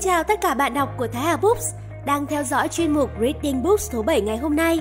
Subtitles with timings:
[0.00, 3.62] chào tất cả bạn đọc của Thái Hà Books đang theo dõi chuyên mục Reading
[3.62, 4.80] Books số 7 ngày hôm nay.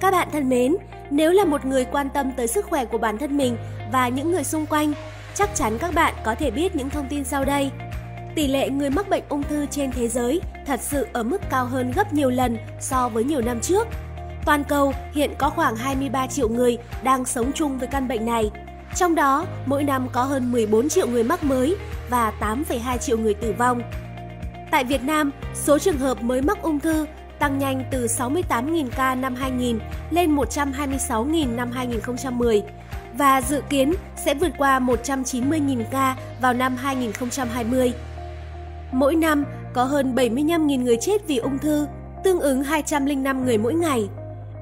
[0.00, 0.76] Các bạn thân mến,
[1.10, 3.56] nếu là một người quan tâm tới sức khỏe của bản thân mình
[3.92, 4.92] và những người xung quanh,
[5.34, 7.70] chắc chắn các bạn có thể biết những thông tin sau đây.
[8.34, 11.66] Tỷ lệ người mắc bệnh ung thư trên thế giới thật sự ở mức cao
[11.66, 13.88] hơn gấp nhiều lần so với nhiều năm trước.
[14.46, 18.50] Toàn cầu hiện có khoảng 23 triệu người đang sống chung với căn bệnh này.
[18.96, 21.76] Trong đó, mỗi năm có hơn 14 triệu người mắc mới
[22.10, 23.82] và 8,2 triệu người tử vong.
[24.74, 27.06] Tại Việt Nam, số trường hợp mới mắc ung thư
[27.38, 29.78] tăng nhanh từ 68.000 ca năm 2000
[30.10, 32.62] lên 126.000 năm 2010
[33.18, 37.92] và dự kiến sẽ vượt qua 190.000 ca vào năm 2020.
[38.92, 41.86] Mỗi năm có hơn 75.000 người chết vì ung thư,
[42.24, 44.08] tương ứng 205 người mỗi ngày.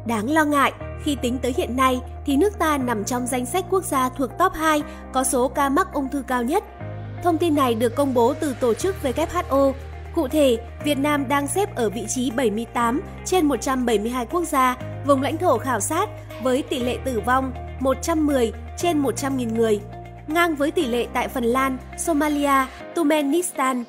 [0.07, 0.73] Đáng lo ngại,
[1.05, 4.30] khi tính tới hiện nay thì nước ta nằm trong danh sách quốc gia thuộc
[4.38, 4.83] top 2
[5.13, 6.65] có số ca mắc ung thư cao nhất.
[7.23, 9.73] Thông tin này được công bố từ tổ chức WHO
[10.15, 15.23] Cụ thể, Việt Nam đang xếp ở vị trí 78 trên 172 quốc gia, vùng
[15.23, 16.09] lãnh thổ khảo sát
[16.43, 19.80] với tỷ lệ tử vong 110 trên 100.000 người,
[20.27, 23.85] ngang với tỷ lệ tại Phần Lan, Somalia, Turkmenistan.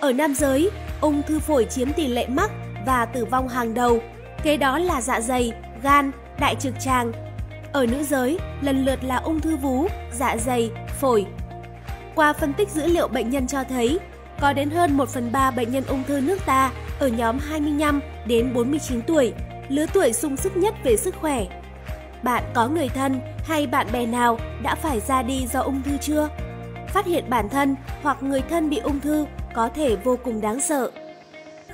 [0.00, 2.50] Ở nam giới, ung thư phổi chiếm tỷ lệ mắc
[2.86, 3.98] và tử vong hàng đầu,
[4.42, 7.12] kế đó là dạ dày, gan, đại trực tràng.
[7.72, 11.26] Ở nữ giới, lần lượt là ung thư vú, dạ dày, phổi.
[12.14, 13.98] Qua phân tích dữ liệu bệnh nhân cho thấy,
[14.40, 18.00] có đến hơn 1 phần 3 bệnh nhân ung thư nước ta ở nhóm 25
[18.26, 19.32] đến 49 tuổi,
[19.68, 21.46] lứa tuổi sung sức nhất về sức khỏe.
[22.22, 25.96] Bạn có người thân hay bạn bè nào đã phải ra đi do ung thư
[25.96, 26.28] chưa?
[26.88, 30.60] Phát hiện bản thân hoặc người thân bị ung thư có thể vô cùng đáng
[30.60, 30.90] sợ.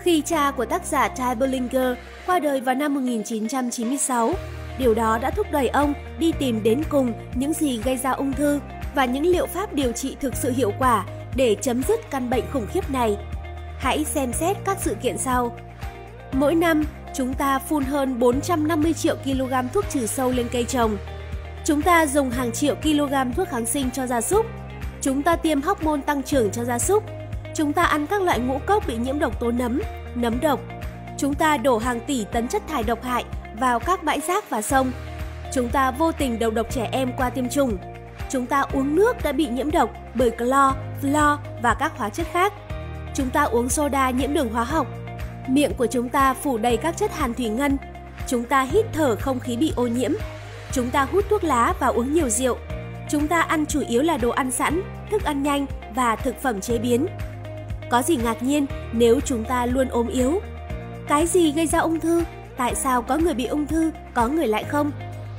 [0.02, 4.34] Khi cha của tác giả Ty Bollinger qua đời vào năm 1996,
[4.78, 8.32] điều đó đã thúc đẩy ông đi tìm đến cùng những gì gây ra ung
[8.32, 8.60] thư
[8.94, 11.04] và những liệu pháp điều trị thực sự hiệu quả
[11.36, 13.16] để chấm dứt căn bệnh khủng khiếp này.
[13.78, 15.56] Hãy xem xét các sự kiện sau.
[16.32, 20.96] Mỗi năm, chúng ta phun hơn 450 triệu kg thuốc trừ sâu lên cây trồng.
[21.64, 24.46] Chúng ta dùng hàng triệu kg thuốc kháng sinh cho gia súc.
[25.00, 27.04] Chúng ta tiêm hóc môn tăng trưởng cho gia súc.
[27.54, 29.80] Chúng ta ăn các loại ngũ cốc bị nhiễm độc tố nấm,
[30.14, 30.60] nấm độc.
[31.18, 33.24] Chúng ta đổ hàng tỷ tấn chất thải độc hại
[33.60, 34.92] vào các bãi rác và sông.
[35.54, 37.78] Chúng ta vô tình đầu độc trẻ em qua tiêm chủng
[38.30, 42.26] chúng ta uống nước đã bị nhiễm độc bởi clo, flo và các hóa chất
[42.32, 42.52] khác.
[43.14, 44.86] Chúng ta uống soda nhiễm đường hóa học.
[45.48, 47.76] Miệng của chúng ta phủ đầy các chất hàn thủy ngân.
[48.26, 50.12] Chúng ta hít thở không khí bị ô nhiễm.
[50.72, 52.56] Chúng ta hút thuốc lá và uống nhiều rượu.
[53.10, 56.60] Chúng ta ăn chủ yếu là đồ ăn sẵn, thức ăn nhanh và thực phẩm
[56.60, 57.06] chế biến.
[57.90, 60.40] Có gì ngạc nhiên nếu chúng ta luôn ốm yếu?
[61.08, 62.22] Cái gì gây ra ung thư?
[62.56, 64.90] Tại sao có người bị ung thư, có người lại không?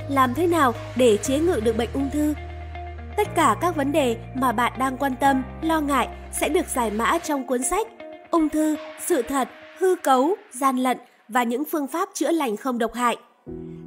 [0.08, 2.34] Làm thế nào để chế ngự được bệnh ung thư?
[3.18, 6.90] Tất cả các vấn đề mà bạn đang quan tâm, lo ngại sẽ được giải
[6.90, 7.86] mã trong cuốn sách
[8.30, 9.48] Ung thư, sự thật,
[9.78, 10.98] hư cấu, gian lận
[11.28, 13.16] và những phương pháp chữa lành không độc hại.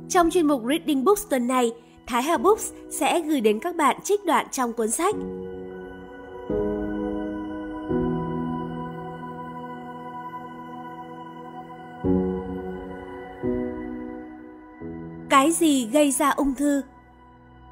[0.10, 1.72] Trong chuyên mục Reading Books tuần này,
[2.08, 5.16] Thái Hà Books sẽ gửi đến các bạn trích đoạn trong cuốn sách.
[15.30, 16.82] Cái gì gây ra ung thư?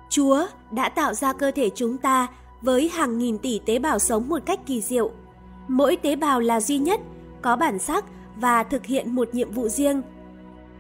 [0.10, 2.28] Chúa đã tạo ra cơ thể chúng ta
[2.62, 5.12] với hàng nghìn tỷ tế bào sống một cách kỳ diệu.
[5.68, 7.00] Mỗi tế bào là duy nhất,
[7.42, 8.06] có bản sắc
[8.36, 10.02] và thực hiện một nhiệm vụ riêng.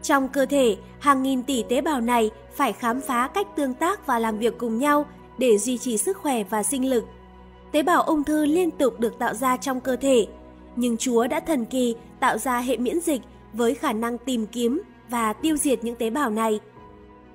[0.02, 4.08] Trong cơ thể, hàng nghìn tỷ tế bào này phải khám phá cách tương tác
[4.08, 5.06] và làm việc cùng nhau
[5.38, 7.04] để duy trì sức khỏe và sinh lực.
[7.72, 10.28] Tế bào ung thư liên tục được tạo ra trong cơ thể,
[10.76, 13.22] nhưng Chúa đã thần kỳ tạo ra hệ miễn dịch
[13.54, 16.60] với khả năng tìm kiếm và tiêu diệt những tế bào này.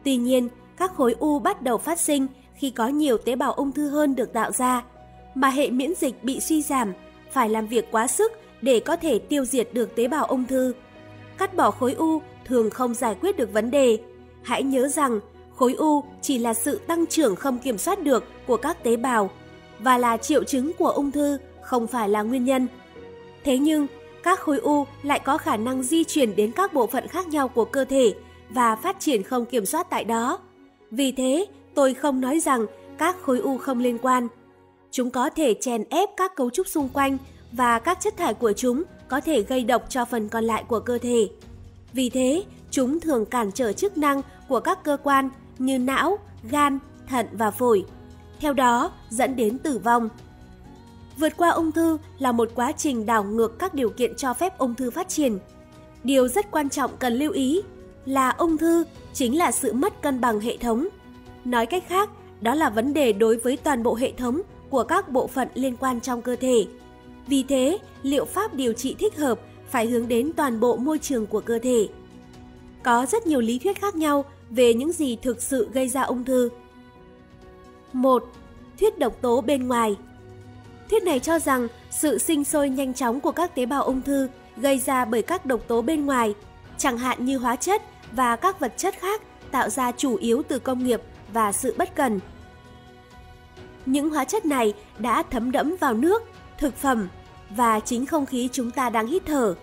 [0.05, 3.72] Tuy nhiên, các khối u bắt đầu phát sinh khi có nhiều tế bào ung
[3.72, 4.82] thư hơn được tạo ra,
[5.34, 6.92] mà hệ miễn dịch bị suy giảm,
[7.32, 10.74] phải làm việc quá sức để có thể tiêu diệt được tế bào ung thư.
[11.38, 13.98] Cắt bỏ khối u thường không giải quyết được vấn đề.
[14.42, 15.20] Hãy nhớ rằng
[15.56, 19.31] khối u chỉ là sự tăng trưởng không kiểm soát được của các tế bào
[19.78, 22.69] và là triệu chứng của ung thư, không phải là nguyên nhân.
[23.44, 23.87] Thế nhưng,
[24.22, 27.49] các khối u lại có khả năng di chuyển đến các bộ phận khác nhau
[27.49, 28.14] của cơ thể
[28.50, 30.38] và phát triển không kiểm soát tại đó.
[30.90, 32.66] Vì thế, tôi không nói rằng
[32.98, 34.28] các khối u không liên quan.
[34.90, 37.19] Chúng có thể chèn ép các cấu trúc xung quanh
[37.52, 40.81] và các chất thải của chúng có thể gây độc cho phần còn lại của
[40.81, 41.28] cơ thể.
[41.92, 46.19] Vì thế, chúng thường cản trở chức năng của các cơ quan như não,
[46.50, 46.78] gan,
[47.08, 47.84] thận và phổi.
[48.40, 50.08] Theo đó, dẫn đến tử vong.
[51.16, 54.58] Vượt qua ung thư là một quá trình đảo ngược các điều kiện cho phép
[54.58, 55.38] ung thư phát triển.
[56.04, 57.62] Điều rất quan trọng cần lưu ý
[58.04, 58.84] là ung thư
[59.14, 60.88] chính là sự mất cân bằng hệ thống.
[61.44, 65.08] Nói cách khác, đó là vấn đề đối với toàn bộ hệ thống của các
[65.08, 66.66] bộ phận liên quan trong cơ thể.
[67.26, 69.40] Vì thế, liệu pháp điều trị thích hợp
[69.70, 71.88] phải hướng đến toàn bộ môi trường của cơ thể.
[72.82, 76.25] Có rất nhiều lý thuyết khác nhau về những gì thực sự gây ra ung
[76.25, 76.49] thư.
[77.93, 78.25] 1.
[78.81, 79.96] Thuyết độc tố bên ngoài
[80.90, 84.28] Thuyết này cho rằng sự sinh sôi nhanh chóng của các tế bào ung thư
[84.56, 86.34] gây ra bởi các độc tố bên ngoài,
[86.78, 87.82] chẳng hạn như hóa chất
[88.16, 91.02] và các vật chất khác tạo ra chủ yếu từ công nghiệp
[91.32, 92.20] và sự bất cần.
[93.87, 96.22] Những hóa chất này đã thấm đẫm vào nước,
[96.58, 97.08] thực phẩm
[97.50, 99.55] và chính không khí chúng ta đang hít thở.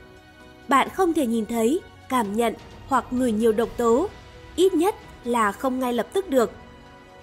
[0.67, 2.53] Bạn không thể nhìn thấy, cảm nhận
[2.87, 4.09] hoặc ngửi nhiều độc tố,
[4.55, 6.51] ít nhất là không ngay lập tức được.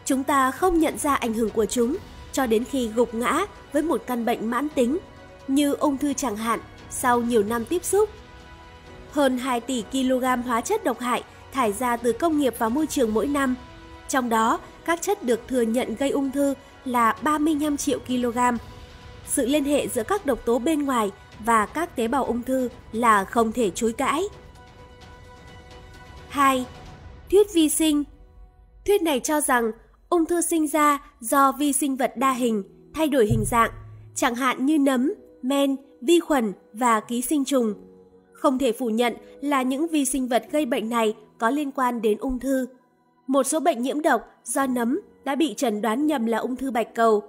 [0.04, 1.96] Chúng ta không nhận ra ảnh hưởng của chúng
[2.32, 4.98] cho đến khi gục ngã với một căn bệnh mãn tính
[5.48, 6.60] như ung thư chẳng hạn
[6.90, 8.10] sau nhiều năm tiếp xúc.
[9.10, 11.22] Hơn 2 tỷ kg hóa chất độc hại
[11.52, 13.54] thải ra từ công nghiệp vào môi trường mỗi năm.
[14.08, 18.38] Trong đó, các chất được thừa nhận gây ung thư là 35 triệu kg.
[19.26, 22.68] Sự liên hệ giữa các độc tố bên ngoài và các tế bào ung thư
[22.92, 24.22] là không thể chối cãi.
[26.28, 26.64] 2.
[27.30, 28.04] Thuyết vi sinh
[28.86, 29.72] Thuyết này cho rằng
[30.08, 32.62] ung thư sinh ra do vi sinh vật đa hình,
[32.94, 33.70] thay đổi hình dạng,
[34.14, 37.74] chẳng hạn như nấm, men, vi khuẩn và ký sinh trùng.
[38.38, 42.02] Không thể phủ nhận là những vi sinh vật gây bệnh này có liên quan
[42.02, 42.66] đến ung thư.
[43.26, 46.70] Một số bệnh nhiễm độc do nấm đã bị chẩn đoán nhầm là ung thư
[46.70, 47.22] bạch cầu.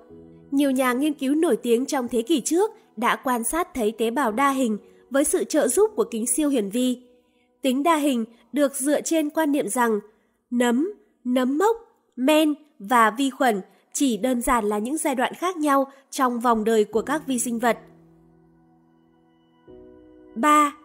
[0.52, 4.12] Nhiều nhà nghiên cứu nổi tiếng trong thế kỷ trước đã quan sát thấy tế
[4.12, 4.78] bào đa hình
[5.10, 7.02] với sự trợ giúp của kính siêu hiển vi.
[7.62, 10.00] Tính đa hình được dựa trên quan niệm rằng
[10.52, 11.78] nấm, nấm mốc,
[12.16, 13.62] men và vi khuẩn
[13.94, 17.40] chỉ đơn giản là những giai đoạn khác nhau trong vòng đời của các vi
[17.40, 17.78] sinh vật.
[20.36, 20.79] 3.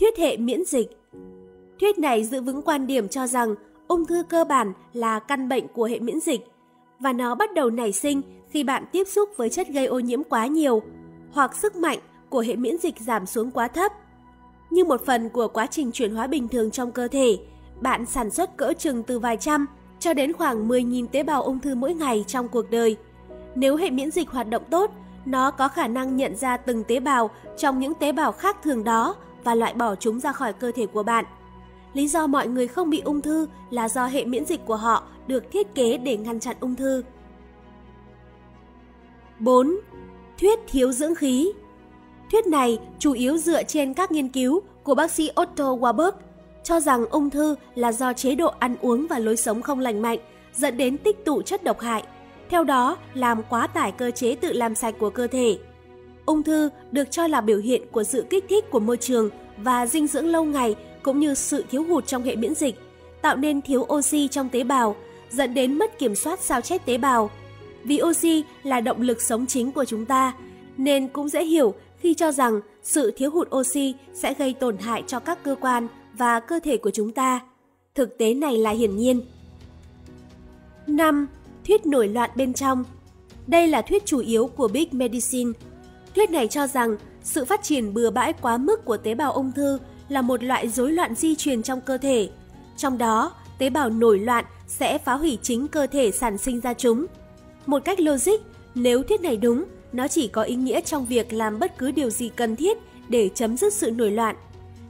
[0.00, 0.98] Thuyết hệ miễn dịch
[1.80, 3.54] Thuyết này giữ vững quan điểm cho rằng
[3.88, 6.40] ung thư cơ bản là căn bệnh của hệ miễn dịch
[6.98, 10.24] và nó bắt đầu nảy sinh khi bạn tiếp xúc với chất gây ô nhiễm
[10.24, 10.82] quá nhiều
[11.32, 11.98] hoặc sức mạnh
[12.28, 13.92] của hệ miễn dịch giảm xuống quá thấp.
[14.70, 17.38] Như một phần của quá trình chuyển hóa bình thường trong cơ thể,
[17.80, 19.66] bạn sản xuất cỡ chừng từ vài trăm
[19.98, 22.96] cho đến khoảng 10.000 tế bào ung thư mỗi ngày trong cuộc đời.
[23.54, 24.90] Nếu hệ miễn dịch hoạt động tốt,
[25.26, 28.84] nó có khả năng nhận ra từng tế bào trong những tế bào khác thường
[28.84, 31.24] đó và loại bỏ chúng ra khỏi cơ thể của bạn.
[31.94, 35.02] Lý do mọi người không bị ung thư là do hệ miễn dịch của họ
[35.26, 37.02] được thiết kế để ngăn chặn ung thư.
[39.38, 39.76] 4.
[40.40, 41.52] Thuyết thiếu dưỡng khí
[42.30, 46.12] Thuyết này chủ yếu dựa trên các nghiên cứu của bác sĩ Otto Warburg
[46.64, 50.02] cho rằng ung thư là do chế độ ăn uống và lối sống không lành
[50.02, 50.18] mạnh
[50.54, 52.02] dẫn đến tích tụ chất độc hại,
[52.50, 55.58] theo đó làm quá tải cơ chế tự làm sạch của cơ thể.
[56.28, 59.86] Ung thư được cho là biểu hiện của sự kích thích của môi trường và
[59.86, 62.74] dinh dưỡng lâu ngày cũng như sự thiếu hụt trong hệ miễn dịch,
[63.22, 64.96] tạo nên thiếu oxy trong tế bào,
[65.30, 67.30] dẫn đến mất kiểm soát sao chép tế bào.
[67.84, 70.32] Vì oxy là động lực sống chính của chúng ta,
[70.76, 75.02] nên cũng dễ hiểu khi cho rằng sự thiếu hụt oxy sẽ gây tổn hại
[75.06, 75.88] cho các cơ quan
[76.18, 77.40] và cơ thể của chúng ta.
[77.94, 79.22] Thực tế này là hiển nhiên.
[80.86, 81.28] 5.
[81.66, 82.84] Thuyết nổi loạn bên trong
[83.46, 85.52] Đây là thuyết chủ yếu của Big Medicine.
[86.18, 89.52] Thuyết này cho rằng sự phát triển bừa bãi quá mức của tế bào ung
[89.52, 89.78] thư
[90.08, 92.30] là một loại rối loạn di truyền trong cơ thể.
[92.76, 96.74] Trong đó, tế bào nổi loạn sẽ phá hủy chính cơ thể sản sinh ra
[96.74, 97.06] chúng.
[97.66, 98.40] Một cách logic,
[98.74, 102.10] nếu thuyết này đúng, nó chỉ có ý nghĩa trong việc làm bất cứ điều
[102.10, 104.36] gì cần thiết để chấm dứt sự nổi loạn.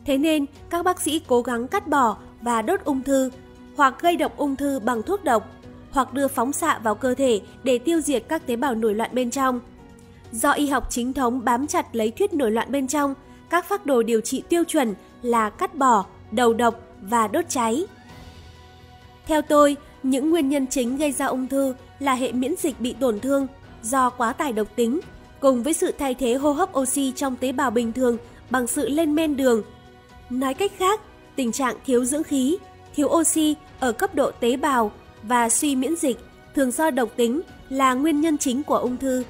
[0.05, 3.31] Thế nên, các bác sĩ cố gắng cắt bỏ và đốt ung thư,
[3.77, 5.51] hoặc gây độc ung thư bằng thuốc độc,
[5.91, 9.11] hoặc đưa phóng xạ vào cơ thể để tiêu diệt các tế bào nổi loạn
[9.13, 9.61] bên trong.
[10.33, 13.15] Do y học chính thống bám chặt lấy thuyết nổi loạn bên trong,
[13.51, 17.87] các phác đồ điều trị tiêu chuẩn là cắt bỏ, đầu độc và đốt cháy.
[19.27, 22.93] Theo tôi, những nguyên nhân chính gây ra ung thư là hệ miễn dịch bị
[23.01, 23.47] tổn thương
[23.83, 25.01] do quá tải độc tính,
[25.41, 28.17] cùng với sự thay thế hô hấp oxy trong tế bào bình thường
[28.51, 29.63] bằng sự lên men đường.
[30.31, 31.01] Nói cách khác,
[31.37, 32.59] tình trạng thiếu dưỡng khí,
[32.95, 34.93] thiếu oxy ở cấp độ tế bào
[35.23, 36.19] và suy miễn dịch
[36.55, 39.25] thường do độc tính là nguyên nhân chính của ung thư.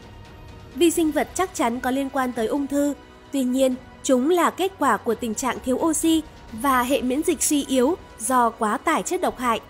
[0.78, 2.94] Vi sinh vật chắc chắn có liên quan tới ung thư,
[3.32, 7.42] tuy nhiên chúng là kết quả của tình trạng thiếu oxy và hệ miễn dịch
[7.42, 9.60] suy yếu do quá tải chất độc hại.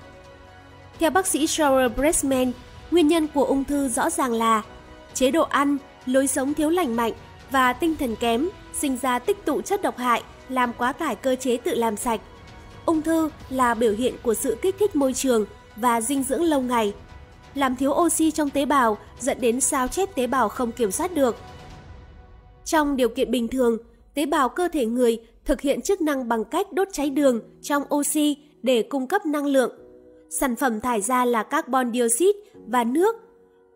[0.99, 2.53] Theo bác sĩ Sharon Bressman,
[2.91, 4.63] nguyên nhân của ung thư rõ ràng là
[5.15, 7.13] chế độ ăn, lối sống thiếu lành mạnh
[7.51, 11.37] và tinh thần kém sinh ra tích tụ chất độc hại làm quá tải cơ
[11.37, 12.21] chế tự làm sạch.
[12.87, 15.47] Ung thư là biểu hiện của sự kích thích môi trường
[15.77, 16.93] và dinh dưỡng lâu ngày.
[17.55, 21.15] Làm thiếu oxy trong tế bào dẫn đến sao chết tế bào không kiểm soát
[21.15, 21.37] được.
[22.65, 23.79] Trong điều kiện bình thường,
[24.15, 27.83] tế bào cơ thể người thực hiện chức năng bằng cách đốt cháy đường trong
[27.95, 29.73] oxy để cung cấp năng lượng.
[30.31, 33.17] Sản phẩm thải ra là carbon dioxide và nước.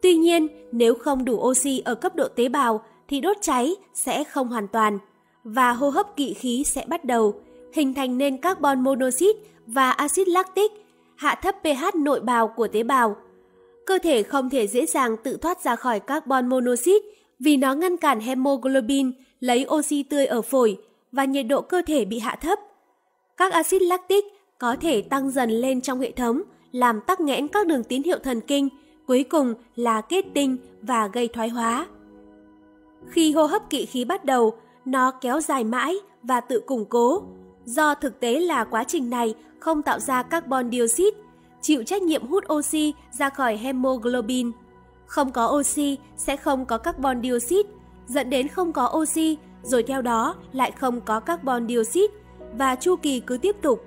[0.03, 4.25] Tuy nhiên, nếu không đủ oxy ở cấp độ tế bào, thì đốt cháy sẽ
[4.25, 4.99] không hoàn toàn
[5.45, 7.35] và hô hấp kỵ khí sẽ bắt đầu,
[7.73, 10.73] hình thành nên carbon monoxide và axit lactic,
[11.17, 13.17] hạ thấp pH nội bào của tế bào.
[13.87, 17.07] Cơ thể không thể dễ dàng tự thoát ra khỏi carbon monoxide
[17.39, 20.79] vì nó ngăn cản hemoglobin lấy oxy tươi ở phổi
[21.13, 22.59] và nhiệt độ cơ thể bị hạ thấp.
[23.37, 24.25] Các axit lactic
[24.59, 28.19] có thể tăng dần lên trong hệ thống, làm tắc nghẽn các đường tín hiệu
[28.19, 28.69] thần kinh,
[29.07, 31.87] cuối cùng là kết tinh và gây thoái hóa.
[33.09, 34.53] Khi hô hấp kỵ khí bắt đầu,
[34.85, 37.23] nó kéo dài mãi và tự củng cố.
[37.65, 41.19] Do thực tế là quá trình này không tạo ra carbon dioxide,
[41.63, 44.51] chịu trách nhiệm hút oxy ra khỏi hemoglobin.
[45.07, 47.71] Không có oxy sẽ không có carbon dioxide,
[48.07, 52.15] dẫn đến không có oxy, rồi theo đó lại không có carbon dioxide
[52.53, 53.85] và chu kỳ cứ tiếp tục.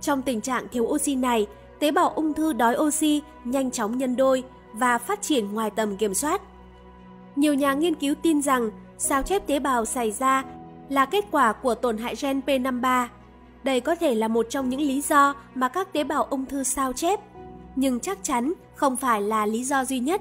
[0.00, 1.46] Trong tình trạng thiếu oxy này,
[1.78, 5.96] tế bào ung thư đói oxy nhanh chóng nhân đôi và phát triển ngoài tầm
[5.96, 6.42] kiểm soát.
[7.36, 10.44] Nhiều nhà nghiên cứu tin rằng sao chép tế bào xảy ra
[10.88, 13.06] là kết quả của tổn hại gen P53.
[13.64, 16.62] Đây có thể là một trong những lý do mà các tế bào ung thư
[16.62, 17.20] sao chép,
[17.76, 20.20] nhưng chắc chắn không phải là lý do duy nhất.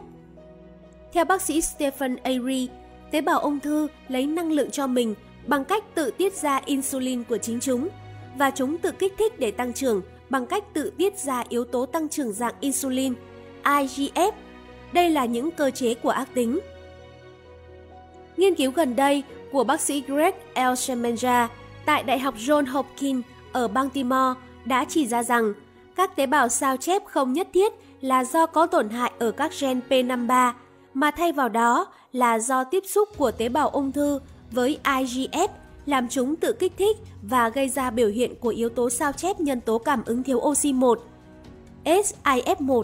[1.13, 2.69] Theo bác sĩ Stephen Airy,
[3.11, 5.15] tế bào ung thư lấy năng lượng cho mình
[5.47, 7.89] bằng cách tự tiết ra insulin của chính chúng
[8.37, 11.85] và chúng tự kích thích để tăng trưởng bằng cách tự tiết ra yếu tố
[11.85, 13.13] tăng trưởng dạng insulin,
[13.63, 14.31] IGF.
[14.93, 16.59] Đây là những cơ chế của ác tính.
[18.37, 20.59] Nghiên cứu gần đây của bác sĩ Greg L.
[20.59, 21.47] Shemenja
[21.87, 25.53] tại Đại học John Hopkins ở Baltimore đã chỉ ra rằng
[25.95, 29.51] các tế bào sao chép không nhất thiết là do có tổn hại ở các
[29.59, 30.53] gen P53,
[30.93, 34.19] mà thay vào đó là do tiếp xúc của tế bào ung thư
[34.51, 35.47] với IGF
[35.85, 39.39] làm chúng tự kích thích và gây ra biểu hiện của yếu tố sao chép
[39.39, 40.99] nhân tố cảm ứng thiếu oxy 1,
[41.85, 42.83] SIF1.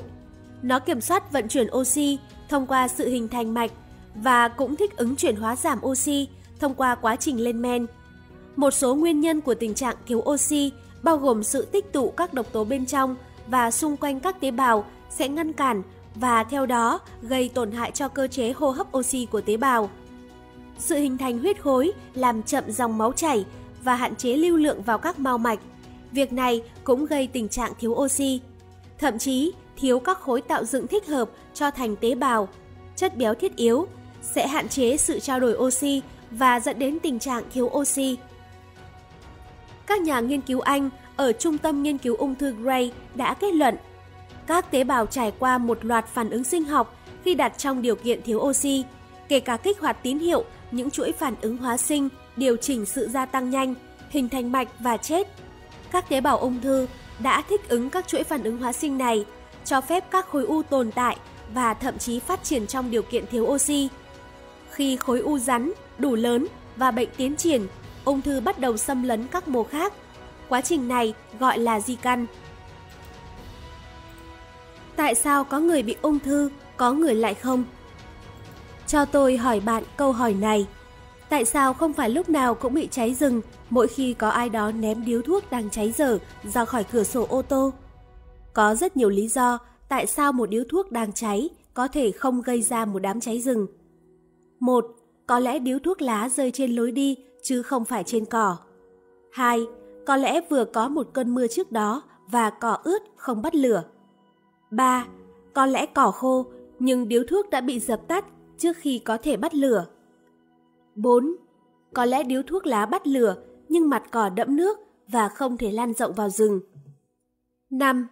[0.62, 2.20] Nó kiểm soát vận chuyển oxy
[2.50, 3.72] thông qua sự hình thành mạch
[4.16, 6.28] và cũng thích ứng chuyển hóa giảm oxy
[6.60, 7.86] thông qua quá trình lên men.
[8.56, 10.72] Một số nguyên nhân của tình trạng thiếu oxy
[11.04, 13.16] bao gồm sự tích tụ các độc tố bên trong
[13.48, 15.82] và xung quanh các tế bào sẽ ngăn cản
[16.16, 19.90] và theo đó gây tổn hại cho cơ chế hô hấp oxy của tế bào.
[20.80, 23.46] Sự hình thành huyết khối làm chậm dòng máu chảy
[23.84, 25.60] và hạn chế lưu lượng vào các mao mạch.
[26.12, 28.42] Việc này cũng gây tình trạng thiếu oxy.
[29.00, 32.48] Thậm chí, thiếu các khối tạo dựng thích hợp cho thành tế bào,
[32.96, 33.88] chất béo thiết yếu
[34.22, 38.18] sẽ hạn chế sự trao đổi oxy và dẫn đến tình trạng thiếu oxy.
[39.94, 43.54] Các nhà nghiên cứu Anh ở Trung tâm Nghiên cứu Ung thư Gray đã kết
[43.54, 43.76] luận
[44.48, 46.96] các tế bào trải qua một loạt phản ứng sinh học
[47.26, 48.84] khi đặt trong điều kiện thiếu oxy,
[49.30, 53.08] kể cả kích hoạt tín hiệu những chuỗi phản ứng hóa sinh, điều chỉnh sự
[53.08, 53.76] gia tăng nhanh,
[54.10, 55.28] hình thành mạch và chết.
[55.92, 56.88] Các tế bào ung thư
[57.20, 59.26] đã thích ứng các chuỗi phản ứng hóa sinh này,
[59.66, 61.18] cho phép các khối u tồn tại
[61.54, 63.90] và thậm chí phát triển trong điều kiện thiếu oxy.
[64.72, 67.68] Khi khối u rắn đủ lớn và bệnh tiến triển,
[68.06, 69.94] ung thư bắt đầu xâm lấn các mô khác.
[70.50, 72.26] Quá trình này gọi là di căn.
[74.96, 77.64] Tại sao có người bị ung thư, có người lại không?
[78.88, 80.68] Cho tôi hỏi bạn câu hỏi này.
[81.30, 84.72] Tại sao không phải lúc nào cũng bị cháy rừng mỗi khi có ai đó
[84.72, 87.74] ném điếu thuốc đang cháy dở ra khỏi cửa sổ ô tô?
[88.54, 92.42] Có rất nhiều lý do tại sao một điếu thuốc đang cháy có thể không
[92.42, 93.68] gây ra một đám cháy rừng.
[94.60, 94.86] Một,
[95.28, 98.58] có lẽ điếu thuốc lá rơi trên lối đi chứ không phải trên cỏ.
[99.32, 99.66] Hai,
[100.06, 103.84] có lẽ vừa có một cơn mưa trước đó và cỏ ướt không bắt lửa.
[104.72, 105.06] Ba,
[105.54, 106.46] có lẽ cỏ khô
[106.80, 108.26] nhưng điếu thuốc đã bị dập tắt
[108.58, 109.86] trước khi có thể bắt lửa.
[110.96, 111.36] 4.
[111.94, 113.36] Có lẽ điếu thuốc lá bắt lửa
[113.70, 116.60] nhưng mặt cỏ đẫm nước và không thể lan rộng vào rừng.
[117.70, 118.08] 5.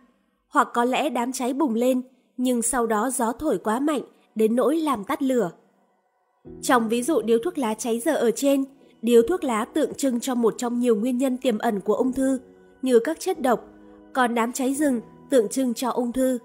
[0.48, 2.02] Hoặc có lẽ đám cháy bùng lên
[2.38, 4.02] nhưng sau đó gió thổi quá mạnh
[4.36, 5.52] đến nỗi làm tắt lửa.
[6.62, 8.66] Trong ví dụ điếu thuốc lá cháy giờ ở trên,
[9.02, 12.14] điếu thuốc lá tượng trưng cho một trong nhiều nguyên nhân tiềm ẩn của ung
[12.14, 12.40] thư
[12.82, 13.66] như các chất độc,
[14.14, 16.40] còn đám cháy rừng tượng trưng cho ung thư.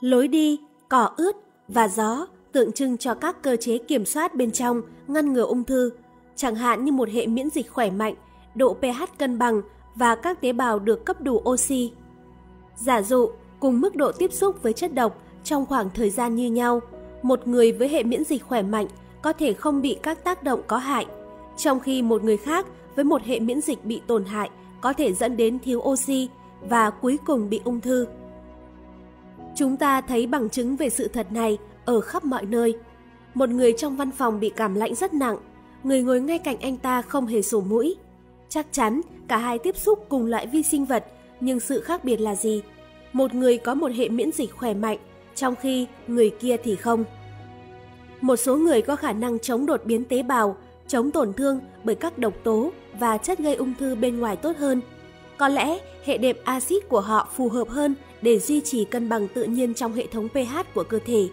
[0.00, 1.36] Lối đi, cỏ ướt
[1.68, 5.64] và gió tượng trưng cho các cơ chế kiểm soát bên trong ngăn ngừa ung
[5.64, 5.90] thư,
[6.36, 8.14] chẳng hạn như một hệ miễn dịch khỏe mạnh,
[8.54, 9.62] độ pH cân bằng
[9.94, 11.92] và các tế bào được cấp đủ oxy.
[12.76, 16.50] Giả dụ, cùng mức độ tiếp xúc với chất độc trong khoảng thời gian như
[16.50, 16.80] nhau,
[17.22, 18.86] một người với hệ miễn dịch khỏe mạnh
[19.22, 21.06] có thể không bị các tác động có hại,
[21.60, 24.50] trong khi một người khác với một hệ miễn dịch bị tổn hại
[24.80, 26.28] có thể dẫn đến thiếu oxy
[26.60, 28.06] và cuối cùng bị ung thư.
[29.56, 32.78] Chúng ta thấy bằng chứng về sự thật này ở khắp mọi nơi.
[33.34, 35.36] Một người trong văn phòng bị cảm lạnh rất nặng,
[35.82, 37.96] người ngồi ngay cạnh anh ta không hề sổ mũi.
[38.48, 41.04] Chắc chắn cả hai tiếp xúc cùng loại vi sinh vật,
[41.40, 42.62] nhưng sự khác biệt là gì?
[43.12, 44.98] Một người có một hệ miễn dịch khỏe mạnh,
[45.34, 47.04] trong khi người kia thì không.
[48.20, 50.56] Một số người có khả năng chống đột biến tế bào,
[50.90, 54.56] chống tổn thương bởi các độc tố và chất gây ung thư bên ngoài tốt
[54.56, 54.80] hơn.
[55.38, 59.28] Có lẽ hệ đệm axit của họ phù hợp hơn để duy trì cân bằng
[59.28, 61.28] tự nhiên trong hệ thống pH của cơ thể.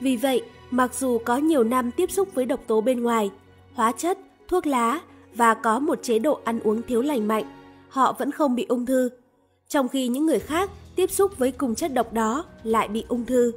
[0.00, 3.30] Vì vậy, mặc dù có nhiều năm tiếp xúc với độc tố bên ngoài,
[3.74, 5.00] hóa chất, thuốc lá
[5.34, 7.44] và có một chế độ ăn uống thiếu lành mạnh,
[7.88, 9.10] họ vẫn không bị ung thư.
[9.68, 13.24] Trong khi những người khác tiếp xúc với cùng chất độc đó lại bị ung
[13.24, 13.52] thư.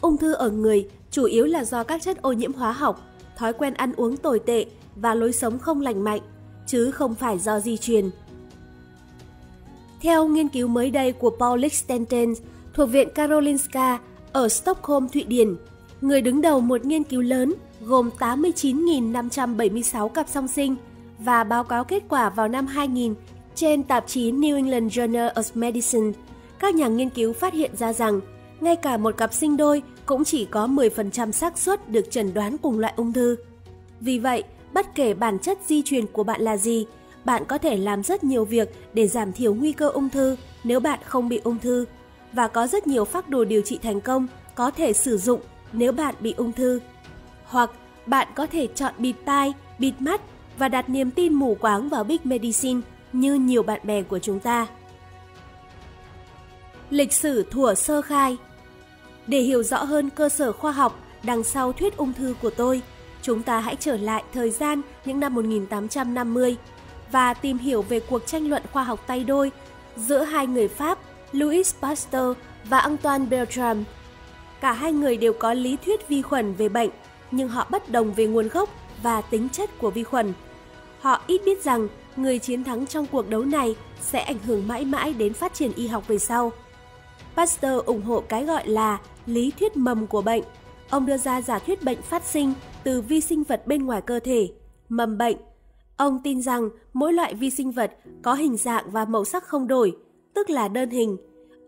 [0.00, 3.09] Ung thư ở người chủ yếu là do các chất ô nhiễm hóa học,
[3.40, 4.66] thói quen ăn uống tồi tệ
[4.96, 6.20] và lối sống không lành mạnh,
[6.66, 8.10] chứ không phải do di truyền.
[10.00, 12.34] Theo nghiên cứu mới đây của Paul Lichtenstein
[12.74, 13.98] thuộc Viện Karolinska
[14.32, 15.56] ở Stockholm, Thụy Điển,
[16.00, 20.76] người đứng đầu một nghiên cứu lớn gồm 89.576 cặp song sinh
[21.18, 23.14] và báo cáo kết quả vào năm 2000
[23.54, 26.12] trên tạp chí New England Journal of Medicine.
[26.58, 28.20] Các nhà nghiên cứu phát hiện ra rằng
[28.60, 32.56] ngay cả một cặp sinh đôi cũng chỉ có 10% xác suất được chẩn đoán
[32.58, 33.36] cùng loại ung thư.
[34.00, 36.86] Vì vậy, bất kể bản chất di truyền của bạn là gì,
[37.24, 40.80] bạn có thể làm rất nhiều việc để giảm thiểu nguy cơ ung thư nếu
[40.80, 41.84] bạn không bị ung thư
[42.32, 45.40] và có rất nhiều phác đồ điều trị thành công có thể sử dụng
[45.72, 46.80] nếu bạn bị ung thư.
[47.44, 47.70] Hoặc
[48.06, 50.20] bạn có thể chọn bịt tai, bịt mắt
[50.58, 52.80] và đặt niềm tin mù quáng vào Big Medicine
[53.12, 54.66] như nhiều bạn bè của chúng ta.
[56.90, 58.36] Lịch sử thủa sơ khai
[59.26, 62.82] để hiểu rõ hơn cơ sở khoa học đằng sau thuyết ung thư của tôi,
[63.22, 66.56] chúng ta hãy trở lại thời gian những năm 1850
[67.12, 69.50] và tìm hiểu về cuộc tranh luận khoa học tay đôi
[69.96, 70.98] giữa hai người Pháp
[71.32, 73.84] Louis Pasteur và Antoine Bertram.
[74.60, 76.90] Cả hai người đều có lý thuyết vi khuẩn về bệnh,
[77.30, 78.68] nhưng họ bất đồng về nguồn gốc
[79.02, 80.32] và tính chất của vi khuẩn.
[81.00, 84.84] Họ ít biết rằng người chiến thắng trong cuộc đấu này sẽ ảnh hưởng mãi
[84.84, 86.52] mãi đến phát triển y học về sau.
[87.36, 90.42] Pasteur ủng hộ cái gọi là lý thuyết mầm của bệnh.
[90.90, 92.52] Ông đưa ra giả thuyết bệnh phát sinh
[92.84, 94.48] từ vi sinh vật bên ngoài cơ thể,
[94.88, 95.36] mầm bệnh.
[95.96, 99.66] Ông tin rằng mỗi loại vi sinh vật có hình dạng và màu sắc không
[99.66, 99.96] đổi,
[100.34, 101.16] tức là đơn hình.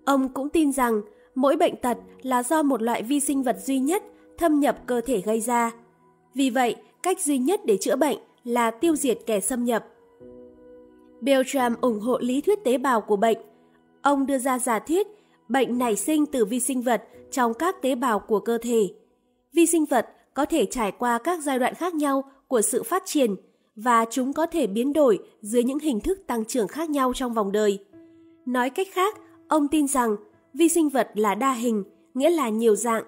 [0.04, 1.00] Ông cũng tin rằng
[1.34, 4.02] mỗi bệnh tật là do một loại vi sinh vật duy nhất
[4.38, 5.70] thâm nhập cơ thể gây ra.
[6.34, 9.86] Vì vậy, cách duy nhất để chữa bệnh là tiêu diệt kẻ xâm nhập.
[11.20, 13.38] Beltram ủng hộ lý thuyết tế bào của bệnh.
[14.02, 15.06] Ông đưa ra giả thuyết
[15.52, 18.88] bệnh nảy sinh từ vi sinh vật trong các tế bào của cơ thể.
[19.52, 23.02] Vi sinh vật có thể trải qua các giai đoạn khác nhau của sự phát
[23.06, 23.34] triển
[23.76, 27.34] và chúng có thể biến đổi dưới những hình thức tăng trưởng khác nhau trong
[27.34, 27.78] vòng đời.
[28.46, 29.16] Nói cách khác,
[29.48, 30.16] ông tin rằng
[30.54, 31.84] vi sinh vật là đa hình,
[32.14, 33.04] nghĩa là nhiều dạng.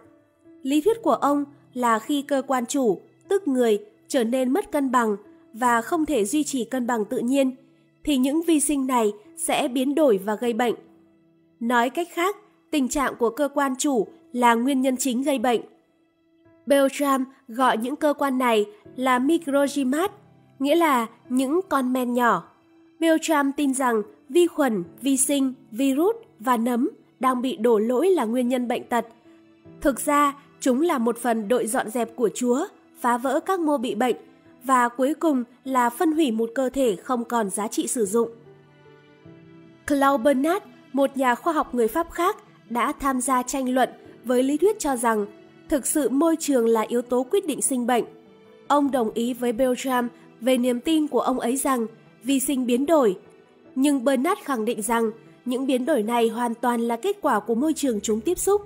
[0.63, 3.79] Lý thuyết của ông là khi cơ quan chủ, tức người,
[4.09, 5.17] trở nên mất cân bằng
[5.53, 7.57] và không thể duy trì cân bằng tự nhiên,
[8.05, 10.75] thì những vi sinh này sẽ biến đổi và gây bệnh.
[11.65, 12.37] Nói cách khác,
[12.71, 15.61] tình trạng của cơ quan chủ là nguyên nhân chính gây bệnh.
[16.67, 20.13] Beltram gọi những cơ quan này là microgymat,
[20.59, 22.49] nghĩa là những con men nhỏ.
[23.01, 28.25] Beltram tin rằng vi khuẩn, vi sinh, virus và nấm đang bị đổ lỗi là
[28.25, 29.07] nguyên nhân bệnh tật.
[29.81, 32.67] Thực ra, chúng là một phần đội dọn dẹp của Chúa,
[33.01, 34.17] phá vỡ các mô bị bệnh
[34.65, 38.29] và cuối cùng là phân hủy một cơ thể không còn giá trị sử dụng.
[39.87, 42.37] Claude Bernard, một nhà khoa học người Pháp khác,
[42.71, 43.89] đã tham gia tranh luận
[44.25, 45.27] với lý thuyết cho rằng
[45.69, 48.05] thực sự môi trường là yếu tố quyết định sinh bệnh.
[48.69, 50.09] Ông đồng ý với Beltram
[50.41, 51.87] về niềm tin của ông ấy rằng
[52.23, 53.19] vi sinh biến đổi.
[53.75, 55.11] Nhưng Bernard khẳng định rằng
[55.45, 58.63] những biến đổi này hoàn toàn là kết quả của môi trường chúng tiếp xúc.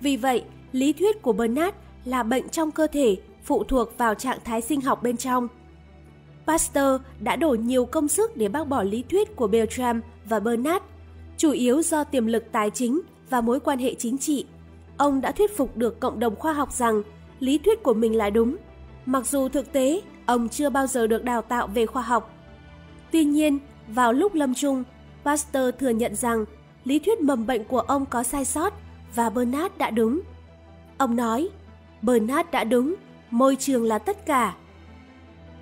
[0.00, 4.38] Vì vậy, lý thuyết của Bernard là bệnh trong cơ thể phụ thuộc vào trạng
[4.44, 5.48] thái sinh học bên trong.
[6.46, 10.84] Pasteur đã đổ nhiều công sức để bác bỏ lý thuyết của Beltram và Bernard,
[11.36, 14.46] chủ yếu do tiềm lực tài chính và mối quan hệ chính trị.
[14.96, 17.02] Ông đã thuyết phục được cộng đồng khoa học rằng
[17.40, 18.56] lý thuyết của mình là đúng,
[19.06, 22.34] mặc dù thực tế ông chưa bao giờ được đào tạo về khoa học.
[23.12, 24.84] Tuy nhiên, vào lúc lâm chung,
[25.24, 26.44] Pasteur thừa nhận rằng
[26.84, 28.72] lý thuyết mầm bệnh của ông có sai sót
[29.14, 30.20] và Bernard đã đúng.
[30.98, 31.48] Ông nói,
[32.02, 32.94] Bernard đã đúng,
[33.30, 34.54] môi trường là tất cả.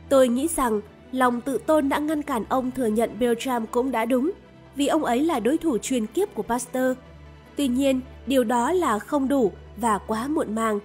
[0.08, 0.80] Tôi nghĩ rằng
[1.12, 4.30] lòng tự tôn đã ngăn cản ông thừa nhận Beltram cũng đã đúng,
[4.76, 6.96] vì ông ấy là đối thủ truyền kiếp của Pasteur.
[7.56, 10.80] Tuy nhiên, điều đó là không đủ và quá muộn màng.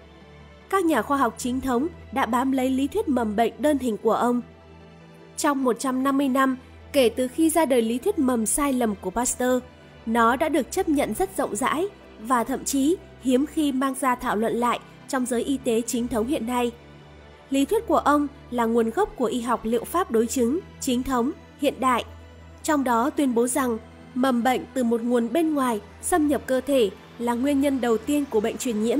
[0.69, 3.97] Các nhà khoa học chính thống đã bám lấy lý thuyết mầm bệnh đơn hình
[3.97, 4.41] của ông.
[5.37, 6.57] Trong 150 năm,
[6.93, 9.63] kể từ khi ra đời lý thuyết mầm sai lầm của Pasteur,
[10.05, 11.87] nó đã được chấp nhận rất rộng rãi
[12.21, 16.07] và thậm chí hiếm khi mang ra thảo luận lại trong giới y tế chính
[16.07, 16.71] thống hiện nay.
[17.49, 21.03] Lý thuyết của ông là nguồn gốc của y học liệu pháp đối chứng, chính
[21.03, 22.05] thống, hiện đại.
[22.69, 23.77] Trong đó tuyên bố rằng
[24.13, 27.97] mầm bệnh từ một nguồn bên ngoài xâm nhập cơ thể là nguyên nhân đầu
[27.97, 28.99] tiên của bệnh truyền nhiễm.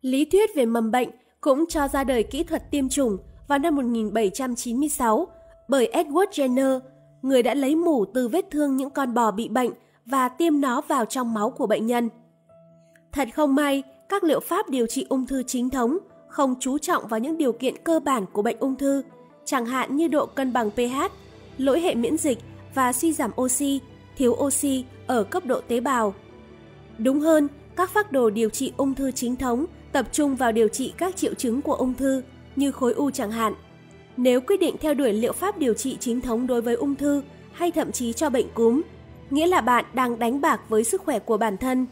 [0.00, 1.08] Lý thuyết về mầm bệnh
[1.40, 3.16] cũng cho ra đời kỹ thuật tiêm chủng
[3.48, 5.28] vào năm 1796
[5.68, 6.80] bởi Edward Jenner,
[7.22, 9.70] người đã lấy mủ từ vết thương những con bò bị bệnh
[10.04, 12.08] và tiêm nó vào trong máu của bệnh nhân.
[13.12, 17.06] Thật không may, các liệu pháp điều trị ung thư chính thống không chú trọng
[17.06, 19.02] vào những điều kiện cơ bản của bệnh ung thư,
[19.44, 21.25] chẳng hạn như độ cân bằng pH,
[21.58, 22.38] lỗi hệ miễn dịch
[22.74, 23.80] và suy giảm oxy,
[24.16, 26.14] thiếu oxy ở cấp độ tế bào.
[26.98, 30.68] Đúng hơn, các phác đồ điều trị ung thư chính thống tập trung vào điều
[30.68, 32.22] trị các triệu chứng của ung thư
[32.56, 33.54] như khối u chẳng hạn.
[34.16, 37.22] Nếu quyết định theo đuổi liệu pháp điều trị chính thống đối với ung thư
[37.52, 38.82] hay thậm chí cho bệnh cúm,
[39.30, 41.86] nghĩa là bạn đang đánh bạc với sức khỏe của bản thân.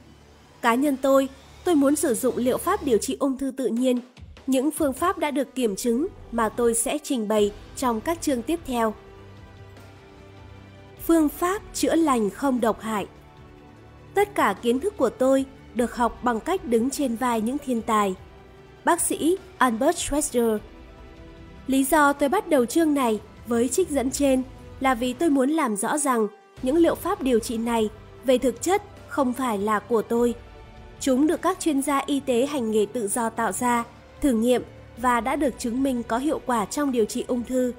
[0.63, 1.29] Cá nhân tôi,
[1.65, 4.01] tôi muốn sử dụng liệu pháp điều trị ung thư tự nhiên,
[4.47, 8.43] những phương pháp đã được kiểm chứng mà tôi sẽ trình bày trong các chương
[8.43, 8.95] tiếp theo.
[11.07, 13.07] Phương pháp chữa lành không độc hại
[14.15, 17.83] Tất cả kiến thức của tôi được học bằng cách đứng trên vai những thiên
[17.83, 18.15] tài.
[18.85, 20.59] Bác sĩ Albert Schweitzer
[21.67, 24.43] Lý do tôi bắt đầu chương này với trích dẫn trên
[24.81, 26.29] là vì tôi muốn làm rõ rằng
[26.63, 27.89] những liệu pháp điều trị này
[28.25, 30.35] về thực chất không phải là của tôi.
[31.01, 33.85] Chúng được các chuyên gia y tế hành nghề tự do tạo ra,
[34.21, 34.63] thử nghiệm
[34.97, 37.73] và đã được chứng minh có hiệu quả trong điều trị ung thư.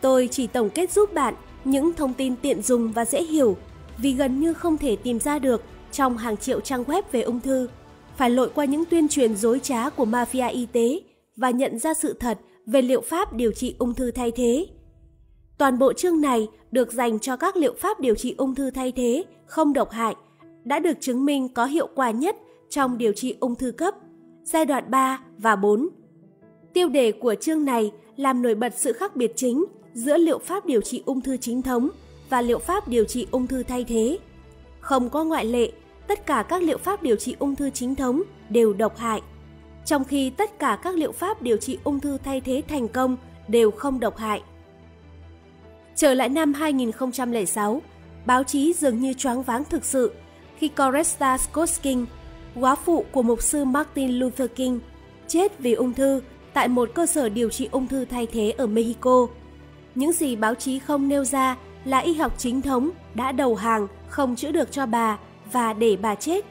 [0.00, 1.34] Tôi chỉ tổng kết giúp bạn
[1.66, 3.56] những thông tin tiện dùng và dễ hiểu
[3.98, 7.40] vì gần như không thể tìm ra được trong hàng triệu trang web về ung
[7.40, 7.68] thư,
[8.16, 11.00] phải lội qua những tuyên truyền dối trá của mafia y tế
[11.36, 14.66] và nhận ra sự thật về liệu pháp điều trị ung thư thay thế.
[15.58, 18.92] Toàn bộ chương này được dành cho các liệu pháp điều trị ung thư thay
[18.92, 20.14] thế không độc hại,
[20.64, 22.36] đã được chứng minh có hiệu quả nhất
[22.70, 23.94] trong điều trị ung thư cấp,
[24.44, 25.88] giai đoạn 3 và 4.
[26.74, 29.64] Tiêu đề của chương này làm nổi bật sự khác biệt chính
[29.96, 31.88] giữa liệu pháp điều trị ung thư chính thống
[32.30, 34.18] và liệu pháp điều trị ung thư thay thế.
[34.80, 35.72] Không có ngoại lệ,
[36.06, 39.22] tất cả các liệu pháp điều trị ung thư chính thống đều độc hại,
[39.84, 43.16] trong khi tất cả các liệu pháp điều trị ung thư thay thế thành công
[43.48, 44.42] đều không độc hại.
[45.94, 47.82] Trở lại năm 2006,
[48.26, 50.12] báo chí dường như choáng váng thực sự
[50.56, 52.06] khi Coretta Scott King,
[52.54, 54.80] quá phụ của mục sư Martin Luther King,
[55.28, 58.66] chết vì ung thư tại một cơ sở điều trị ung thư thay thế ở
[58.66, 59.28] Mexico.
[59.96, 63.86] Những gì báo chí không nêu ra là y học chính thống đã đầu hàng
[64.08, 65.18] không chữa được cho bà
[65.52, 66.44] và để bà chết.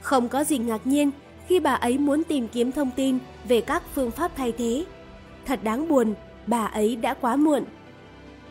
[0.00, 1.10] Không có gì ngạc nhiên
[1.46, 4.84] khi bà ấy muốn tìm kiếm thông tin về các phương pháp thay thế.
[5.46, 6.14] Thật đáng buồn,
[6.46, 7.64] bà ấy đã quá muộn.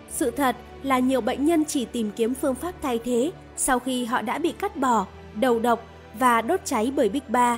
[0.10, 4.06] Sự thật là nhiều bệnh nhân chỉ tìm kiếm phương pháp thay thế sau khi
[4.06, 5.86] họ đã bị cắt bỏ, đầu độc
[6.20, 7.58] và đốt cháy bởi Big Ba.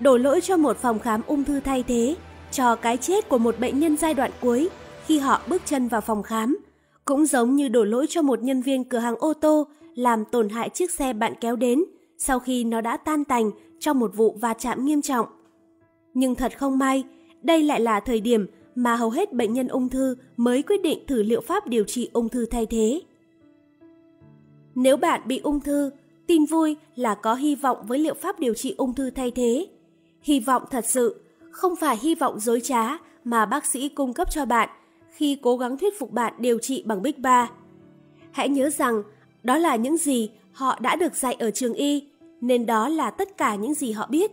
[0.00, 2.16] Đổ lỗi cho một phòng khám ung thư thay thế,
[2.52, 4.68] cho cái chết của một bệnh nhân giai đoạn cuối
[5.06, 6.58] khi họ bước chân vào phòng khám,
[7.04, 10.48] cũng giống như đổ lỗi cho một nhân viên cửa hàng ô tô làm tổn
[10.48, 11.84] hại chiếc xe bạn kéo đến
[12.18, 15.26] sau khi nó đã tan tành trong một vụ va chạm nghiêm trọng.
[16.14, 17.04] Nhưng thật không may,
[17.42, 20.98] đây lại là thời điểm mà hầu hết bệnh nhân ung thư mới quyết định
[21.06, 23.00] thử liệu pháp điều trị ung thư thay thế.
[24.74, 25.90] Nếu bạn bị ung thư,
[26.26, 29.66] tin vui là có hy vọng với liệu pháp điều trị ung thư thay thế.
[30.22, 34.28] Hy vọng thật sự, không phải hy vọng dối trá mà bác sĩ cung cấp
[34.30, 34.68] cho bạn
[35.14, 37.50] khi cố gắng thuyết phục bạn điều trị bằng Big Ba.
[38.30, 39.02] Hãy nhớ rằng
[39.42, 42.08] đó là những gì họ đã được dạy ở trường y,
[42.40, 44.30] nên đó là tất cả những gì họ biết.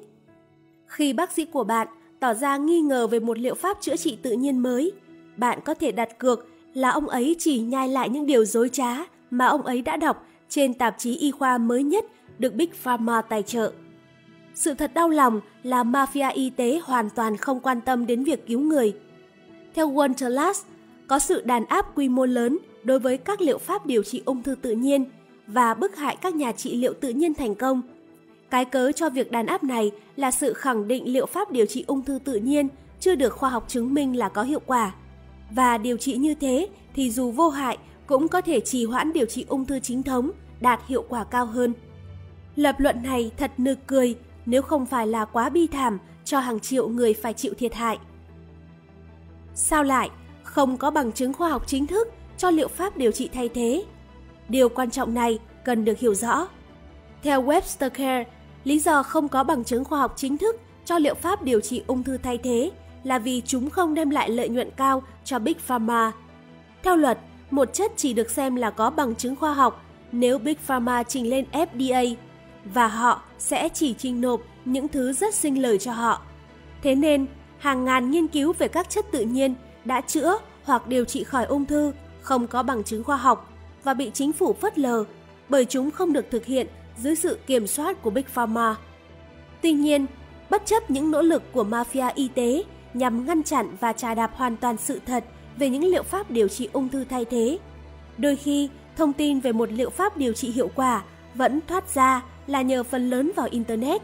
[0.85, 1.87] Khi bác sĩ của bạn
[2.19, 4.91] tỏ ra nghi ngờ về một liệu pháp chữa trị tự nhiên mới,
[5.37, 8.97] bạn có thể đặt cược là ông ấy chỉ nhai lại những điều dối trá
[9.29, 12.05] mà ông ấy đã đọc trên tạp chí y khoa mới nhất
[12.39, 13.71] được Big Pharma tài trợ.
[14.53, 18.47] Sự thật đau lòng là mafia y tế hoàn toàn không quan tâm đến việc
[18.47, 18.95] cứu người.
[19.73, 20.63] Theo Wonderlust,
[21.11, 24.43] có sự đàn áp quy mô lớn đối với các liệu pháp điều trị ung
[24.43, 25.05] thư tự nhiên
[25.47, 27.81] và bức hại các nhà trị liệu tự nhiên thành công.
[28.49, 31.83] Cái cớ cho việc đàn áp này là sự khẳng định liệu pháp điều trị
[31.87, 32.67] ung thư tự nhiên
[32.99, 34.91] chưa được khoa học chứng minh là có hiệu quả.
[35.51, 39.25] Và điều trị như thế thì dù vô hại cũng có thể trì hoãn điều
[39.25, 41.73] trị ung thư chính thống đạt hiệu quả cao hơn.
[42.55, 46.59] Lập luận này thật nực cười nếu không phải là quá bi thảm cho hàng
[46.59, 47.97] triệu người phải chịu thiệt hại.
[49.55, 50.09] Sao lại,
[50.51, 53.83] không có bằng chứng khoa học chính thức cho liệu pháp điều trị thay thế.
[54.49, 56.47] Điều quan trọng này cần được hiểu rõ.
[57.23, 58.25] Theo Webster Care,
[58.63, 61.83] lý do không có bằng chứng khoa học chính thức cho liệu pháp điều trị
[61.87, 62.71] ung thư thay thế
[63.03, 66.11] là vì chúng không đem lại lợi nhuận cao cho Big Pharma.
[66.83, 67.17] Theo luật,
[67.51, 71.29] một chất chỉ được xem là có bằng chứng khoa học nếu Big Pharma trình
[71.29, 72.15] lên FDA
[72.65, 76.21] và họ sẽ chỉ trình nộp những thứ rất sinh lời cho họ.
[76.81, 77.25] Thế nên,
[77.57, 81.45] hàng ngàn nghiên cứu về các chất tự nhiên đã chữa hoặc điều trị khỏi
[81.45, 81.91] ung thư
[82.21, 85.03] không có bằng chứng khoa học và bị chính phủ phớt lờ
[85.49, 86.67] bởi chúng không được thực hiện
[86.97, 88.75] dưới sự kiểm soát của Big Pharma.
[89.61, 90.05] Tuy nhiên,
[90.49, 92.63] bất chấp những nỗ lực của mafia y tế
[92.93, 95.23] nhằm ngăn chặn và trà đạp hoàn toàn sự thật
[95.57, 97.59] về những liệu pháp điều trị ung thư thay thế.
[98.17, 101.03] Đôi khi, thông tin về một liệu pháp điều trị hiệu quả
[101.35, 104.01] vẫn thoát ra là nhờ phần lớn vào Internet.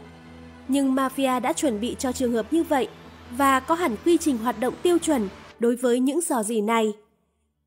[0.68, 2.88] Nhưng mafia đã chuẩn bị cho trường hợp như vậy
[3.30, 5.28] và có hẳn quy trình hoạt động tiêu chuẩn
[5.58, 6.92] đối với những dò dỉ này.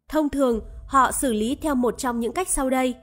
[0.10, 2.96] Thông thường, họ xử lý theo một trong những cách sau đây.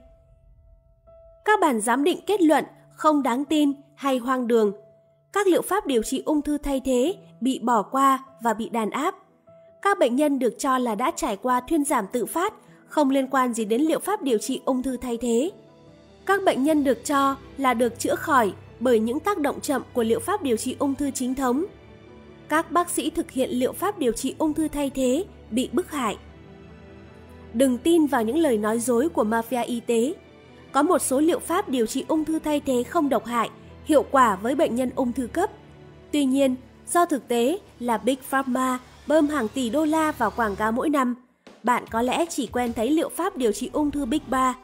[1.44, 2.64] Các bản giám định kết luận
[2.96, 4.72] không đáng tin hay hoang đường.
[5.33, 8.90] Các liệu pháp điều trị ung thư thay thế bị bỏ qua và bị đàn
[8.90, 9.14] áp.
[9.83, 12.55] Các bệnh nhân được cho là đã trải qua thuyên giảm tự phát,
[12.88, 15.51] không liên quan gì đến liệu pháp điều trị ung thư thay thế.
[16.27, 20.03] Các bệnh nhân được cho là được chữa khỏi bởi những tác động chậm của
[20.03, 21.64] liệu pháp điều trị ung thư chính thống.
[22.48, 25.90] Các bác sĩ thực hiện liệu pháp điều trị ung thư thay thế bị bức
[25.90, 26.16] hại.
[27.54, 30.14] Đừng tin vào những lời nói dối của mafia y tế.
[30.72, 33.50] Có một số liệu pháp điều trị ung thư thay thế không độc hại,
[33.84, 35.50] hiệu quả với bệnh nhân ung thư cấp.
[36.12, 36.54] Tuy nhiên,
[36.92, 40.90] do thực tế là Big Pharma bơm hàng tỷ đô la vào quảng cáo mỗi
[40.90, 41.14] năm,
[41.62, 44.54] bạn có lẽ chỉ quen thấy liệu pháp điều trị ung thư Big Ba.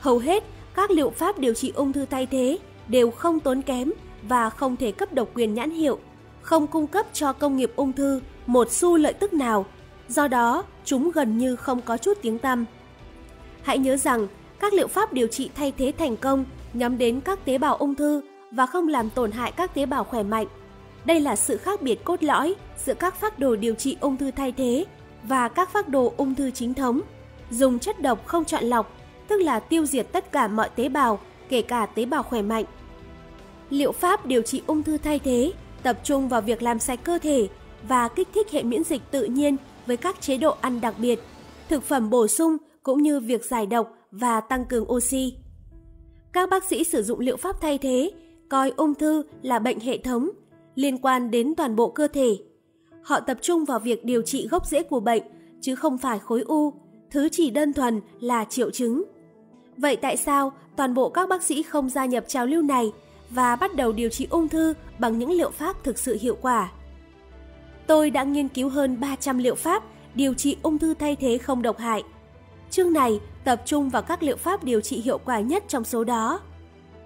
[0.00, 3.92] Hầu hết các liệu pháp điều trị ung thư thay thế đều không tốn kém
[4.22, 5.98] và không thể cấp độc quyền nhãn hiệu,
[6.50, 9.66] không cung cấp cho công nghiệp ung thư một xu lợi tức nào.
[10.08, 12.64] Do đó, chúng gần như không có chút tiếng tăm.
[13.62, 14.26] Hãy nhớ rằng,
[14.60, 17.94] các liệu pháp điều trị thay thế thành công nhắm đến các tế bào ung
[17.94, 20.46] thư và không làm tổn hại các tế bào khỏe mạnh.
[21.04, 24.30] Đây là sự khác biệt cốt lõi giữa các phác đồ điều trị ung thư
[24.30, 24.84] thay thế
[25.22, 27.00] và các phác đồ ung thư chính thống.
[27.50, 28.96] Dùng chất độc không chọn lọc,
[29.28, 32.64] tức là tiêu diệt tất cả mọi tế bào, kể cả tế bào khỏe mạnh.
[33.70, 37.18] Liệu pháp điều trị ung thư thay thế tập trung vào việc làm sạch cơ
[37.18, 37.48] thể
[37.88, 41.20] và kích thích hệ miễn dịch tự nhiên với các chế độ ăn đặc biệt,
[41.68, 45.34] thực phẩm bổ sung cũng như việc giải độc và tăng cường oxy.
[46.32, 48.10] Các bác sĩ sử dụng liệu pháp thay thế
[48.48, 50.30] coi ung thư là bệnh hệ thống
[50.74, 52.36] liên quan đến toàn bộ cơ thể.
[53.02, 55.22] Họ tập trung vào việc điều trị gốc rễ của bệnh
[55.60, 56.72] chứ không phải khối u,
[57.10, 59.04] thứ chỉ đơn thuần là triệu chứng.
[59.76, 62.92] Vậy tại sao toàn bộ các bác sĩ không gia nhập trào lưu này
[63.30, 66.70] và bắt đầu điều trị ung thư bằng những liệu pháp thực sự hiệu quả?
[67.86, 69.82] Tôi đã nghiên cứu hơn 300 liệu pháp
[70.14, 72.02] điều trị ung thư thay thế không độc hại.
[72.70, 76.04] Chương này tập trung vào các liệu pháp điều trị hiệu quả nhất trong số
[76.04, 76.40] đó.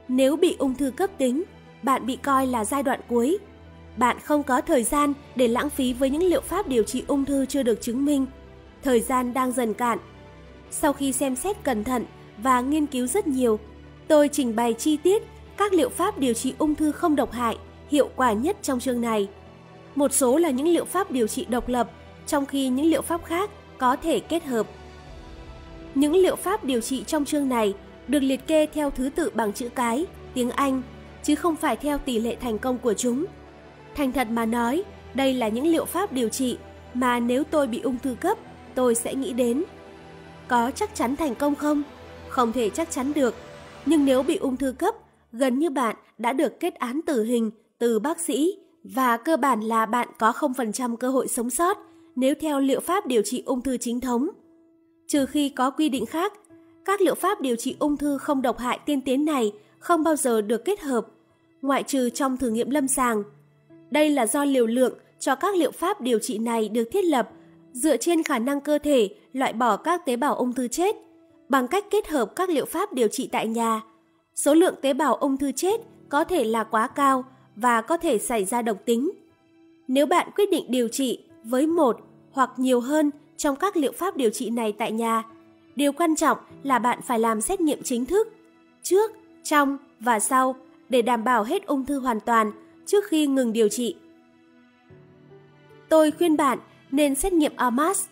[0.08, 1.42] Nếu bị ung thư cấp tính,
[1.82, 3.38] bạn bị coi là giai đoạn cuối.
[3.96, 7.24] Bạn không có thời gian để lãng phí với những liệu pháp điều trị ung
[7.24, 8.26] thư chưa được chứng minh.
[8.82, 9.98] Thời gian đang dần cạn.
[10.70, 12.04] Sau khi xem xét cẩn thận
[12.38, 13.58] và nghiên cứu rất nhiều,
[14.08, 15.22] tôi trình bày chi tiết
[15.56, 17.58] các liệu pháp điều trị ung thư không độc hại,
[17.90, 19.28] hiệu quả nhất trong chương này.
[19.94, 21.90] Một số là những liệu pháp điều trị độc lập,
[22.26, 24.66] trong khi những liệu pháp khác có thể kết hợp.
[25.94, 27.74] Những liệu pháp điều trị trong chương này
[28.08, 30.82] được liệt kê theo thứ tự bằng chữ cái, tiếng Anh,
[31.22, 33.24] chứ không phải theo tỷ lệ thành công của chúng.
[33.94, 34.82] Thành thật mà nói,
[35.14, 36.56] đây là những liệu pháp điều trị
[36.94, 38.38] mà nếu tôi bị ung thư cấp,
[38.74, 39.64] tôi sẽ nghĩ đến.
[40.48, 41.82] Có chắc chắn thành công không?
[42.28, 43.34] Không thể chắc chắn được.
[43.86, 44.94] Nhưng nếu bị ung thư cấp,
[45.36, 49.60] gần như bạn đã được kết án tử hình từ bác sĩ và cơ bản
[49.60, 51.78] là bạn có 0% cơ hội sống sót
[52.16, 54.28] nếu theo liệu pháp điều trị ung thư chính thống.
[55.06, 56.32] Trừ khi có quy định khác,
[56.84, 60.16] các liệu pháp điều trị ung thư không độc hại tiên tiến này không bao
[60.16, 61.06] giờ được kết hợp,
[61.62, 63.22] ngoại trừ trong thử nghiệm lâm sàng.
[63.90, 67.30] Đây là do liều lượng cho các liệu pháp điều trị này được thiết lập
[67.72, 70.96] dựa trên khả năng cơ thể loại bỏ các tế bào ung thư chết
[71.48, 73.82] bằng cách kết hợp các liệu pháp điều trị tại nhà.
[74.34, 77.24] Số lượng tế bào ung thư chết có thể là quá cao
[77.56, 79.10] và có thể xảy ra độc tính.
[79.88, 82.00] Nếu bạn quyết định điều trị với một
[82.32, 85.22] hoặc nhiều hơn trong các liệu pháp điều trị này tại nhà,
[85.76, 88.28] điều quan trọng là bạn phải làm xét nghiệm chính thức
[88.82, 89.10] trước,
[89.42, 90.56] trong và sau
[90.88, 92.52] để đảm bảo hết ung thư hoàn toàn
[92.86, 93.96] trước khi ngừng điều trị.
[95.88, 96.58] Tôi khuyên bạn
[96.90, 98.06] nên xét nghiệm AMAS,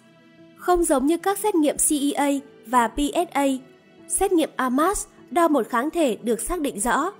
[0.56, 2.30] không giống như các xét nghiệm CEA
[2.66, 3.46] và PSA.
[4.08, 7.12] Xét nghiệm AMAS đo một kháng thể được xác định rõ.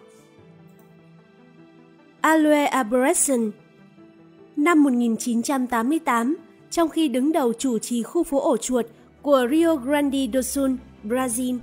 [2.20, 3.50] Aloe Aberration
[4.56, 6.36] Năm 1988,
[6.70, 8.86] trong khi đứng đầu chủ trì khu phố ổ chuột
[9.22, 10.70] của Rio Grande do Sul,
[11.04, 11.58] Brazil,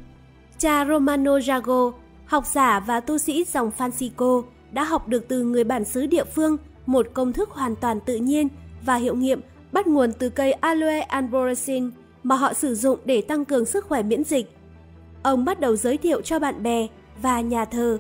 [0.57, 1.91] cha Romano Jago,
[2.25, 6.23] học giả và tu sĩ dòng Francisco, đã học được từ người bản xứ địa
[6.23, 8.47] phương một công thức hoàn toàn tự nhiên
[8.85, 13.45] và hiệu nghiệm bắt nguồn từ cây Aloe arborescens mà họ sử dụng để tăng
[13.45, 14.59] cường sức khỏe miễn dịch.
[15.23, 16.88] Ông bắt đầu giới thiệu cho bạn bè
[17.21, 17.97] và nhà thờ,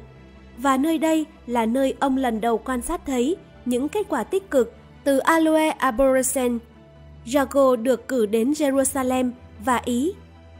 [0.57, 4.51] và nơi đây là nơi ông lần đầu quan sát thấy những kết quả tích
[4.51, 6.61] cực từ Aloe arborescens.
[7.25, 9.31] Jago được cử đến Jerusalem
[9.65, 10.13] và Ý.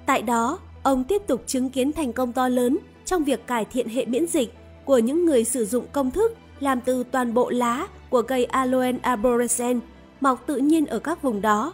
[0.06, 3.90] Tại đó, ông tiếp tục chứng kiến thành công to lớn trong việc cải thiện
[3.90, 4.54] hệ miễn dịch
[4.86, 8.92] của những người sử dụng công thức làm từ toàn bộ lá của cây Aloe
[9.02, 9.84] arborescens
[10.22, 11.74] mọc tự nhiên ở các vùng đó.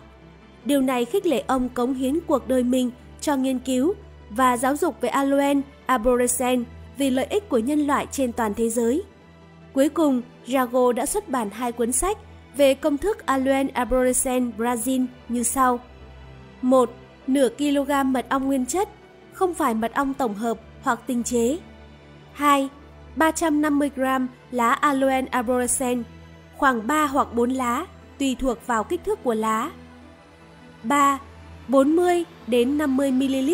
[0.66, 3.94] Điều này khích lệ ông cống hiến cuộc đời mình cho nghiên cứu
[4.36, 6.68] và giáo dục về Aloen arborescens
[6.98, 9.04] vì lợi ích của nhân loại trên toàn thế giới.
[9.74, 12.18] Cuối cùng, Jago đã xuất bản hai cuốn sách
[12.58, 15.80] về công thức Aloen arborescens Brazil như sau.
[16.62, 16.90] 1.
[17.28, 18.90] Nửa kg mật ong nguyên chất,
[19.34, 21.58] không phải mật ong tổng hợp hoặc tinh chế.
[22.34, 22.70] 2.
[23.16, 24.02] 350 g
[24.52, 26.06] lá Aloen arborescens,
[26.58, 27.86] khoảng 3 hoặc 4 lá,
[28.20, 29.72] tùy thuộc vào kích thước của lá.
[30.84, 31.20] 3.
[31.68, 33.50] 40 đến 50 ml,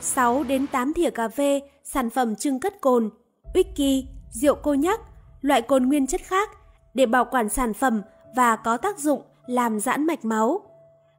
[0.00, 3.10] 6 đến 8 thìa cà phê, sản phẩm trưng cất cồn,
[3.54, 5.00] whisky, rượu cô nhắc,
[5.40, 6.50] loại cồn nguyên chất khác
[6.94, 8.02] để bảo quản sản phẩm
[8.36, 10.60] và có tác dụng làm giãn mạch máu.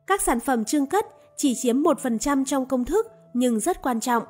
[0.07, 1.05] Các sản phẩm trưng cất
[1.37, 4.23] chỉ chiếm 1% trong công thức nhưng rất quan trọng.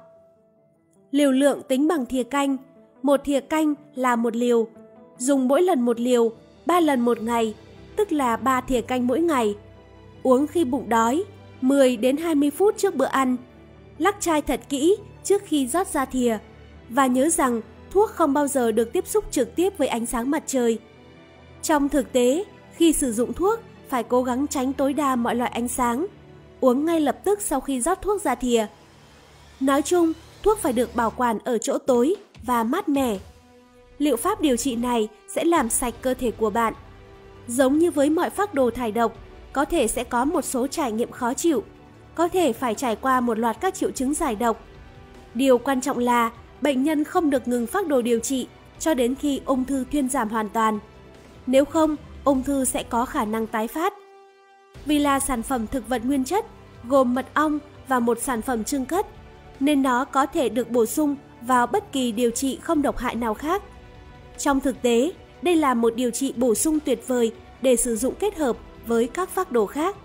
[1.12, 2.58] Liều lượng tính bằng thìa canh,
[3.02, 4.68] một thìa canh là một liều,
[5.18, 6.32] dùng mỗi lần một liều,
[6.66, 7.54] 3 lần một ngày,
[7.96, 9.56] tức là 3 thìa canh mỗi ngày.
[10.24, 11.24] Uống khi bụng đói,
[11.62, 13.38] 10 đến 20 phút trước bữa ăn.
[13.98, 16.38] Lắc chai thật kỹ trước khi rót ra thìa
[16.90, 20.32] và nhớ rằng thuốc không bao giờ được tiếp xúc trực tiếp với ánh sáng
[20.32, 20.80] mặt trời.
[21.62, 22.44] Trong thực tế,
[22.76, 26.06] khi sử dụng thuốc phải cố gắng tránh tối đa mọi loại ánh sáng,
[26.60, 28.68] uống ngay lập tức sau khi rót thuốc ra thìa.
[29.60, 33.18] Nói chung, thuốc phải được bảo quản ở chỗ tối và mát mẻ.
[33.98, 36.74] Liệu pháp điều trị này sẽ làm sạch cơ thể của bạn.
[37.48, 39.18] Giống như với mọi phác đồ thải độc,
[39.54, 41.64] có thể sẽ có một số trải nghiệm khó chịu,
[42.18, 44.64] có thể phải trải qua một loạt các triệu chứng giải độc.
[45.34, 48.48] Điều quan trọng là bệnh nhân không được ngừng phác đồ điều trị
[48.80, 50.80] cho đến khi ung thư thuyên giảm hoàn toàn.
[51.48, 53.94] Nếu không, ung thư sẽ có khả năng tái phát.
[54.86, 56.46] Vì là sản phẩm thực vật nguyên chất,
[56.88, 59.06] gồm mật ong và một sản phẩm trưng cất,
[59.60, 63.16] nên nó có thể được bổ sung vào bất kỳ điều trị không độc hại
[63.16, 63.64] nào khác.
[64.38, 68.14] Trong thực tế, đây là một điều trị bổ sung tuyệt vời để sử dụng
[68.20, 69.96] kết hợp với các phác đồ khác.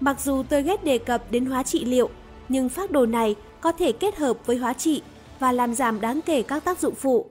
[0.00, 2.10] Mặc dù tôi ghét đề cập đến hóa trị liệu,
[2.48, 5.02] nhưng phác đồ này có thể kết hợp với hóa trị
[5.38, 7.26] và làm giảm đáng kể các tác dụng phụ.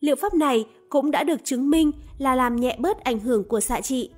[0.00, 3.60] Liệu pháp này cũng đã được chứng minh là làm nhẹ bớt ảnh hưởng của
[3.60, 4.10] xạ trị.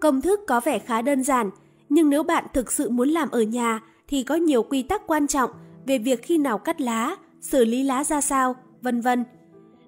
[0.00, 1.50] Công thức có vẻ khá đơn giản,
[1.88, 5.26] nhưng nếu bạn thực sự muốn làm ở nhà thì có nhiều quy tắc quan
[5.26, 5.50] trọng
[5.86, 9.24] về việc khi nào cắt lá, xử lý lá ra sao, vân vân.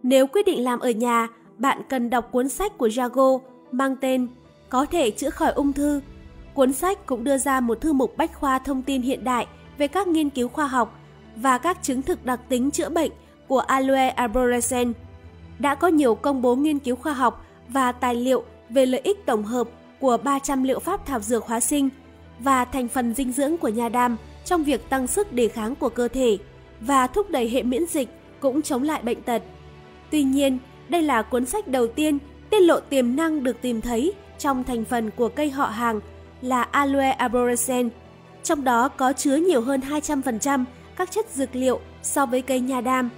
[0.03, 1.29] Nếu quyết định làm ở nhà,
[1.59, 3.41] bạn cần đọc cuốn sách của Jago
[3.73, 4.29] mang tên
[4.69, 6.01] Có thể chữa khỏi ung thư.
[6.55, 9.47] Cuốn sách cũng đưa ra một thư mục bách khoa thông tin hiện đại
[9.79, 11.01] về các nghiên cứu khoa học
[11.37, 13.11] và các chứng thực đặc tính chữa bệnh
[13.49, 14.97] của Aloe arborescens.
[15.59, 19.27] Đã có nhiều công bố nghiên cứu khoa học và tài liệu về lợi ích
[19.27, 19.69] tổng hợp
[20.01, 21.89] của 300 liệu pháp thảo dược hóa sinh
[22.39, 25.89] và thành phần dinh dưỡng của nha đam trong việc tăng sức đề kháng của
[25.89, 26.39] cơ thể
[26.81, 28.09] và thúc đẩy hệ miễn dịch
[28.41, 29.43] cũng chống lại bệnh tật.
[30.11, 32.19] Tuy nhiên, đây là cuốn sách đầu tiên
[32.51, 36.01] tiết lộ tiềm năng được tìm thấy trong thành phần của cây họ hàng
[36.45, 37.93] là Aloe arborescens,
[38.43, 40.65] trong đó có chứa nhiều hơn 200%
[40.97, 43.11] các chất dược liệu so với cây nha đam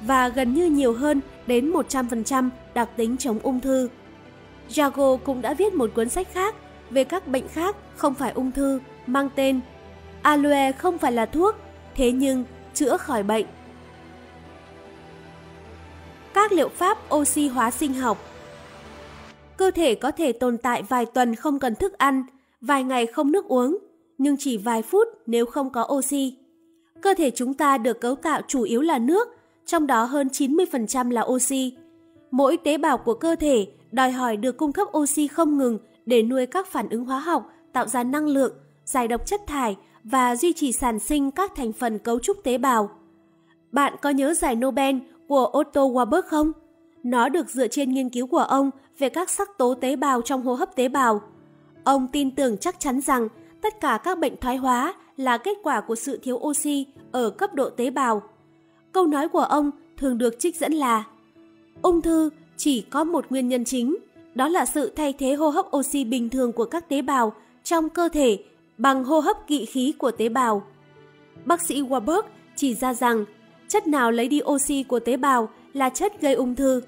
[0.00, 3.88] và gần như nhiều hơn đến 100% đặc tính chống ung thư.
[4.68, 6.54] Jago cũng đã viết một cuốn sách khác
[6.90, 9.60] về các bệnh khác không phải ung thư mang tên
[10.22, 11.54] Aloe không phải là thuốc,
[11.94, 12.44] thế nhưng
[12.74, 13.46] chữa khỏi bệnh.
[16.34, 18.18] Các liệu pháp oxy hóa sinh học
[19.56, 22.24] Cơ thể có thể tồn tại vài tuần không cần thức ăn,
[22.66, 23.78] vài ngày không nước uống,
[24.18, 26.36] nhưng chỉ vài phút nếu không có oxy.
[27.00, 29.28] Cơ thể chúng ta được cấu tạo chủ yếu là nước,
[29.66, 31.76] trong đó hơn 90% là oxy.
[32.30, 36.22] Mỗi tế bào của cơ thể đòi hỏi được cung cấp oxy không ngừng để
[36.22, 38.52] nuôi các phản ứng hóa học, tạo ra năng lượng,
[38.84, 42.58] giải độc chất thải và duy trì sản sinh các thành phần cấu trúc tế
[42.58, 42.90] bào.
[43.72, 44.96] Bạn có nhớ giải Nobel
[45.28, 46.52] của Otto Warburg không?
[47.02, 50.42] Nó được dựa trên nghiên cứu của ông về các sắc tố tế bào trong
[50.42, 51.20] hô hấp tế bào.
[51.84, 53.28] Ông tin tưởng chắc chắn rằng
[53.62, 57.54] tất cả các bệnh thoái hóa là kết quả của sự thiếu oxy ở cấp
[57.54, 58.22] độ tế bào.
[58.92, 61.04] Câu nói của ông thường được trích dẫn là
[61.82, 63.96] Ung thư chỉ có một nguyên nhân chính,
[64.34, 67.32] đó là sự thay thế hô hấp oxy bình thường của các tế bào
[67.64, 68.38] trong cơ thể
[68.78, 70.62] bằng hô hấp kỵ khí của tế bào.
[71.44, 72.22] Bác sĩ Warburg
[72.56, 73.24] chỉ ra rằng
[73.68, 76.82] chất nào lấy đi oxy của tế bào là chất gây ung thư.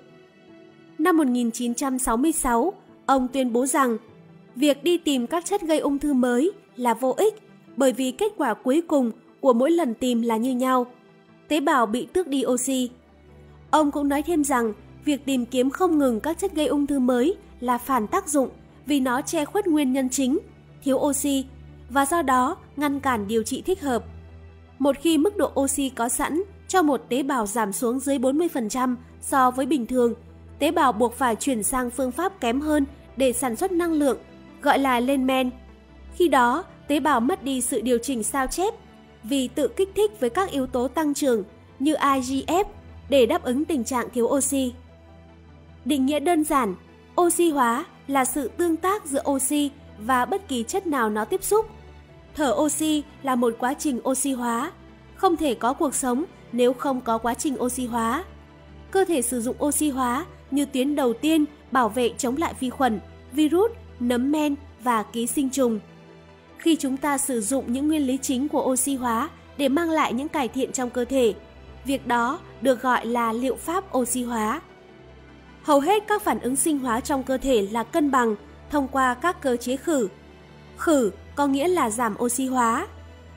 [0.99, 2.73] Năm 1966,
[3.07, 3.97] ông tuyên bố rằng
[4.57, 7.35] việc đi tìm các chất gây ung thư mới là vô ích
[7.77, 10.87] bởi vì kết quả cuối cùng của mỗi lần tìm là như nhau.
[11.49, 12.91] Tế bào bị tước đi oxy.
[13.71, 14.73] Ông cũng nói thêm rằng
[15.05, 18.49] việc tìm kiếm không ngừng các chất gây ung thư mới là phản tác dụng
[18.87, 20.39] vì nó che khuất nguyên nhân chính,
[20.85, 21.45] thiếu oxy
[21.91, 24.05] và do đó ngăn cản điều trị thích hợp.
[24.79, 28.97] Một khi mức độ oxy có sẵn cho một tế bào giảm xuống dưới 40%
[29.21, 30.15] so với bình thường
[30.59, 32.85] tế bào buộc phải chuyển sang phương pháp kém hơn
[33.17, 34.19] để sản xuất năng lượng,
[34.63, 35.51] gọi là lên men.
[36.15, 38.75] Khi đó, tế bào mất đi sự điều chỉnh sao chép
[39.23, 41.45] vì tự kích thích với các yếu tố tăng trưởng
[41.79, 42.65] như IGF
[43.09, 44.73] để đáp ứng tình trạng thiếu oxy.
[45.85, 46.75] Định nghĩa đơn giản,
[47.21, 51.45] oxy hóa là sự tương tác giữa oxy và bất kỳ chất nào nó tiếp
[51.45, 51.67] xúc.
[52.35, 54.73] Thở oxy là một quá trình oxy hóa,
[55.15, 58.25] không thể có cuộc sống nếu không có quá trình oxy hóa.
[58.91, 62.71] Cơ thể sử dụng oxy hóa như tuyến đầu tiên bảo vệ chống lại vi
[62.71, 63.01] khuẩn,
[63.33, 63.71] virus,
[64.01, 65.81] nấm men và ký sinh trùng.
[66.59, 70.13] Khi chúng ta sử dụng những nguyên lý chính của oxy hóa để mang lại
[70.13, 71.35] những cải thiện trong cơ thể,
[71.85, 74.61] việc đó được gọi là liệu pháp oxy hóa.
[75.63, 78.37] Hầu hết các phản ứng sinh hóa trong cơ thể là cân bằng
[78.71, 80.09] thông qua các cơ chế khử.
[80.77, 82.87] Khử có nghĩa là giảm oxy hóa.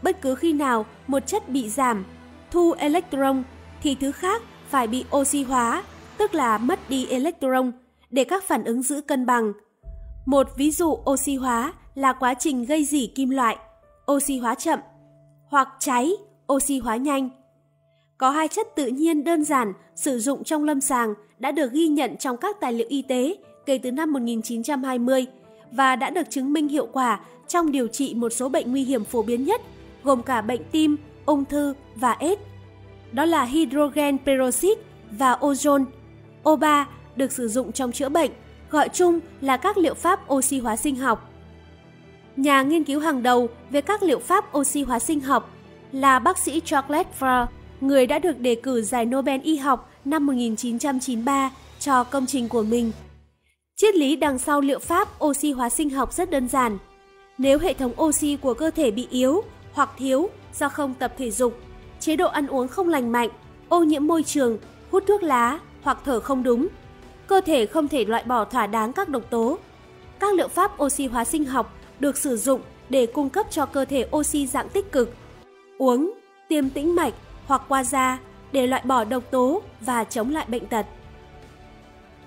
[0.02, 2.06] Bất cứ khi nào một chất bị giảm,
[2.52, 3.44] thu electron
[3.84, 5.84] thì thứ khác phải bị oxy hóa,
[6.18, 7.72] tức là mất đi electron
[8.10, 9.54] để các phản ứng giữ cân bằng.
[10.30, 13.58] Một ví dụ oxy hóa là quá trình gây dỉ kim loại,
[14.12, 14.80] oxy hóa chậm,
[15.48, 16.12] hoặc cháy,
[16.54, 17.30] oxy hóa nhanh.
[18.18, 21.88] Có hai chất tự nhiên đơn giản sử dụng trong lâm sàng đã được ghi
[21.88, 25.26] nhận trong các tài liệu y tế kể từ năm 1920
[25.72, 29.04] và đã được chứng minh hiệu quả trong điều trị một số bệnh nguy hiểm
[29.04, 29.62] phổ biến nhất,
[30.04, 32.42] gồm cả bệnh tim, ung thư và AIDS.
[33.12, 35.86] Đó là hydrogen peroxide và ozone.
[36.44, 38.32] O3 được sử dụng trong chữa bệnh,
[38.70, 41.32] gọi chung là các liệu pháp oxy hóa sinh học.
[42.36, 45.50] Nhà nghiên cứu hàng đầu về các liệu pháp oxy hóa sinh học
[45.92, 47.46] là bác sĩ Charles Farr,
[47.82, 52.64] người đã được đề cử giải Nobel y học năm 1993 cho công trình của
[52.64, 52.92] mình.
[53.76, 56.78] Triết lý đằng sau liệu pháp oxy hóa sinh học rất đơn giản.
[57.38, 59.44] Nếu hệ thống oxy của cơ thể bị yếu
[59.74, 61.60] hoặc thiếu do không tập thể dục,
[62.00, 63.30] chế độ ăn uống không lành mạnh,
[63.70, 64.58] ô nhiễm môi trường,
[64.92, 66.68] hút thuốc lá hoặc thở không đúng,
[67.30, 69.58] cơ thể không thể loại bỏ thỏa đáng các độc tố.
[70.20, 73.86] Các liệu pháp oxy hóa sinh học được sử dụng để cung cấp cho cơ
[73.86, 75.14] thể oxy dạng tích cực.
[75.78, 76.14] Uống,
[76.48, 77.14] tiêm tĩnh mạch
[77.46, 78.20] hoặc qua da
[78.52, 80.86] để loại bỏ độc tố và chống lại bệnh tật.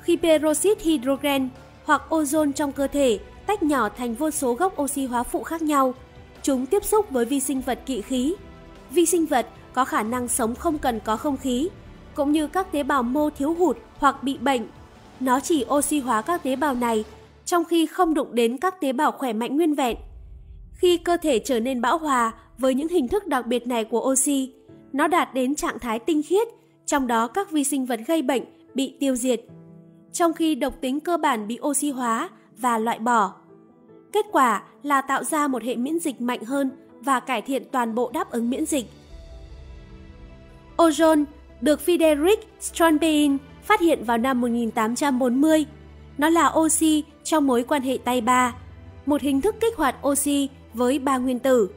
[0.00, 1.48] Khi peroxide hydrogen
[1.84, 5.62] hoặc ozone trong cơ thể tách nhỏ thành vô số gốc oxy hóa phụ khác
[5.62, 5.94] nhau,
[6.42, 8.34] chúng tiếp xúc với vi sinh vật kỵ khí.
[8.90, 11.68] Vi sinh vật có khả năng sống không cần có không khí,
[12.14, 14.66] cũng như các tế bào mô thiếu hụt hoặc bị bệnh.
[15.22, 17.04] Nó chỉ oxy hóa các tế bào này,
[17.44, 19.96] trong khi không đụng đến các tế bào khỏe mạnh nguyên vẹn.
[20.74, 24.10] Khi cơ thể trở nên bão hòa với những hình thức đặc biệt này của
[24.10, 24.52] oxy,
[24.92, 26.48] nó đạt đến trạng thái tinh khiết,
[26.86, 28.42] trong đó các vi sinh vật gây bệnh
[28.74, 29.40] bị tiêu diệt,
[30.12, 33.34] trong khi độc tính cơ bản bị oxy hóa và loại bỏ.
[34.12, 36.70] Kết quả là tạo ra một hệ miễn dịch mạnh hơn
[37.00, 38.86] và cải thiện toàn bộ đáp ứng miễn dịch.
[40.76, 41.24] Ozone
[41.60, 45.64] được Friedrich Strombein phát hiện vào năm 1840.
[46.18, 48.54] Nó là oxy trong mối quan hệ tay ba,
[49.06, 51.70] một hình thức kích hoạt oxy với ba nguyên tử.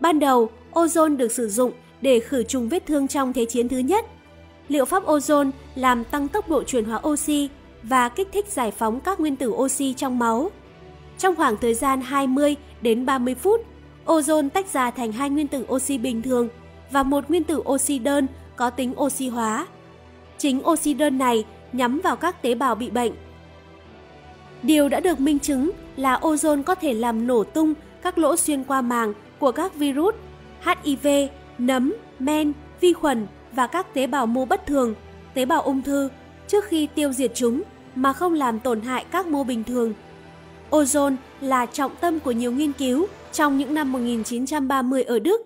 [0.00, 3.78] Ban đầu, ozone được sử dụng để khử trùng vết thương trong Thế chiến thứ
[3.78, 4.06] nhất.
[4.68, 7.48] Liệu pháp ozone làm tăng tốc độ chuyển hóa oxy
[7.82, 10.50] và kích thích giải phóng các nguyên tử oxy trong máu.
[11.18, 13.60] Trong khoảng thời gian 20 đến 30 phút,
[14.06, 16.48] ozone tách ra thành hai nguyên tử oxy bình thường
[16.90, 19.66] và một nguyên tử oxy đơn có tính oxy hóa.
[20.38, 23.12] Chính oxy đơn này nhắm vào các tế bào bị bệnh.
[24.62, 28.64] Điều đã được minh chứng là ozone có thể làm nổ tung các lỗ xuyên
[28.64, 30.14] qua màng của các virus,
[30.84, 31.08] HIV,
[31.58, 34.94] nấm, men, vi khuẩn và các tế bào mô bất thường,
[35.34, 36.08] tế bào ung thư
[36.48, 37.62] trước khi tiêu diệt chúng
[37.94, 39.94] mà không làm tổn hại các mô bình thường.
[40.70, 45.40] Ozone là trọng tâm của nhiều nghiên cứu trong những năm 1930 ở Đức.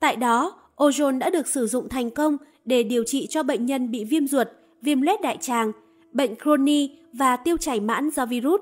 [0.00, 2.36] Tại đó, ozone đã được sử dụng thành công
[2.68, 4.46] để điều trị cho bệnh nhân bị viêm ruột,
[4.82, 5.72] viêm loét đại tràng,
[6.12, 6.66] bệnh Crohn
[7.12, 8.60] và tiêu chảy mãn do virus.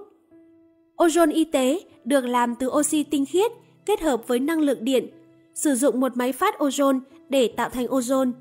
[0.96, 3.52] Ozone y tế được làm từ oxy tinh khiết
[3.86, 5.08] kết hợp với năng lượng điện,
[5.54, 8.32] sử dụng một máy phát ozone để tạo thành ozone.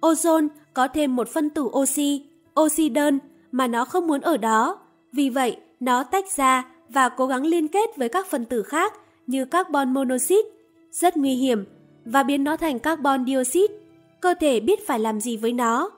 [0.00, 2.22] Ozone có thêm một phân tử oxy,
[2.60, 3.18] oxy đơn
[3.52, 4.78] mà nó không muốn ở đó.
[5.12, 8.92] Vì vậy, nó tách ra và cố gắng liên kết với các phân tử khác
[9.26, 10.48] như carbon monoxide,
[10.90, 11.64] rất nguy hiểm,
[12.04, 13.79] và biến nó thành carbon dioxide.
[14.20, 15.90] Cơ thể biết phải làm gì với nó.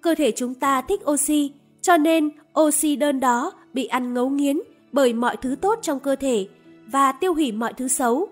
[0.00, 2.30] Cơ thể chúng ta thích oxy, cho nên
[2.60, 4.60] oxy đơn đó bị ăn ngấu nghiến
[4.92, 6.48] bởi mọi thứ tốt trong cơ thể
[6.86, 8.28] và tiêu hủy mọi thứ xấu.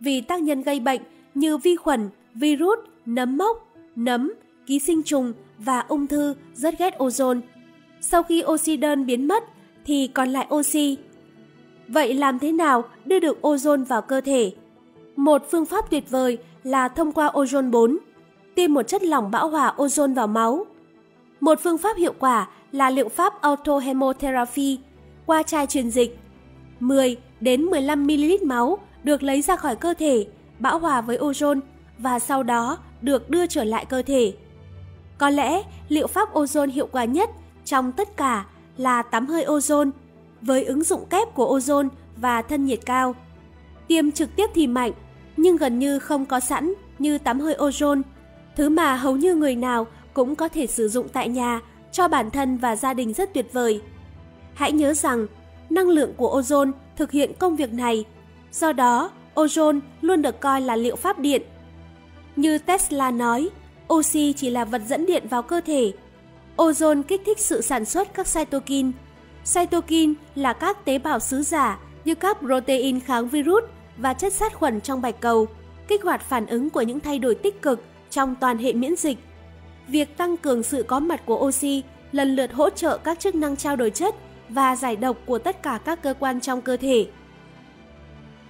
[0.00, 1.00] Vì tác nhân gây bệnh
[1.34, 4.32] như vi khuẩn, virus, nấm mốc, nấm,
[4.66, 7.40] ký sinh trùng và ung thư rất ghét ozone.
[8.00, 9.44] Sau khi oxy đơn biến mất
[9.84, 10.96] thì còn lại oxy.
[11.88, 14.52] Vậy làm thế nào đưa được ozone vào cơ thể?
[15.16, 17.98] Một phương pháp tuyệt vời là thông qua ozone 4,
[18.60, 20.66] tiêm một chất lỏng bão hòa ozone vào máu.
[21.40, 24.78] Một phương pháp hiệu quả là liệu pháp autohemotherapy
[25.26, 26.18] qua chai truyền dịch.
[26.80, 30.26] 10 đến 15 ml máu được lấy ra khỏi cơ thể,
[30.58, 31.60] bão hòa với ozone
[31.98, 34.32] và sau đó được đưa trở lại cơ thể.
[35.18, 37.30] Có lẽ liệu pháp ozone hiệu quả nhất
[37.64, 38.46] trong tất cả
[38.76, 39.90] là tắm hơi ozone
[40.42, 43.14] với ứng dụng kép của ozone và thân nhiệt cao.
[43.88, 44.92] Tiêm trực tiếp thì mạnh,
[45.36, 48.02] nhưng gần như không có sẵn như tắm hơi ozone,
[48.56, 51.60] thứ mà hầu như người nào cũng có thể sử dụng tại nhà
[51.92, 53.80] cho bản thân và gia đình rất tuyệt vời.
[54.54, 55.26] Hãy nhớ rằng,
[55.70, 58.04] năng lượng của ozone thực hiện công việc này,
[58.52, 61.42] do đó ozone luôn được coi là liệu pháp điện.
[62.36, 63.50] Như Tesla nói,
[63.92, 65.92] oxy chỉ là vật dẫn điện vào cơ thể.
[66.56, 68.90] Ozone kích thích sự sản xuất các cytokine.
[69.54, 73.64] Cytokine là các tế bào sứ giả như các protein kháng virus
[73.96, 75.46] và chất sát khuẩn trong bạch cầu,
[75.88, 79.18] kích hoạt phản ứng của những thay đổi tích cực trong toàn hệ miễn dịch.
[79.88, 81.82] Việc tăng cường sự có mặt của oxy
[82.12, 84.14] lần lượt hỗ trợ các chức năng trao đổi chất
[84.48, 87.06] và giải độc của tất cả các cơ quan trong cơ thể.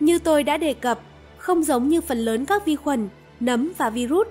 [0.00, 1.00] Như tôi đã đề cập,
[1.36, 3.08] không giống như phần lớn các vi khuẩn,
[3.40, 4.26] nấm và virus,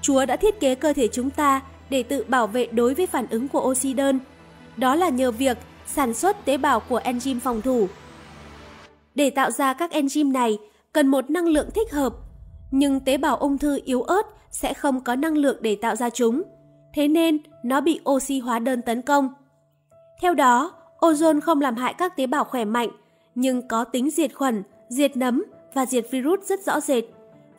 [0.00, 1.60] Chúa đã thiết kế cơ thể chúng ta
[1.90, 4.20] để tự bảo vệ đối với phản ứng của oxy đơn.
[4.76, 7.88] Đó là nhờ việc sản xuất tế bào của enzyme phòng thủ.
[9.14, 10.58] Để tạo ra các enzyme này,
[10.92, 12.14] cần một năng lượng thích hợp,
[12.70, 14.22] nhưng tế bào ung thư yếu ớt
[14.54, 16.42] sẽ không có năng lượng để tạo ra chúng.
[16.94, 19.28] Thế nên, nó bị oxy hóa đơn tấn công.
[20.20, 22.88] Theo đó, ozone không làm hại các tế bào khỏe mạnh,
[23.34, 25.44] nhưng có tính diệt khuẩn, diệt nấm
[25.74, 27.04] và diệt virus rất rõ rệt.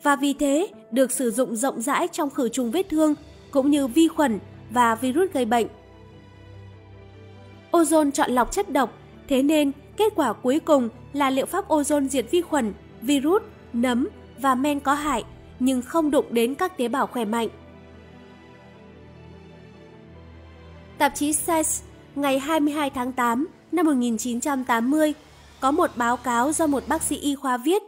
[0.04, 3.16] Và vì thế, được sử dụng rộng rãi trong khử trùng vết thương,
[3.52, 4.40] cũng như vi khuẩn
[4.70, 5.68] và virus gây bệnh.
[7.72, 8.94] Ozone chọn lọc chất độc,
[9.28, 13.42] thế nên kết quả cuối cùng là liệu pháp ozone diệt vi khuẩn, virus,
[13.74, 15.24] nấm và men có hại,
[15.60, 17.48] nhưng không đụng đến các tế bào khỏe mạnh.
[20.98, 21.70] Tạp chí Science
[22.16, 25.14] ngày 22 tháng 8 năm 1980
[25.60, 27.82] có một báo cáo do một bác sĩ y khoa viết.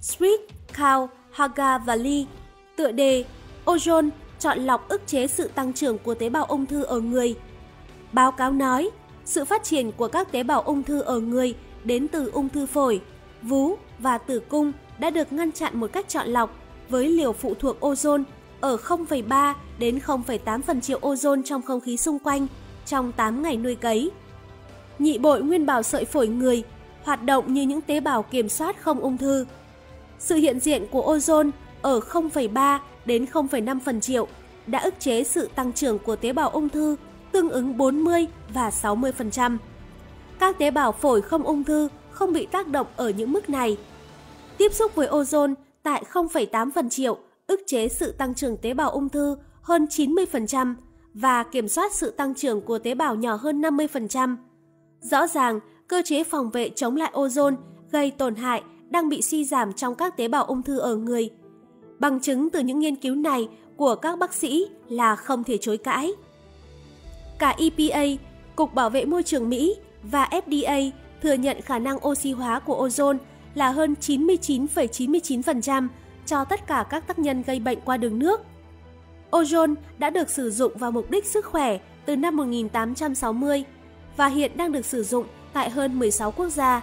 [0.00, 0.40] Street,
[0.74, 2.24] Cow, Haga và Lee.
[2.76, 3.24] Tựa đề
[3.64, 7.34] Ozone chọn lọc ức chế sự tăng trưởng của tế bào ung thư ở người.
[8.12, 8.90] Báo cáo nói,
[9.24, 11.54] sự phát triển của các tế bào ung thư ở người
[11.84, 13.00] đến từ ung thư phổi,
[13.42, 16.61] vú và tử cung đã được ngăn chặn một cách chọn lọc
[16.92, 18.22] với liều phụ thuộc ozone
[18.60, 22.46] ở 0,3 đến 0,8 phần triệu ozone trong không khí xung quanh
[22.86, 24.10] trong 8 ngày nuôi cấy.
[24.98, 26.62] Nhị bội nguyên bào sợi phổi người
[27.04, 29.46] hoạt động như những tế bào kiểm soát không ung thư.
[30.18, 31.50] Sự hiện diện của ozone
[31.82, 34.26] ở 0,3 đến 0,5 phần triệu
[34.66, 36.96] đã ức chế sự tăng trưởng của tế bào ung thư
[37.32, 39.58] tương ứng 40 và 60%.
[40.38, 43.76] Các tế bào phổi không ung thư không bị tác động ở những mức này.
[44.58, 48.90] Tiếp xúc với ozone tại 0,8 phần triệu ức chế sự tăng trưởng tế bào
[48.90, 50.74] ung thư hơn 90%
[51.14, 54.36] và kiểm soát sự tăng trưởng của tế bào nhỏ hơn 50%.
[55.00, 57.56] Rõ ràng, cơ chế phòng vệ chống lại ozone
[57.90, 61.30] gây tổn hại đang bị suy giảm trong các tế bào ung thư ở người.
[61.98, 65.76] Bằng chứng từ những nghiên cứu này của các bác sĩ là không thể chối
[65.76, 66.12] cãi.
[67.38, 68.22] Cả EPA,
[68.56, 70.90] Cục Bảo vệ Môi trường Mỹ và FDA
[71.22, 73.18] thừa nhận khả năng oxy hóa của ozone
[73.54, 75.88] là hơn 99,99%
[76.26, 78.40] cho tất cả các tác nhân gây bệnh qua đường nước.
[79.30, 83.64] Ozone đã được sử dụng vào mục đích sức khỏe từ năm 1860
[84.16, 86.82] và hiện đang được sử dụng tại hơn 16 quốc gia.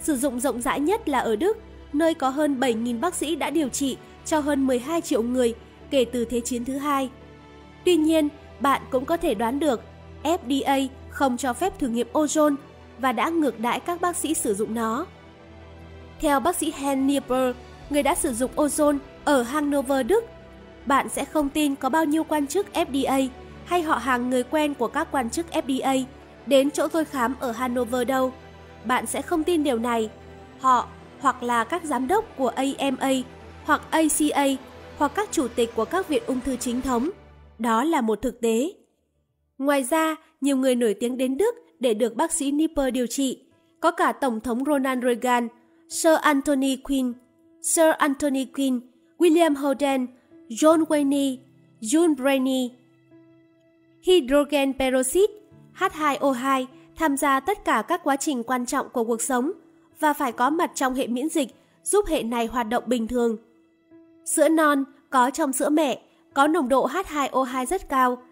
[0.00, 1.58] Sử dụng rộng rãi nhất là ở Đức,
[1.92, 5.54] nơi có hơn 7.000 bác sĩ đã điều trị cho hơn 12 triệu người
[5.90, 7.10] kể từ Thế chiến thứ hai.
[7.84, 8.28] Tuy nhiên,
[8.60, 9.80] bạn cũng có thể đoán được
[10.22, 12.54] FDA không cho phép thử nghiệm ozone
[12.98, 15.06] và đã ngược đãi các bác sĩ sử dụng nó.
[16.20, 17.54] Theo bác sĩ Hen Nieper,
[17.90, 20.24] người đã sử dụng ozone ở Hanover, Đức,
[20.86, 23.28] bạn sẽ không tin có bao nhiêu quan chức FDA
[23.64, 26.04] hay họ hàng người quen của các quan chức FDA
[26.46, 28.32] đến chỗ tôi khám ở Hanover đâu.
[28.84, 30.10] Bạn sẽ không tin điều này.
[30.60, 30.88] Họ
[31.20, 33.10] hoặc là các giám đốc của AMA
[33.64, 34.46] hoặc ACA
[34.98, 37.10] hoặc các chủ tịch của các viện ung thư chính thống.
[37.58, 38.72] Đó là một thực tế.
[39.58, 43.44] Ngoài ra, nhiều người nổi tiếng đến Đức để được bác sĩ Nipper điều trị.
[43.80, 45.48] Có cả Tổng thống Ronald Reagan,
[45.90, 47.14] Sir Anthony Quinn,
[47.60, 48.80] Sir Anthony Quinn,
[49.18, 50.06] William Holden,
[50.48, 51.38] John Wayne,
[51.80, 52.70] June Brainy.
[54.02, 55.32] Hydrogen peroxide,
[55.78, 56.66] H2O2
[56.96, 59.52] tham gia tất cả các quá trình quan trọng của cuộc sống
[60.00, 61.48] và phải có mặt trong hệ miễn dịch
[61.84, 63.36] giúp hệ này hoạt động bình thường.
[64.24, 66.02] Sữa non có trong sữa mẹ
[66.34, 68.22] có nồng độ H2O2 rất cao.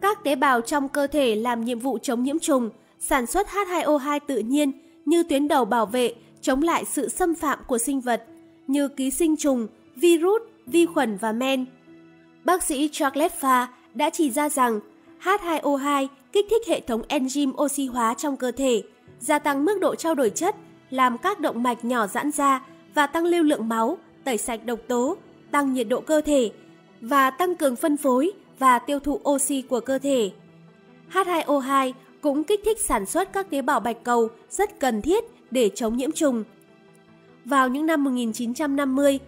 [0.00, 4.20] Các tế bào trong cơ thể làm nhiệm vụ chống nhiễm trùng, sản xuất H2O2
[4.26, 4.72] tự nhiên
[5.04, 6.14] như tuyến đầu bảo vệ
[6.46, 8.24] chống lại sự xâm phạm của sinh vật
[8.66, 9.66] như ký sinh trùng,
[9.96, 11.64] virus, vi khuẩn và men.
[12.44, 14.80] Bác sĩ Charles Farr đã chỉ ra rằng
[15.22, 18.82] H2O2 kích thích hệ thống enzyme oxy hóa trong cơ thể,
[19.20, 20.56] gia tăng mức độ trao đổi chất,
[20.90, 24.78] làm các động mạch nhỏ giãn ra và tăng lưu lượng máu, tẩy sạch độc
[24.88, 25.16] tố,
[25.50, 26.50] tăng nhiệt độ cơ thể
[27.00, 30.30] và tăng cường phân phối và tiêu thụ oxy của cơ thể.
[31.12, 35.70] H2O2 cũng kích thích sản xuất các tế bào bạch cầu rất cần thiết để
[35.74, 36.44] chống nhiễm trùng.
[37.44, 39.18] Vào những năm 1950,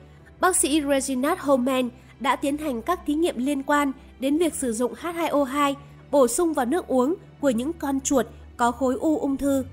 [0.41, 1.89] bác sĩ Reginald Holman
[2.21, 5.75] đã tiến hành các thí nghiệm liên quan đến việc sử dụng H2O2
[6.11, 9.64] bổ sung vào nước uống của những con chuột có khối u ung thư.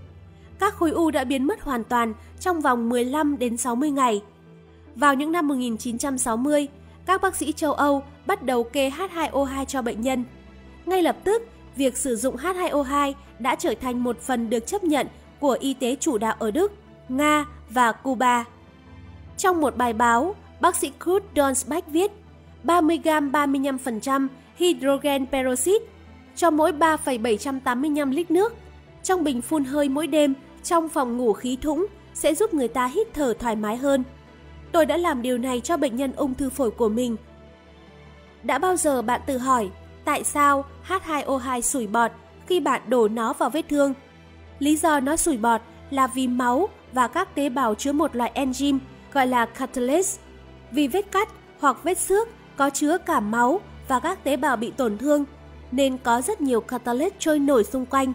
[0.60, 4.22] Các khối u đã biến mất hoàn toàn trong vòng 15 đến 60 ngày.
[4.96, 6.68] Vào những năm 1960,
[7.06, 10.24] các bác sĩ châu Âu bắt đầu kê H2O2 cho bệnh nhân.
[10.86, 11.44] Ngay lập tức,
[11.76, 15.08] việc sử dụng H2O2 đã trở thành một phần được chấp nhận
[15.40, 16.72] của y tế chủ đạo ở Đức,
[17.10, 18.46] Nga và Cuba.
[19.38, 22.12] Trong một bài báo, bác sĩ Kurt Donsbach viết
[22.64, 25.86] 30g 35% hydrogen peroxide
[26.36, 28.54] cho mỗi 3,785 lít nước
[29.04, 30.34] trong bình phun hơi mỗi đêm
[30.64, 34.04] trong phòng ngủ khí thủng sẽ giúp người ta hít thở thoải mái hơn.
[34.72, 37.16] Tôi đã làm điều này cho bệnh nhân ung thư phổi của mình.
[38.44, 39.70] Đã bao giờ bạn tự hỏi
[40.06, 42.12] tại sao H2O2 sủi bọt
[42.48, 43.94] khi bạn đổ nó vào vết thương?
[44.60, 48.32] Lý do nó sủi bọt là vì máu và các tế bào chứa một loại
[48.36, 48.80] enzyme
[49.14, 50.22] gọi là catalase.
[50.72, 51.30] Vì vết cắt
[51.60, 55.26] hoặc vết xước có chứa cả máu và các tế bào bị tổn thương,
[55.72, 58.14] nên có rất nhiều catalase trôi nổi xung quanh.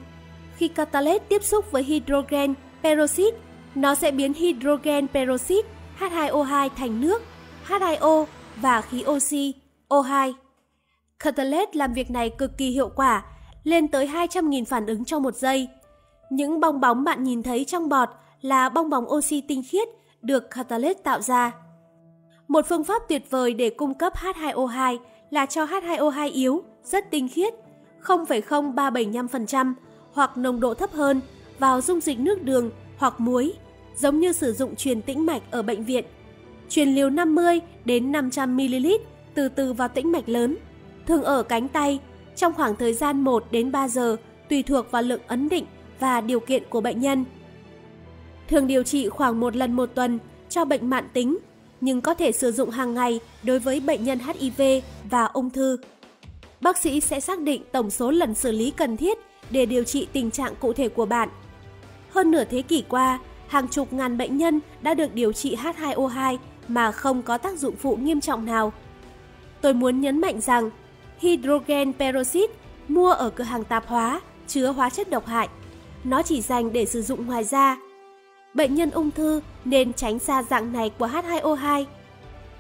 [0.57, 3.39] Khi catalase tiếp xúc với hydrogen peroxide,
[3.75, 5.69] nó sẽ biến hydrogen peroxide
[5.99, 7.23] H2O2 thành nước,
[7.69, 8.27] H2O
[8.57, 9.55] và khí oxy,
[9.89, 10.33] O2.
[11.19, 13.25] Catalase làm việc này cực kỳ hiệu quả,
[13.65, 15.69] lên tới 200.000 phản ứng trong một giây.
[16.31, 18.09] Những bong bóng bạn nhìn thấy trong bọt
[18.41, 19.89] là bong bóng oxy tinh khiết
[20.23, 21.53] được catalyst tạo ra.
[22.49, 24.99] Một phương pháp tuyệt vời để cung cấp H2O2
[25.31, 27.55] là cho H2O2 yếu, rất tinh khiết,
[28.03, 29.75] 0,0375%
[30.13, 31.21] hoặc nồng độ thấp hơn
[31.59, 33.53] vào dung dịch nước đường hoặc muối,
[33.97, 36.05] giống như sử dụng truyền tĩnh mạch ở bệnh viện.
[36.69, 38.87] Truyền liều 50 đến 500 ml
[39.35, 40.57] từ từ vào tĩnh mạch lớn,
[41.07, 41.99] thường ở cánh tay
[42.37, 44.17] trong khoảng thời gian 1 đến 3 giờ
[44.49, 45.65] tùy thuộc vào lượng ấn định
[46.01, 47.25] và điều kiện của bệnh nhân.
[48.49, 51.39] Thường điều trị khoảng một lần một tuần cho bệnh mạn tính,
[51.81, 54.63] nhưng có thể sử dụng hàng ngày đối với bệnh nhân HIV
[55.11, 55.77] và ung thư.
[56.61, 59.19] Bác sĩ sẽ xác định tổng số lần xử lý cần thiết
[59.51, 61.29] để điều trị tình trạng cụ thể của bạn.
[62.11, 66.37] Hơn nửa thế kỷ qua, hàng chục ngàn bệnh nhân đã được điều trị H2O2
[66.69, 68.73] mà không có tác dụng phụ nghiêm trọng nào.
[69.61, 70.71] Tôi muốn nhấn mạnh rằng
[71.19, 72.55] hydrogen peroxide
[72.89, 75.49] mua ở cửa hàng tạp hóa chứa hóa chất độc hại.
[76.05, 77.77] Nó chỉ dành để sử dụng ngoài da.
[78.55, 81.85] Bệnh nhân ung thư nên tránh xa dạng này của H2O2.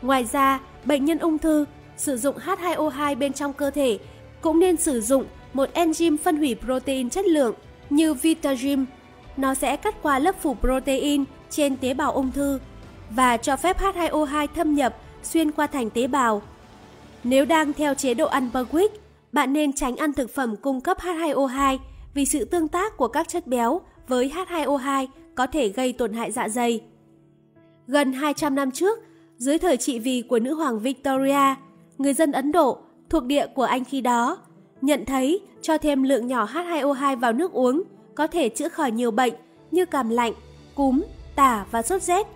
[0.03, 1.64] Ngoài ra, bệnh nhân ung thư
[1.97, 3.99] sử dụng H2O2 bên trong cơ thể
[4.41, 7.55] cũng nên sử dụng một enzyme phân hủy protein chất lượng
[7.91, 8.86] như Vitagym.
[9.36, 12.61] Nó sẽ cắt qua lớp phủ protein trên tế bào ung thư
[13.11, 16.43] và cho phép H2O2 thâm nhập xuyên qua thành tế bào.
[17.24, 18.88] Nếu đang theo chế độ ăn Berwick,
[19.32, 21.78] bạn nên tránh ăn thực phẩm cung cấp H2O2
[22.15, 26.33] vì sự tương tác của các chất béo với H2O2 có thể gây tổn hại
[26.33, 26.81] dạ dày.
[27.87, 28.99] Gần 200 năm trước,
[29.37, 31.55] dưới thời trị vì của nữ hoàng Victoria,
[31.99, 32.79] người dân Ấn Độ
[33.11, 34.39] thuộc địa của Anh khi đó
[34.83, 37.83] nhận thấy cho thêm lượng nhỏ H2O2 vào nước uống
[38.15, 39.35] có thể chữa khỏi nhiều bệnh
[39.71, 40.33] như cảm lạnh,
[40.75, 41.03] cúm,
[41.37, 42.27] tả và sốt rét.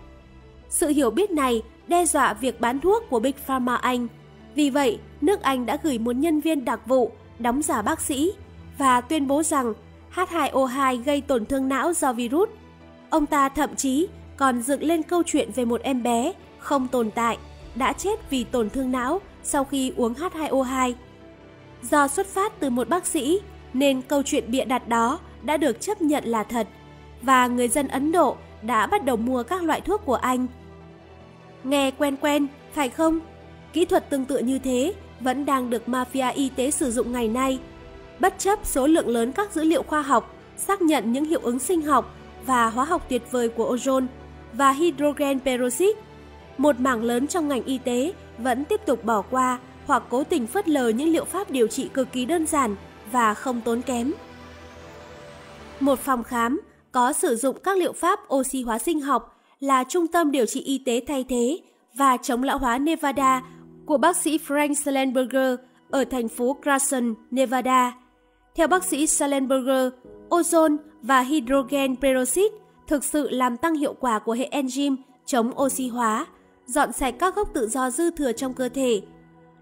[0.68, 4.06] Sự hiểu biết này đe dọa việc bán thuốc của Big Pharma Anh.
[4.54, 8.32] Vì vậy, nước Anh đã gửi một nhân viên đặc vụ đóng giả bác sĩ
[8.78, 9.74] và tuyên bố rằng
[10.14, 12.48] H2O2 gây tổn thương não do virus.
[13.10, 17.10] Ông ta thậm chí còn dựng lên câu chuyện về một em bé không tồn
[17.10, 17.38] tại
[17.74, 20.92] đã chết vì tổn thương não sau khi uống H2O2.
[21.82, 23.40] Do xuất phát từ một bác sĩ
[23.72, 26.68] nên câu chuyện bịa đặt đó đã được chấp nhận là thật
[27.22, 30.46] và người dân Ấn Độ đã bắt đầu mua các loại thuốc của anh.
[31.64, 33.20] Nghe quen quen, phải không?
[33.72, 37.28] Kỹ thuật tương tự như thế vẫn đang được mafia y tế sử dụng ngày
[37.28, 37.58] nay.
[38.20, 41.58] Bất chấp số lượng lớn các dữ liệu khoa học xác nhận những hiệu ứng
[41.58, 42.14] sinh học
[42.46, 44.06] và hóa học tuyệt vời của ozone
[44.52, 46.00] và hydrogen peroxide,
[46.58, 50.46] một mảng lớn trong ngành y tế vẫn tiếp tục bỏ qua hoặc cố tình
[50.46, 52.76] phớt lờ những liệu pháp điều trị cực kỳ đơn giản
[53.12, 54.12] và không tốn kém.
[55.80, 56.60] Một phòng khám
[56.92, 60.60] có sử dụng các liệu pháp oxy hóa sinh học là Trung tâm Điều trị
[60.60, 61.58] Y tế Thay thế
[61.94, 63.42] và Chống lão hóa Nevada
[63.86, 65.54] của bác sĩ Frank Slenberger
[65.90, 68.03] ở thành phố Carson, Nevada.
[68.56, 69.88] Theo bác sĩ Salenberger,
[70.28, 74.96] ozone và hydrogen peroxide thực sự làm tăng hiệu quả của hệ enzyme
[75.26, 76.26] chống oxy hóa,
[76.66, 79.02] dọn sạch các gốc tự do dư thừa trong cơ thể.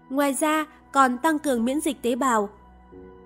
[0.09, 2.49] Ngoài ra, còn tăng cường miễn dịch tế bào.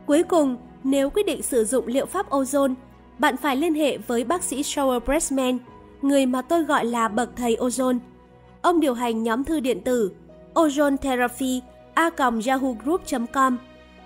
[0.07, 2.75] Cuối cùng, nếu quyết định sử dụng liệu pháp ozone,
[3.19, 5.59] bạn phải liên hệ với bác sĩ Shower Pressman,
[6.03, 7.99] người mà tôi gọi là bậc thầy ozone.
[8.63, 10.13] Ông điều hành nhóm thư điện tử
[10.55, 11.63] ozone therapy
[11.95, 13.59] a.yahoo.group.com.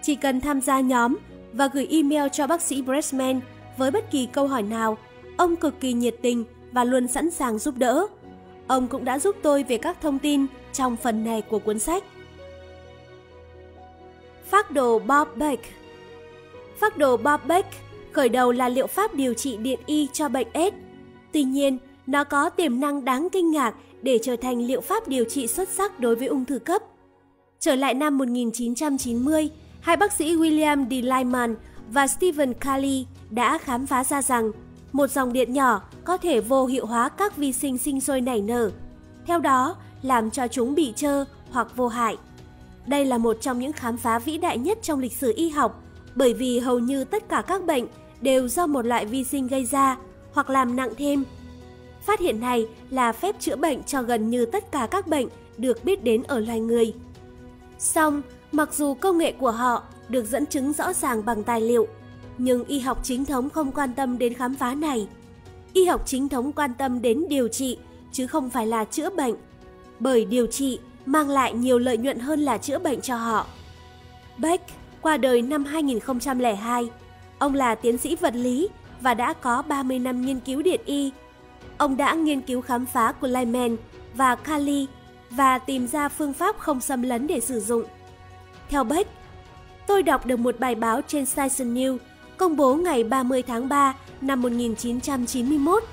[0.03, 1.17] Chỉ cần tham gia nhóm
[1.53, 3.41] và gửi email cho bác sĩ Pressman
[3.77, 4.99] với bất kỳ câu hỏi nào,
[5.37, 8.07] ông cực kỳ nhiệt tình và luôn sẵn sàng giúp đỡ.
[8.67, 12.05] Ông cũng đã giúp tôi về các thông tin trong phần này của cuốn sách.
[14.51, 15.65] Phác đồ Bob Beck
[16.79, 17.69] Phác đồ Bob Beck
[18.13, 20.77] khởi đầu là liệu pháp điều trị điện y cho bệnh AIDS.
[21.33, 25.25] Tuy nhiên, nó có tiềm năng đáng kinh ngạc để trở thành liệu pháp điều
[25.25, 26.83] trị xuất sắc đối với ung thư cấp.
[27.59, 29.51] Trở lại năm 1990,
[29.81, 30.93] hai bác sĩ William D.
[30.93, 31.57] Lyman
[31.89, 34.53] và Stephen Kelly đã khám phá ra rằng
[34.93, 38.41] một dòng điện nhỏ có thể vô hiệu hóa các vi sinh sinh sôi nảy
[38.41, 38.71] nở,
[39.27, 42.17] theo đó làm cho chúng bị trơ hoặc vô hại.
[42.87, 45.83] Đây là một trong những khám phá vĩ đại nhất trong lịch sử y học,
[46.15, 47.87] bởi vì hầu như tất cả các bệnh
[48.21, 49.97] đều do một loại vi sinh gây ra
[50.33, 51.25] hoặc làm nặng thêm.
[52.03, 55.29] Phát hiện này là phép chữa bệnh cho gần như tất cả các bệnh
[55.59, 56.95] được biết đến ở loài người.
[57.79, 58.23] Song,
[58.53, 61.87] mặc dù công nghệ của họ được dẫn chứng rõ ràng bằng tài liệu,
[62.39, 65.09] nhưng y học chính thống không quan tâm đến khám phá này.
[65.73, 67.77] Y học chính thống quan tâm đến điều trị
[68.13, 69.35] chứ không phải là chữa bệnh,
[69.99, 73.47] bởi điều trị mang lại nhiều lợi nhuận hơn là chữa bệnh cho họ.
[74.39, 74.65] Beck
[75.01, 76.91] qua đời năm 2002.
[77.39, 78.69] Ông là tiến sĩ vật lý
[79.01, 81.13] và đã có 30 năm nghiên cứu điện y.
[81.79, 83.77] Ông đã nghiên cứu khám phá của Lyman
[84.15, 84.87] và Kali
[85.31, 87.85] và tìm ra phương pháp không xâm lấn để sử dụng.
[88.69, 89.11] Theo Beck,
[89.87, 91.99] tôi đọc được một bài báo trên Science News
[92.43, 95.85] công bố ngày 30 tháng 3 năm 1991.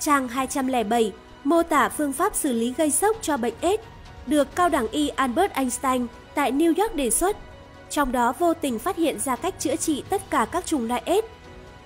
[0.00, 1.12] Trang 207
[1.44, 3.82] mô tả phương pháp xử lý gây sốc cho bệnh AIDS
[4.26, 7.36] được cao đẳng y Albert Einstein tại New York đề xuất,
[7.90, 11.02] trong đó vô tình phát hiện ra cách chữa trị tất cả các chủng loại
[11.06, 11.26] AIDS.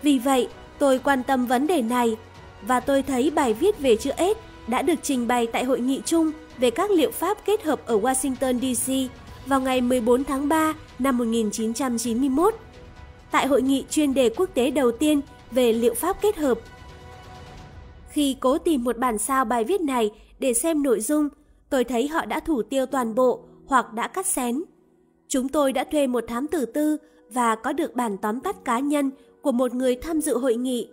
[0.03, 0.49] Vì vậy,
[0.79, 2.17] tôi quan tâm vấn đề này
[2.63, 6.03] và tôi thấy bài viết về chữa AIDS đã được trình bày tại hội nghị
[6.05, 9.13] chung về các liệu pháp kết hợp ở Washington DC
[9.47, 12.55] vào ngày 14 tháng 3 năm 1991
[13.31, 15.21] tại hội nghị chuyên đề quốc tế đầu tiên
[15.51, 16.59] về liệu pháp kết hợp.
[18.11, 21.29] Khi cố tìm một bản sao bài viết này để xem nội dung,
[21.71, 24.63] tôi thấy họ đã thủ tiêu toàn bộ hoặc đã cắt xén.
[25.29, 26.97] Chúng tôi đã thuê một thám tử tư
[27.31, 29.11] và có được bản tóm tắt cá nhân
[29.43, 30.89] của một người tham dự hội nghị.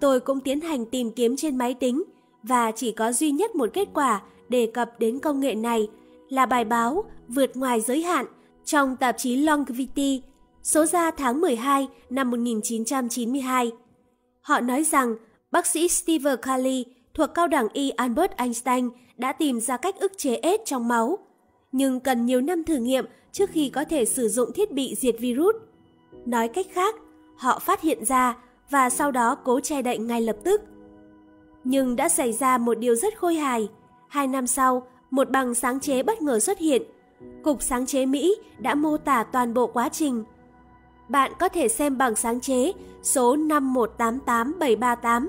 [0.00, 2.02] Tôi cũng tiến hành tìm kiếm trên máy tính
[2.42, 5.88] và chỉ có duy nhất một kết quả đề cập đến công nghệ này
[6.28, 8.26] là bài báo vượt ngoài giới hạn
[8.64, 10.22] trong tạp chí Longevity
[10.62, 13.72] số ra tháng 12 năm 1992.
[14.40, 15.16] Họ nói rằng
[15.50, 16.84] bác sĩ Steve Kelly
[17.14, 21.18] thuộc cao đẳng y Albert Einstein đã tìm ra cách ức chế AIDS trong máu,
[21.72, 25.16] nhưng cần nhiều năm thử nghiệm trước khi có thể sử dụng thiết bị diệt
[25.18, 25.56] virus.
[26.26, 26.94] Nói cách khác,
[27.36, 28.36] họ phát hiện ra
[28.70, 30.60] và sau đó cố che đậy ngay lập tức.
[31.64, 33.68] Nhưng đã xảy ra một điều rất khôi hài.
[34.08, 36.82] Hai năm sau, một bằng sáng chế bất ngờ xuất hiện.
[37.42, 40.24] Cục sáng chế Mỹ đã mô tả toàn bộ quá trình
[41.12, 45.28] bạn có thể xem bằng sáng chế số 5188738.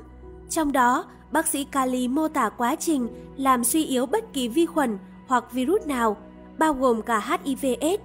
[0.49, 3.07] Trong đó, bác sĩ Kali mô tả quá trình
[3.37, 6.17] làm suy yếu bất kỳ vi khuẩn hoặc virus nào,
[6.57, 8.01] bao gồm cả HIVS,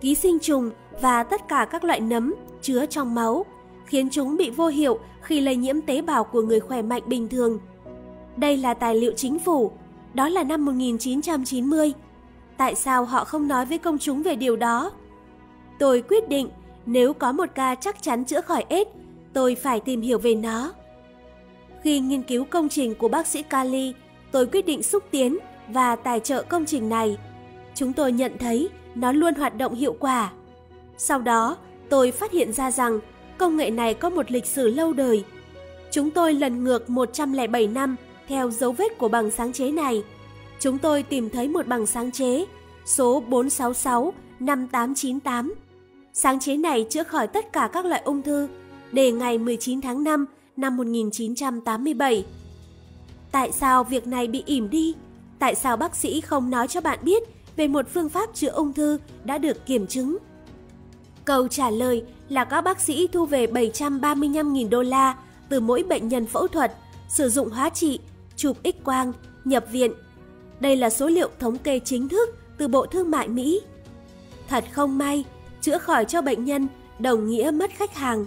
[0.00, 0.70] ký sinh trùng
[1.00, 3.46] và tất cả các loại nấm chứa trong máu,
[3.86, 7.28] khiến chúng bị vô hiệu khi lây nhiễm tế bào của người khỏe mạnh bình
[7.28, 7.58] thường.
[8.36, 9.72] Đây là tài liệu chính phủ,
[10.14, 11.92] đó là năm 1990.
[12.56, 14.90] Tại sao họ không nói với công chúng về điều đó?
[15.78, 16.48] Tôi quyết định
[16.86, 18.90] nếu có một ca chắc chắn chữa khỏi AIDS,
[19.32, 20.72] tôi phải tìm hiểu về nó.
[21.82, 23.94] Khi nghiên cứu công trình của bác sĩ Kali,
[24.32, 27.18] tôi quyết định xúc tiến và tài trợ công trình này.
[27.74, 30.32] Chúng tôi nhận thấy nó luôn hoạt động hiệu quả.
[30.96, 31.56] Sau đó,
[31.88, 33.00] tôi phát hiện ra rằng
[33.38, 35.24] công nghệ này có một lịch sử lâu đời.
[35.90, 37.96] Chúng tôi lần ngược 107 năm
[38.28, 40.04] theo dấu vết của bằng sáng chế này.
[40.60, 42.44] Chúng tôi tìm thấy một bằng sáng chế
[42.84, 45.54] số 466 5898
[46.16, 48.48] Sáng chế này chữa khỏi tất cả các loại ung thư
[48.92, 52.24] để ngày 19 tháng 5 năm 1987.
[53.32, 54.94] Tại sao việc này bị ỉm đi?
[55.38, 57.22] Tại sao bác sĩ không nói cho bạn biết
[57.56, 60.18] về một phương pháp chữa ung thư đã được kiểm chứng?
[61.24, 65.16] Câu trả lời là các bác sĩ thu về 735.000 đô la
[65.48, 66.72] từ mỗi bệnh nhân phẫu thuật,
[67.08, 67.98] sử dụng hóa trị,
[68.36, 69.12] chụp x-quang,
[69.44, 69.92] nhập viện.
[70.60, 73.60] Đây là số liệu thống kê chính thức từ Bộ Thương mại Mỹ.
[74.48, 75.24] Thật không may,
[75.64, 78.26] chữa khỏi cho bệnh nhân đồng nghĩa mất khách hàng.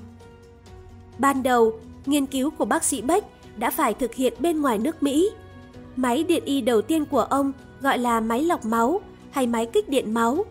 [1.17, 3.27] Ban đầu, nghiên cứu của bác sĩ Beck
[3.57, 5.29] đã phải thực hiện bên ngoài nước Mỹ.
[5.95, 9.89] Máy điện y đầu tiên của ông gọi là máy lọc máu hay máy kích
[9.89, 10.45] điện máu.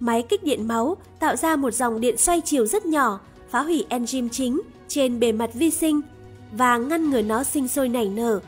[0.00, 3.20] Máy kích điện máu tạo ra một dòng điện xoay chiều rất nhỏ,
[3.50, 6.00] phá hủy enzyme chính trên bề mặt vi sinh
[6.52, 8.40] và ngăn ngừa nó sinh sôi nảy nở.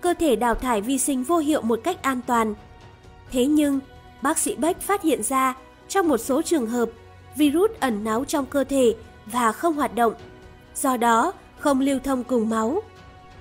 [0.00, 2.54] Cơ thể đào thải vi sinh vô hiệu một cách an toàn.
[3.30, 3.80] Thế nhưng,
[4.22, 5.54] bác sĩ Beck phát hiện ra
[5.90, 6.90] trong một số trường hợp,
[7.36, 8.94] virus ẩn náu trong cơ thể
[9.26, 10.14] và không hoạt động,
[10.74, 12.82] do đó không lưu thông cùng máu.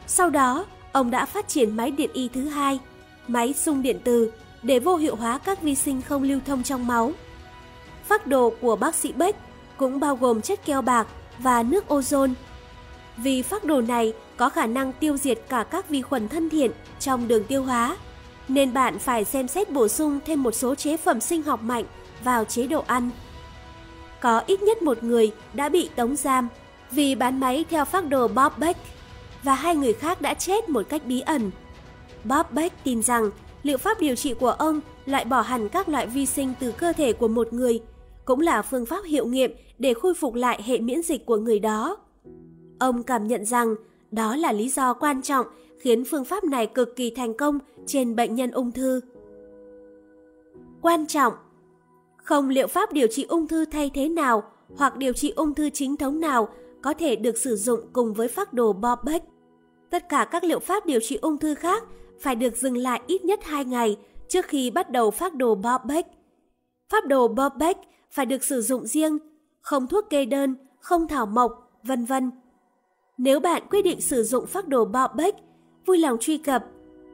[0.07, 2.79] Sau đó, ông đã phát triển máy điện y thứ hai,
[3.27, 4.31] máy sung điện từ
[4.63, 7.11] để vô hiệu hóa các vi sinh không lưu thông trong máu.
[8.07, 9.39] Phác đồ của bác sĩ Beck
[9.77, 11.07] cũng bao gồm chất keo bạc
[11.39, 12.33] và nước ozone.
[13.17, 16.71] Vì phác đồ này có khả năng tiêu diệt cả các vi khuẩn thân thiện
[16.99, 17.97] trong đường tiêu hóa,
[18.47, 21.85] nên bạn phải xem xét bổ sung thêm một số chế phẩm sinh học mạnh
[22.23, 23.09] vào chế độ ăn.
[24.21, 26.47] Có ít nhất một người đã bị tống giam
[26.91, 28.79] vì bán máy theo phác đồ Bob Beck
[29.43, 31.51] và hai người khác đã chết một cách bí ẩn.
[32.23, 33.29] Bob Beck tin rằng
[33.63, 36.93] liệu pháp điều trị của ông loại bỏ hẳn các loại vi sinh từ cơ
[36.93, 37.81] thể của một người
[38.25, 41.59] cũng là phương pháp hiệu nghiệm để khôi phục lại hệ miễn dịch của người
[41.59, 41.97] đó.
[42.79, 43.75] Ông cảm nhận rằng
[44.11, 45.45] đó là lý do quan trọng
[45.79, 49.01] khiến phương pháp này cực kỳ thành công trên bệnh nhân ung thư.
[50.81, 51.33] Quan trọng
[52.29, 54.43] không liệu pháp điều trị ung thư thay thế nào
[54.77, 56.49] hoặc điều trị ung thư chính thống nào
[56.81, 59.25] có thể được sử dụng cùng với phác đồ Bob Beck.
[59.89, 61.83] Tất cả các liệu pháp điều trị ung thư khác
[62.19, 65.85] phải được dừng lại ít nhất 2 ngày trước khi bắt đầu phác đồ Bob
[65.85, 66.09] Beck.
[66.89, 67.79] Pháp đồ Bob Beck
[68.11, 69.17] phải được sử dụng riêng,
[69.61, 72.31] không thuốc kê đơn, không thảo mộc, vân vân.
[73.17, 75.39] Nếu bạn quyết định sử dụng phác đồ Bob Beck,
[75.85, 76.65] vui lòng truy cập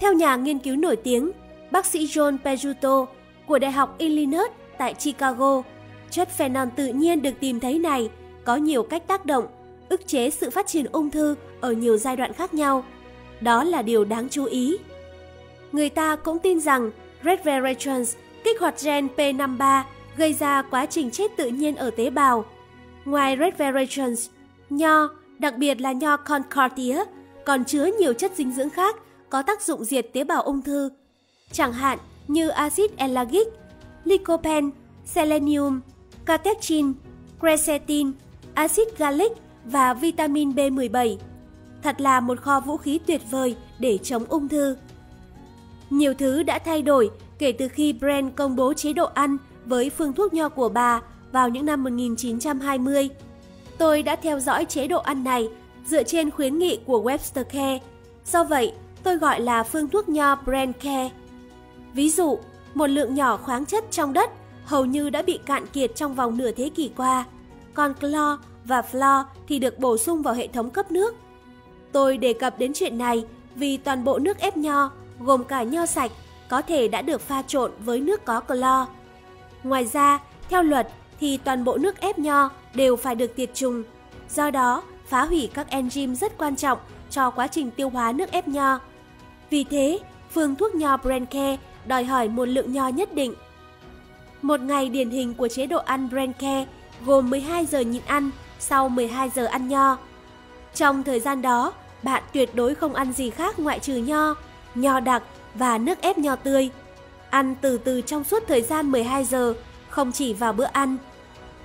[0.00, 1.30] Theo nhà nghiên cứu nổi tiếng,
[1.70, 3.06] bác sĩ John Pejuto
[3.46, 5.62] của Đại học Illinois tại Chicago,
[6.10, 8.10] chất phenol tự nhiên được tìm thấy này
[8.44, 9.46] có nhiều cách tác động,
[9.88, 12.84] ức chế sự phát triển ung thư ở nhiều giai đoạn khác nhau.
[13.42, 14.76] Đó là điều đáng chú ý.
[15.72, 16.90] Người ta cũng tin rằng
[17.24, 18.02] resveratrol
[18.44, 19.82] kích hoạt gen P53
[20.16, 22.44] gây ra quá trình chết tự nhiên ở tế bào.
[23.04, 24.12] Ngoài resveratrol,
[24.70, 27.04] nho, đặc biệt là nho Concordia,
[27.44, 28.96] còn chứa nhiều chất dinh dưỡng khác
[29.30, 30.90] có tác dụng diệt tế bào ung thư,
[31.52, 33.46] chẳng hạn như axit ellagic,
[34.04, 34.70] lycopene,
[35.04, 35.80] selenium,
[36.26, 36.92] catechin,
[37.40, 38.12] quercetin,
[38.54, 39.32] axit gallic
[39.64, 41.16] và vitamin B17.
[41.82, 44.76] Thật là một kho vũ khí tuyệt vời để chống ung thư.
[45.90, 49.90] Nhiều thứ đã thay đổi kể từ khi Brand công bố chế độ ăn với
[49.90, 51.00] phương thuốc nho của bà
[51.32, 53.08] vào những năm 1920.
[53.78, 55.48] Tôi đã theo dõi chế độ ăn này
[55.86, 57.78] dựa trên khuyến nghị của Webster Care.
[58.26, 58.72] Do vậy,
[59.02, 61.10] tôi gọi là phương thuốc nho Brand Care.
[61.94, 62.38] Ví dụ,
[62.74, 64.30] một lượng nhỏ khoáng chất trong đất
[64.64, 67.24] hầu như đã bị cạn kiệt trong vòng nửa thế kỷ qua,
[67.74, 71.14] còn clo và flo thì được bổ sung vào hệ thống cấp nước.
[71.92, 73.24] Tôi đề cập đến chuyện này
[73.54, 74.90] vì toàn bộ nước ép nho,
[75.20, 76.10] gồm cả nho sạch,
[76.48, 78.86] có thể đã được pha trộn với nước có clo.
[79.62, 80.18] Ngoài ra,
[80.48, 80.88] theo luật
[81.20, 83.82] thì toàn bộ nước ép nho đều phải được tiệt trùng.
[84.34, 86.78] Do đó, phá hủy các enzyme rất quan trọng
[87.10, 88.78] cho quá trình tiêu hóa nước ép nho.
[89.50, 89.98] Vì thế,
[90.30, 93.34] phương thuốc nho Brancare đòi hỏi một lượng nho nhất định.
[94.42, 96.66] Một ngày điển hình của chế độ ăn Brancare
[97.06, 99.96] gồm 12 giờ nhịn ăn sau 12 giờ ăn nho.
[100.74, 101.72] Trong thời gian đó,
[102.02, 104.34] bạn tuyệt đối không ăn gì khác ngoại trừ nho,
[104.74, 105.22] nho đặc
[105.54, 106.70] và nước ép nho tươi.
[107.30, 109.54] Ăn từ từ trong suốt thời gian 12 giờ,
[109.88, 110.96] không chỉ vào bữa ăn.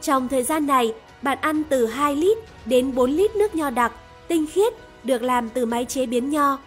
[0.02, 3.92] Trong thời gian này, bạn ăn từ 2 lít đến 4 lít nước nho đặc,
[4.28, 4.74] tinh khiết,
[5.04, 6.58] được làm từ máy chế biến nho.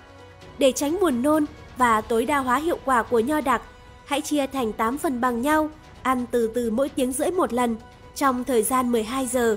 [0.59, 1.45] Để tránh buồn nôn
[1.77, 3.63] và tối đa hóa hiệu quả của nho đặc,
[4.07, 5.71] hãy chia thành 8 phần bằng nhau,
[6.03, 7.77] ăn từ từ mỗi tiếng rưỡi một lần,
[8.15, 9.57] trong thời gian 12 giờ.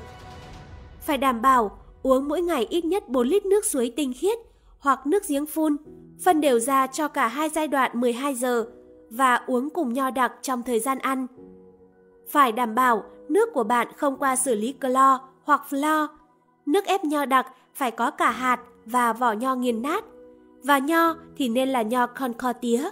[1.01, 4.39] Phải đảm bảo uống mỗi ngày ít nhất 4 lít nước suối tinh khiết
[4.79, 5.77] hoặc nước giếng phun,
[6.23, 8.65] phân đều ra cho cả hai giai đoạn 12 giờ
[9.09, 11.27] và uống cùng nho đặc trong thời gian ăn.
[12.29, 16.07] Phải đảm bảo nước của bạn không qua xử lý clo hoặc flo.
[16.65, 20.03] Nước ép nho đặc phải có cả hạt và vỏ nho nghiền nát.
[20.63, 22.89] Và nho thì nên là nho con kho tía.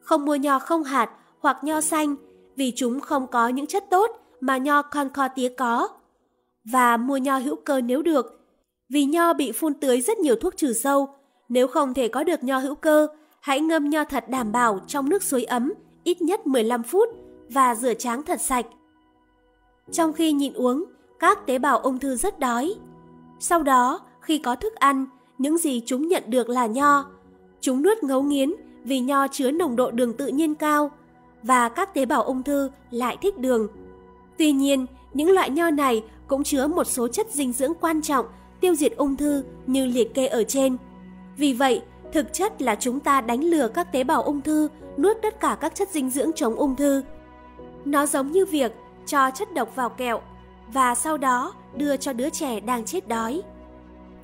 [0.00, 2.16] Không mua nho không hạt hoặc nho xanh
[2.56, 5.88] vì chúng không có những chất tốt mà nho con kho tía có.
[6.64, 8.39] Và mua nho hữu cơ nếu được.
[8.90, 11.08] Vì nho bị phun tưới rất nhiều thuốc trừ sâu.
[11.48, 13.06] Nếu không thể có được nho hữu cơ,
[13.40, 15.72] hãy ngâm nho thật đảm bảo trong nước suối ấm
[16.04, 17.08] ít nhất 15 phút
[17.48, 18.66] và rửa tráng thật sạch.
[19.92, 20.84] Trong khi nhịn uống,
[21.18, 22.74] các tế bào ung thư rất đói.
[23.40, 25.06] Sau đó, khi có thức ăn,
[25.38, 27.04] những gì chúng nhận được là nho.
[27.60, 28.52] Chúng nuốt ngấu nghiến
[28.84, 30.90] vì nho chứa nồng độ đường tự nhiên cao
[31.42, 33.68] và các tế bào ung thư lại thích đường.
[34.38, 38.26] Tuy nhiên, những loại nho này cũng chứa một số chất dinh dưỡng quan trọng
[38.60, 40.76] tiêu diệt ung thư như liệt kê ở trên.
[41.36, 41.82] Vì vậy,
[42.12, 45.56] thực chất là chúng ta đánh lừa các tế bào ung thư nuốt tất cả
[45.60, 47.02] các chất dinh dưỡng chống ung thư.
[47.84, 48.72] Nó giống như việc
[49.06, 50.20] cho chất độc vào kẹo
[50.72, 53.42] và sau đó đưa cho đứa trẻ đang chết đói.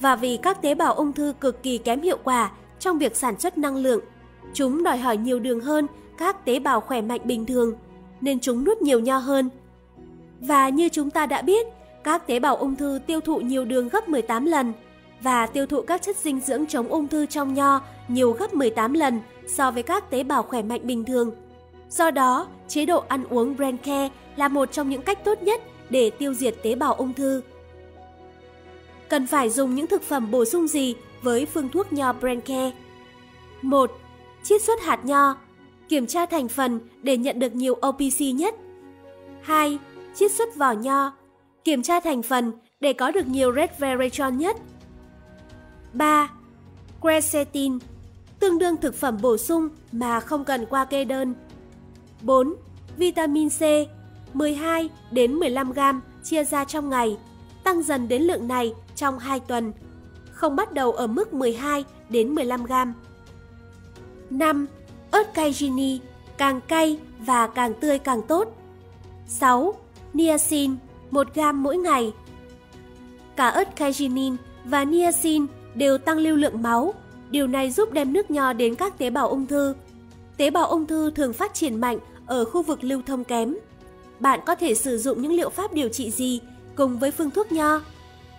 [0.00, 3.40] Và vì các tế bào ung thư cực kỳ kém hiệu quả trong việc sản
[3.40, 4.00] xuất năng lượng,
[4.52, 5.86] chúng đòi hỏi nhiều đường hơn
[6.18, 7.74] các tế bào khỏe mạnh bình thường,
[8.20, 9.50] nên chúng nuốt nhiều nho hơn.
[10.40, 11.66] Và như chúng ta đã biết,
[12.06, 14.72] các tế bào ung thư tiêu thụ nhiều đường gấp 18 lần
[15.20, 18.92] và tiêu thụ các chất dinh dưỡng chống ung thư trong nho nhiều gấp 18
[18.92, 21.30] lần so với các tế bào khỏe mạnh bình thường.
[21.90, 25.60] Do đó, chế độ ăn uống Brain Care là một trong những cách tốt nhất
[25.90, 27.42] để tiêu diệt tế bào ung thư.
[29.08, 32.72] Cần phải dùng những thực phẩm bổ sung gì với phương thuốc nho Brain Care?
[33.62, 33.90] 1.
[34.42, 35.36] Chiết xuất hạt nho.
[35.88, 38.54] Kiểm tra thành phần để nhận được nhiều OPC nhất.
[39.42, 39.78] 2.
[40.14, 41.12] Chiết xuất vỏ nho.
[41.66, 44.56] Kiểm tra thành phần để có được nhiều resveratrol nhất.
[45.92, 46.30] 3.
[47.00, 47.78] Quercetin,
[48.40, 51.34] tương đương thực phẩm bổ sung mà không cần qua kê đơn.
[52.22, 52.54] 4.
[52.96, 53.62] Vitamin C
[54.34, 55.80] 12 đến 15 g
[56.24, 57.16] chia ra trong ngày,
[57.64, 59.72] tăng dần đến lượng này trong 2 tuần,
[60.32, 62.72] không bắt đầu ở mức 12 đến 15 g.
[64.30, 64.66] 5.
[65.10, 66.00] Ớt cay Gini,
[66.38, 68.48] càng cay và càng tươi càng tốt.
[69.26, 69.74] 6.
[70.12, 70.76] Niacin,
[71.16, 72.12] 1 gram mỗi ngày.
[73.36, 76.94] Cả ớt cagenin và niacin đều tăng lưu lượng máu.
[77.30, 79.74] Điều này giúp đem nước nho đến các tế bào ung thư.
[80.36, 83.56] Tế bào ung thư thường phát triển mạnh ở khu vực lưu thông kém.
[84.20, 86.40] Bạn có thể sử dụng những liệu pháp điều trị gì
[86.74, 87.80] cùng với phương thuốc nho?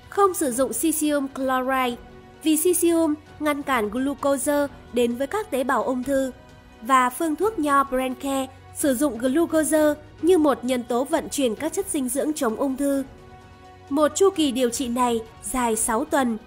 [0.10, 1.96] Không sử dụng cesium chloride,
[2.44, 6.32] vì cesium ngăn cản glucose đến với các tế bào ung thư
[6.82, 8.48] và phương thuốc nho Brancare
[8.78, 12.78] sử dụng glucose như một nhân tố vận chuyển các chất dinh dưỡng chống ung
[12.78, 13.04] thư.
[13.90, 16.38] Một chu kỳ điều trị này dài 6 tuần.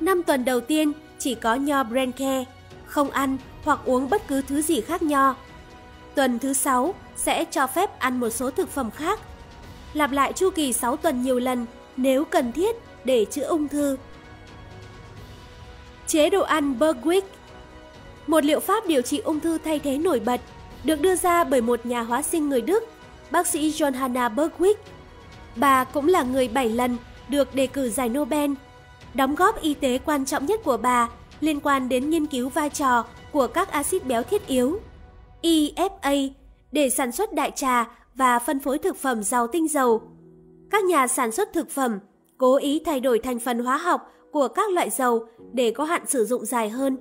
[0.00, 2.44] 5 tuần đầu tiên chỉ có nho Brenke,
[2.86, 5.36] không ăn hoặc uống bất cứ thứ gì khác nho.
[6.14, 9.20] Tuần thứ 6 sẽ cho phép ăn một số thực phẩm khác.
[9.94, 13.96] Lặp lại chu kỳ 6 tuần nhiều lần nếu cần thiết để chữa ung thư.
[16.06, 17.22] Chế độ ăn Bergwick
[18.26, 20.40] Một liệu pháp điều trị ung thư thay thế nổi bật
[20.84, 22.84] được đưa ra bởi một nhà hóa sinh người Đức,
[23.30, 24.74] bác sĩ Johanna Bergwick.
[25.56, 26.96] Bà cũng là người 7 lần
[27.28, 28.50] được đề cử giải Nobel.
[29.14, 31.08] Đóng góp y tế quan trọng nhất của bà
[31.40, 34.80] liên quan đến nghiên cứu vai trò của các axit béo thiết yếu,
[35.42, 36.30] EFA,
[36.72, 40.02] để sản xuất đại trà và phân phối thực phẩm giàu tinh dầu.
[40.70, 41.98] Các nhà sản xuất thực phẩm
[42.38, 46.06] cố ý thay đổi thành phần hóa học của các loại dầu để có hạn
[46.06, 46.96] sử dụng dài hơn.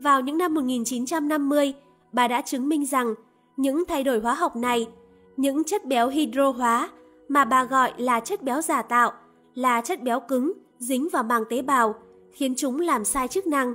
[0.00, 1.74] Vào những năm 1950,
[2.12, 3.14] bà đã chứng minh rằng
[3.56, 4.88] những thay đổi hóa học này,
[5.36, 6.90] những chất béo hydro hóa
[7.28, 9.12] mà bà gọi là chất béo giả tạo,
[9.54, 11.94] là chất béo cứng dính vào màng tế bào,
[12.32, 13.74] khiến chúng làm sai chức năng.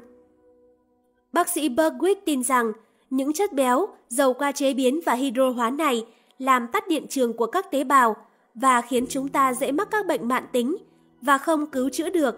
[1.34, 2.72] Bác sĩ Bergwick tin rằng
[3.10, 6.06] những chất béo, dầu qua chế biến và hydro hóa này
[6.40, 8.16] làm tắt điện trường của các tế bào
[8.56, 10.78] và khiến chúng ta dễ mắc các bệnh mạng tính
[11.22, 12.36] và không cứu chữa được.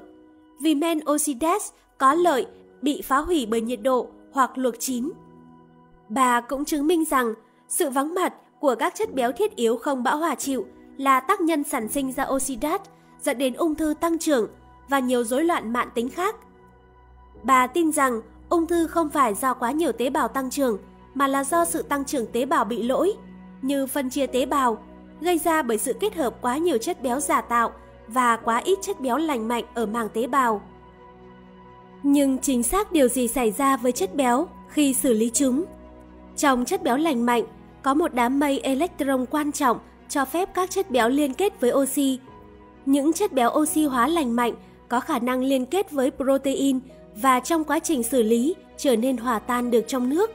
[0.62, 2.46] Vì men oxidase có lợi
[2.82, 5.10] bị phá hủy bởi nhiệt độ hoặc luộc chín.
[6.10, 7.34] Bà cũng chứng minh rằng
[7.68, 10.66] sự vắng mặt của các chất béo thiết yếu không bão hòa chịu
[10.98, 12.82] là tác nhân sản sinh ra oxidat
[13.22, 14.48] dẫn đến ung thư tăng trưởng
[14.90, 16.36] và nhiều rối loạn mạng tính khác.
[17.44, 20.78] Bà tin rằng ung thư không phải do quá nhiều tế bào tăng trưởng
[21.14, 23.14] mà là do sự tăng trưởng tế bào bị lỗi,
[23.62, 24.84] như phân chia tế bào,
[25.22, 27.72] gây ra bởi sự kết hợp quá nhiều chất béo giả tạo
[28.08, 30.62] và quá ít chất béo lành mạnh ở màng tế bào.
[32.04, 35.66] Nhưng chính xác điều gì xảy ra với chất béo khi xử lý chúng?
[36.40, 37.44] Trong chất béo lành mạnh,
[37.84, 39.80] có một đám mây electron quan trọng
[40.10, 42.20] cho phép các chất béo liên kết với oxy.
[42.86, 44.54] Những chất béo oxy hóa lành mạnh
[44.90, 46.80] có khả năng liên kết với protein
[47.16, 50.32] và trong quá trình xử lý trở nên hòa tan được trong nước.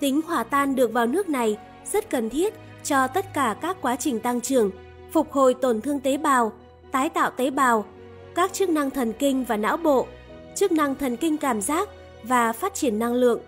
[0.00, 1.56] Tính hòa tan được vào nước này
[1.92, 4.70] rất cần thiết cho tất cả các quá trình tăng trưởng,
[5.12, 6.52] phục hồi tổn thương tế bào,
[6.92, 7.84] tái tạo tế bào,
[8.34, 10.06] các chức năng thần kinh và não bộ,
[10.54, 11.88] chức năng thần kinh cảm giác
[12.22, 13.40] và phát triển năng lượng.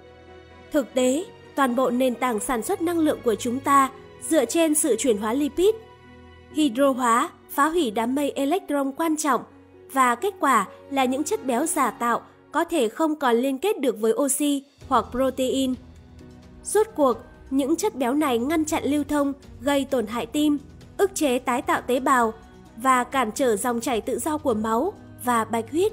[0.72, 1.24] Thực tế,
[1.56, 3.90] toàn bộ nền tảng sản xuất năng lượng của chúng ta
[4.28, 5.74] dựa trên sự chuyển hóa lipid.
[6.52, 9.42] Hydro hóa phá hủy đám mây electron quan trọng
[9.92, 13.80] và kết quả là những chất béo giả tạo có thể không còn liên kết
[13.80, 15.74] được với oxy hoặc protein.
[16.64, 17.16] Rốt cuộc,
[17.50, 20.58] những chất béo này ngăn chặn lưu thông, gây tổn hại tim,
[20.96, 22.32] ức chế tái tạo tế bào
[22.76, 24.92] và cản trở dòng chảy tự do của máu
[25.24, 25.92] và bạch huyết.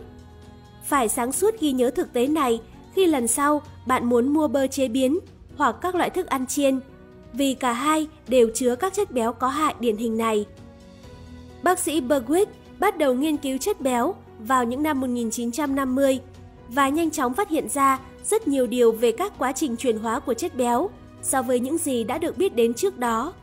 [0.85, 2.61] Phải sáng suốt ghi nhớ thực tế này
[2.95, 5.19] khi lần sau bạn muốn mua bơ chế biến
[5.61, 6.79] hoặc các loại thức ăn chiên,
[7.33, 10.45] vì cả hai đều chứa các chất béo có hại điển hình này.
[11.63, 12.45] Bác sĩ Berwick
[12.79, 16.19] bắt đầu nghiên cứu chất béo vào những năm 1950
[16.69, 20.19] và nhanh chóng phát hiện ra rất nhiều điều về các quá trình chuyển hóa
[20.19, 20.89] của chất béo
[21.21, 23.33] so với những gì đã được biết đến trước đó.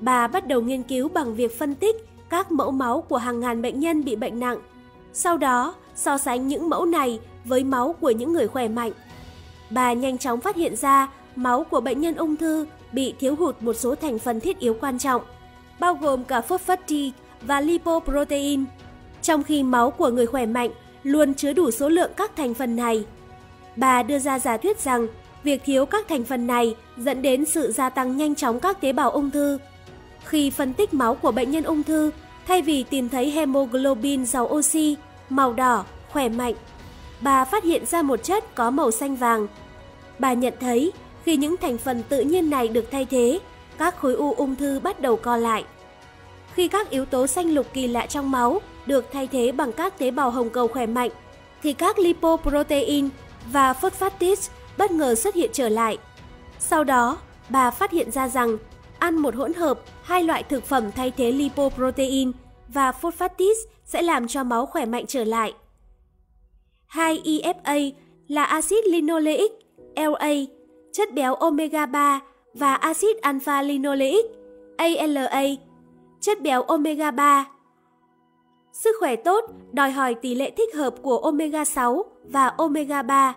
[0.00, 1.96] Bà bắt đầu nghiên cứu bằng việc phân tích
[2.28, 4.58] các mẫu máu của hàng ngàn bệnh nhân bị bệnh nặng.
[5.12, 8.92] Sau đó, so sánh những mẫu này với máu của những người khỏe mạnh.
[9.70, 13.62] Bà nhanh chóng phát hiện ra máu của bệnh nhân ung thư bị thiếu hụt
[13.62, 15.22] một số thành phần thiết yếu quan trọng,
[15.80, 17.12] bao gồm cả phosphatid
[17.42, 18.64] và lipoprotein,
[19.22, 20.70] trong khi máu của người khỏe mạnh
[21.02, 23.04] luôn chứa đủ số lượng các thành phần này.
[23.76, 25.06] Bà đưa ra giả thuyết rằng
[25.42, 28.92] việc thiếu các thành phần này dẫn đến sự gia tăng nhanh chóng các tế
[28.92, 29.58] bào ung thư.
[30.24, 32.10] Khi phân tích máu của bệnh nhân ung thư,
[32.46, 34.96] thay vì tìm thấy hemoglobin giàu oxy,
[35.28, 36.54] màu đỏ, khỏe mạnh,
[37.20, 39.46] bà phát hiện ra một chất có màu xanh vàng.
[40.18, 40.92] Bà nhận thấy
[41.24, 43.40] khi những thành phần tự nhiên này được thay thế,
[43.78, 45.64] các khối u ung thư bắt đầu co lại.
[46.54, 49.98] Khi các yếu tố xanh lục kỳ lạ trong máu được thay thế bằng các
[49.98, 51.10] tế bào hồng cầu khỏe mạnh,
[51.62, 53.08] thì các lipoprotein
[53.52, 55.98] và phosphatids bất ngờ xuất hiện trở lại.
[56.58, 57.18] Sau đó,
[57.48, 58.56] bà phát hiện ra rằng
[58.98, 62.32] ăn một hỗn hợp hai loại thực phẩm thay thế lipoprotein
[62.68, 65.52] và phosphatids sẽ làm cho máu khỏe mạnh trở lại.
[66.92, 67.92] 2-EFA
[68.28, 69.52] là axit linoleic,
[69.96, 70.32] LA,
[70.92, 72.20] chất béo omega 3
[72.54, 74.26] và axit alpha linoleic,
[74.76, 75.42] ALA,
[76.20, 77.44] chất béo omega 3.
[78.72, 83.36] Sức khỏe tốt đòi hỏi tỷ lệ thích hợp của omega 6 và omega 3.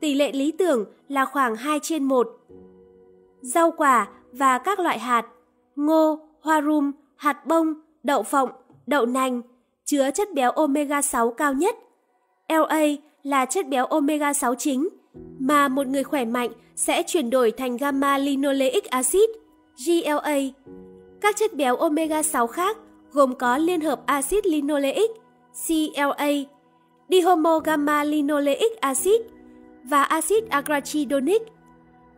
[0.00, 2.28] Tỷ lệ lý tưởng là khoảng 2 trên 1.
[3.40, 5.26] Rau quả và các loại hạt,
[5.76, 8.50] ngô, hoa rum, hạt bông, đậu phộng,
[8.86, 9.42] đậu nành
[9.84, 11.76] chứa chất béo omega 6 cao nhất.
[12.48, 12.82] LA
[13.22, 14.88] là chất béo omega 6 chính
[15.38, 16.50] mà một người khỏe mạnh
[16.80, 19.30] sẽ chuyển đổi thành gamma linoleic acid,
[19.86, 20.36] GLA.
[21.20, 22.76] Các chất béo omega 6 khác
[23.12, 25.10] gồm có liên hợp axit linoleic,
[25.66, 26.28] CLA,
[27.08, 29.20] dihomo gamma linoleic acid
[29.84, 31.42] và axit arachidonic.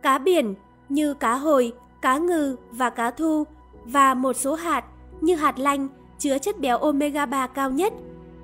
[0.01, 0.53] Cá biển
[0.89, 3.43] như cá hồi, cá ngừ và cá thu
[3.85, 4.83] và một số hạt
[5.21, 5.87] như hạt lanh
[6.19, 7.93] chứa chất béo omega 3 cao nhất.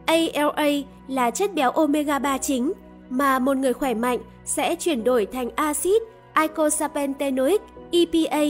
[0.05, 0.70] ALA
[1.07, 2.74] là chất béo omega 3 chính
[3.10, 6.01] mà một người khỏe mạnh sẽ chuyển đổi thành axit
[6.34, 7.62] eicosapentaenoic
[7.92, 8.43] EPA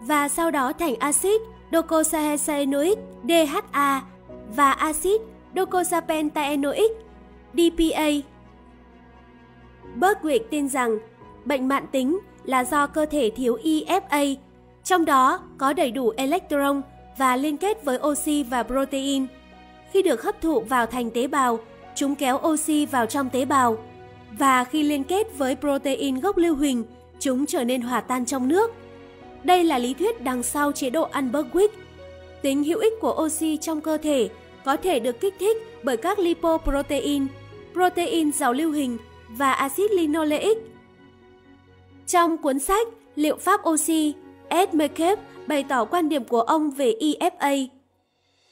[0.00, 1.40] và sau đó thành axit
[1.72, 4.02] docosahexaenoic DHA
[4.56, 5.20] và axit
[5.56, 6.90] docosapentaenoic
[7.52, 8.08] DPA.
[10.00, 10.98] Bergwick tin rằng
[11.44, 14.34] bệnh mạng tính là do cơ thể thiếu EFA,
[14.84, 16.82] trong đó có đầy đủ electron
[17.18, 19.26] và liên kết với oxy và protein.
[19.92, 21.58] Khi được hấp thụ vào thành tế bào,
[21.94, 23.76] chúng kéo oxy vào trong tế bào
[24.38, 26.84] và khi liên kết với protein gốc lưu huỳnh,
[27.20, 28.70] chúng trở nên hòa tan trong nước.
[29.44, 31.68] Đây là lý thuyết đằng sau chế độ ăn Bergwick.
[32.42, 34.28] Tính hữu ích của oxy trong cơ thể
[34.64, 37.26] có thể được kích thích bởi các lipoprotein,
[37.72, 38.98] protein giàu lưu huỳnh
[39.28, 40.58] và axit linoleic.
[42.06, 42.88] Trong cuốn sách
[43.18, 44.14] Liệu pháp oxy,
[44.48, 47.66] Ed McCabe bày tỏ quan điểm của ông về EFA.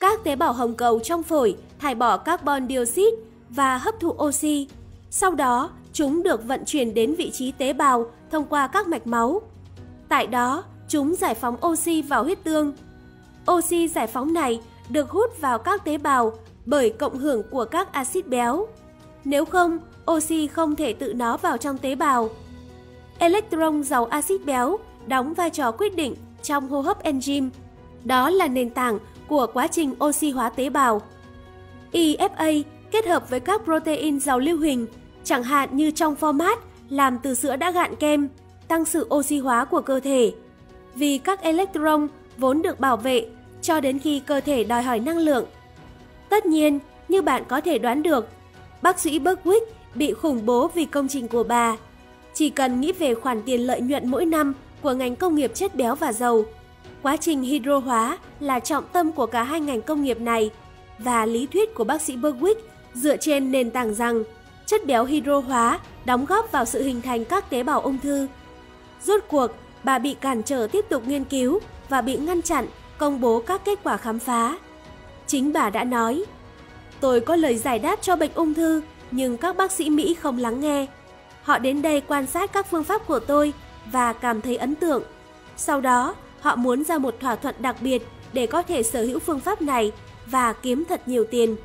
[0.01, 3.17] Các tế bào hồng cầu trong phổi thải bỏ carbon dioxide
[3.51, 4.69] và hấp thụ oxy.
[5.19, 9.07] Sau đó, chúng được vận chuyển đến vị trí tế bào thông qua các mạch
[9.07, 9.43] máu.
[10.09, 12.73] Tại đó, chúng giải phóng oxy vào huyết tương.
[13.51, 16.33] Oxy giải phóng này được hút vào các tế bào
[16.67, 18.67] bởi cộng hưởng của các axit béo.
[19.25, 19.79] Nếu không,
[20.11, 22.29] oxy không thể tự nó vào trong tế bào.
[23.19, 27.49] Electron giàu axit béo đóng vai trò quyết định trong hô hấp enzyme.
[28.05, 28.99] Đó là nền tảng
[29.29, 31.03] của quá trình oxy hóa tế bào.
[31.93, 34.87] EFA kết hợp với các protein giàu lưu huỳnh,
[35.27, 36.57] chẳng hạn như trong format
[36.89, 38.29] làm từ sữa đã gạn kem,
[38.69, 40.33] tăng sự oxy hóa của cơ thể.
[40.95, 42.09] Vì các electron
[42.39, 43.27] vốn được bảo vệ
[43.63, 45.45] cho đến khi cơ thể đòi hỏi năng lượng.
[46.29, 46.79] Tất nhiên,
[47.09, 48.29] như bạn có thể đoán được,
[48.83, 49.61] bác sĩ Bergwick
[49.95, 51.77] bị khủng bố vì công trình của bà.
[52.35, 55.75] Chỉ cần nghĩ về khoản tiền lợi nhuận mỗi năm của ngành công nghiệp chất
[55.75, 56.45] béo và dầu,
[57.03, 60.51] quá trình hydro hóa là trọng tâm của cả hai ngành công nghiệp này
[60.99, 62.55] và lý thuyết của bác sĩ Berwick
[62.95, 64.25] dựa trên nền tảng rằng
[64.67, 68.27] chất béo hydro hóa đóng góp vào sự hình thành các tế bào ung thư.
[69.05, 69.51] Rốt cuộc,
[69.85, 72.67] bà bị cản trở tiếp tục nghiên cứu và bị ngăn chặn
[72.99, 74.59] công bố các kết quả khám phá.
[75.27, 76.25] Chính bà đã nói,
[77.01, 80.39] tôi có lời giải đáp cho bệnh ung thư, nhưng các bác sĩ Mỹ không
[80.39, 80.87] lắng nghe.
[81.43, 83.53] Họ đến đây quan sát các phương pháp của tôi
[83.93, 85.03] và cảm thấy ấn tượng.
[85.57, 88.03] Sau đó, họ muốn ra một thỏa thuận đặc biệt
[88.33, 89.93] để có thể sở hữu phương pháp này
[90.27, 91.57] và kiếm thật nhiều tiền.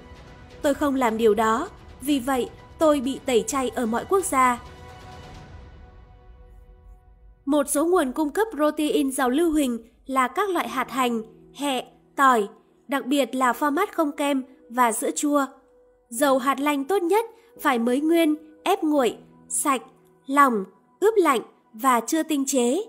[0.61, 1.69] Tôi không làm điều đó,
[2.01, 2.49] vì vậy
[2.81, 4.61] tôi bị tẩy chay ở mọi quốc gia.
[7.45, 11.21] Một số nguồn cung cấp protein giàu lưu huỳnh là các loại hạt hành,
[11.53, 11.85] hẹ,
[12.15, 12.47] tỏi,
[12.87, 15.45] đặc biệt là format không kem và sữa chua.
[16.09, 17.25] Dầu hạt lanh tốt nhất
[17.61, 19.17] phải mới nguyên, ép nguội,
[19.47, 19.81] sạch,
[20.27, 20.63] lỏng,
[20.99, 21.41] ướp lạnh
[21.73, 22.81] và chưa tinh chế.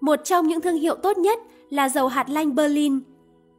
[0.00, 1.38] Một trong những thương hiệu tốt nhất
[1.68, 3.00] là dầu hạt lanh Berlin.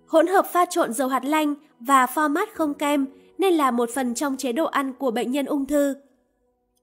[0.08, 4.14] Hỗn hợp pha trộn dầu hạt lanh và format không kem nên là một phần
[4.14, 5.96] trong chế độ ăn của bệnh nhân ung thư.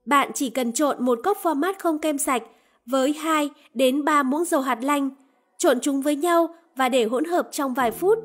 [0.05, 2.43] Bạn chỉ cần trộn một cốc format không kem sạch
[2.85, 5.09] với 2 đến 3 muỗng dầu hạt lanh,
[5.57, 8.17] trộn chúng với nhau và để hỗn hợp trong vài phút.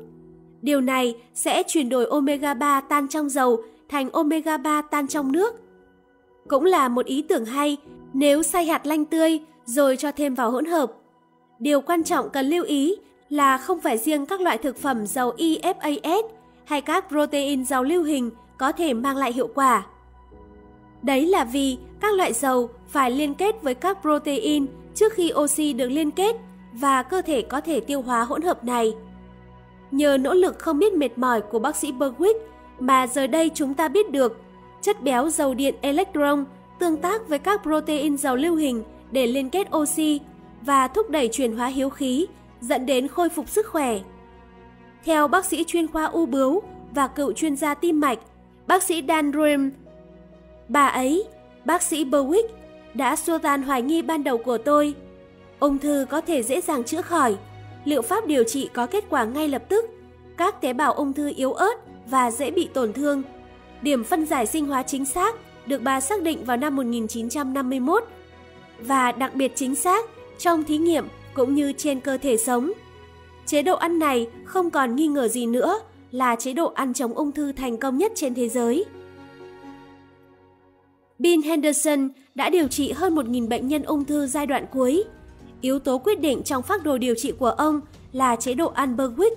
[0.61, 5.31] Điều này sẽ chuyển đổi omega 3 tan trong dầu thành omega 3 tan trong
[5.31, 5.53] nước.
[6.47, 7.77] Cũng là một ý tưởng hay
[8.13, 10.91] nếu xay hạt lanh tươi rồi cho thêm vào hỗn hợp.
[11.59, 12.95] Điều quan trọng cần lưu ý
[13.29, 16.23] là không phải riêng các loại thực phẩm giàu ifas
[16.65, 19.85] hay các protein giàu lưu hình có thể mang lại hiệu quả.
[21.01, 24.65] Đấy là vì các loại dầu phải liên kết với các protein
[24.95, 26.35] trước khi oxy được liên kết
[26.73, 28.93] và cơ thể có thể tiêu hóa hỗn hợp này.
[29.91, 32.39] Nhờ nỗ lực không biết mệt mỏi của bác sĩ Berwick
[32.79, 34.37] mà giờ đây chúng ta biết được
[34.81, 36.45] chất béo dầu điện electron
[36.79, 40.19] tương tác với các protein giàu lưu hình để liên kết oxy
[40.61, 42.27] và thúc đẩy chuyển hóa hiếu khí,
[42.61, 43.99] dẫn đến khôi phục sức khỏe.
[45.05, 48.19] Theo bác sĩ chuyên khoa u bướu và cựu chuyên gia tim mạch,
[48.67, 49.71] bác sĩ Dan Roem,
[50.67, 51.23] bà ấy,
[51.65, 52.47] bác sĩ Berwick,
[52.93, 54.93] đã xua tan hoài nghi ban đầu của tôi.
[55.59, 57.35] Ung thư có thể dễ dàng chữa khỏi,
[57.85, 59.85] liệu pháp điều trị có kết quả ngay lập tức.
[60.37, 61.73] Các tế bào ung thư yếu ớt
[62.05, 63.23] và dễ bị tổn thương.
[63.81, 68.03] Điểm phân giải sinh hóa chính xác được bà xác định vào năm 1951
[68.79, 70.05] và đặc biệt chính xác
[70.37, 72.71] trong thí nghiệm cũng như trên cơ thể sống.
[73.45, 75.79] Chế độ ăn này không còn nghi ngờ gì nữa
[76.11, 78.85] là chế độ ăn chống ung thư thành công nhất trên thế giới.
[81.19, 85.03] Bill Henderson đã điều trị hơn 1.000 bệnh nhân ung thư giai đoạn cuối.
[85.61, 87.81] Yếu tố quyết định trong phác đồ điều trị của ông
[88.11, 89.35] là chế độ ăn Berwick.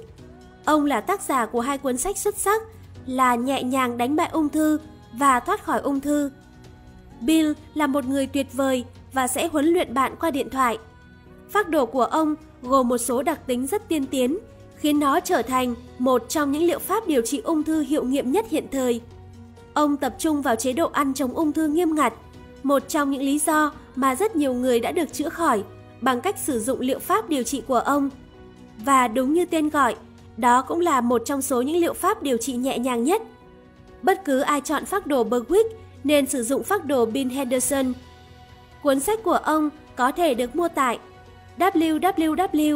[0.65, 2.63] Ông là tác giả của hai cuốn sách xuất sắc
[3.07, 4.79] là Nhẹ nhàng đánh bại ung thư
[5.13, 6.31] và Thoát khỏi ung thư.
[7.21, 10.79] Bill là một người tuyệt vời và sẽ huấn luyện bạn qua điện thoại.
[11.51, 14.39] Phác đồ của ông gồm một số đặc tính rất tiên tiến,
[14.77, 18.33] khiến nó trở thành một trong những liệu pháp điều trị ung thư hiệu nghiệm
[18.33, 19.01] nhất hiện thời.
[19.75, 22.15] Ông tập trung vào chế độ ăn chống ung thư nghiêm ngặt,
[22.63, 25.63] một trong những lý do mà rất nhiều người đã được chữa khỏi
[26.01, 28.11] bằng cách sử dụng liệu pháp điều trị của ông.
[28.85, 29.97] Và đúng như tên gọi,
[30.37, 33.23] đó cũng là một trong số những liệu pháp điều trị nhẹ nhàng nhất.
[34.03, 35.69] Bất cứ ai chọn phác đồ Berwick
[36.05, 37.93] nên sử dụng phác đồ Bill Henderson.
[38.83, 40.99] Cuốn sách của ông có thể được mua tại
[41.59, 42.75] www.beating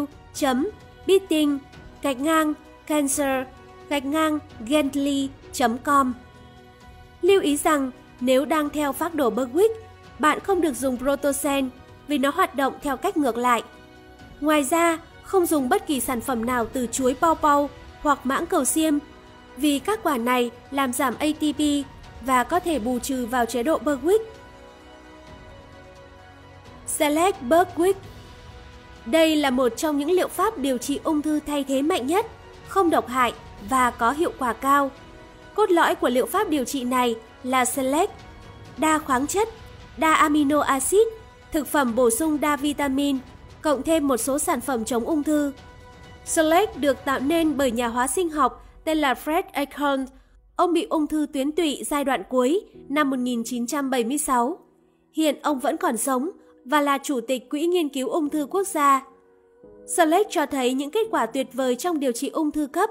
[2.02, 2.54] gạch ngang
[2.86, 3.46] cancer
[3.88, 6.12] gạch ngang gently.com
[7.22, 7.90] Lưu ý rằng
[8.20, 9.74] nếu đang theo phác đồ Berwick,
[10.18, 11.70] bạn không được dùng Protosen
[12.08, 13.62] vì nó hoạt động theo cách ngược lại.
[14.40, 17.70] Ngoài ra, không dùng bất kỳ sản phẩm nào từ chuối bao bao
[18.02, 18.94] hoặc mãng cầu xiêm
[19.56, 21.60] vì các quả này làm giảm ATP
[22.20, 24.24] và có thể bù trừ vào chế độ Berwick.
[26.86, 27.94] Select Berwick
[29.06, 32.26] đây là một trong những liệu pháp điều trị ung thư thay thế mạnh nhất,
[32.68, 33.32] không độc hại
[33.68, 34.90] và có hiệu quả cao.
[35.54, 38.10] Cốt lõi của liệu pháp điều trị này là Select,
[38.78, 39.48] đa khoáng chất,
[39.96, 41.06] đa amino acid,
[41.52, 43.18] thực phẩm bổ sung đa vitamin,
[43.62, 45.52] cộng thêm một số sản phẩm chống ung thư.
[46.24, 50.06] Select được tạo nên bởi nhà hóa sinh học tên là Fred Acorn.
[50.56, 54.58] Ông bị ung thư tuyến tụy giai đoạn cuối năm 1976.
[55.12, 56.30] Hiện ông vẫn còn sống
[56.64, 59.06] và là chủ tịch Quỹ Nghiên cứu Ung thư Quốc gia.
[59.86, 62.90] Select cho thấy những kết quả tuyệt vời trong điều trị ung thư cấp.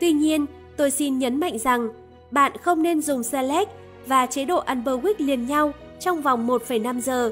[0.00, 0.46] Tuy nhiên,
[0.78, 1.88] tôi xin nhấn mạnh rằng
[2.30, 3.70] bạn không nên dùng Select
[4.06, 7.30] và chế độ Unberwick liền nhau trong vòng 1,5 giờ.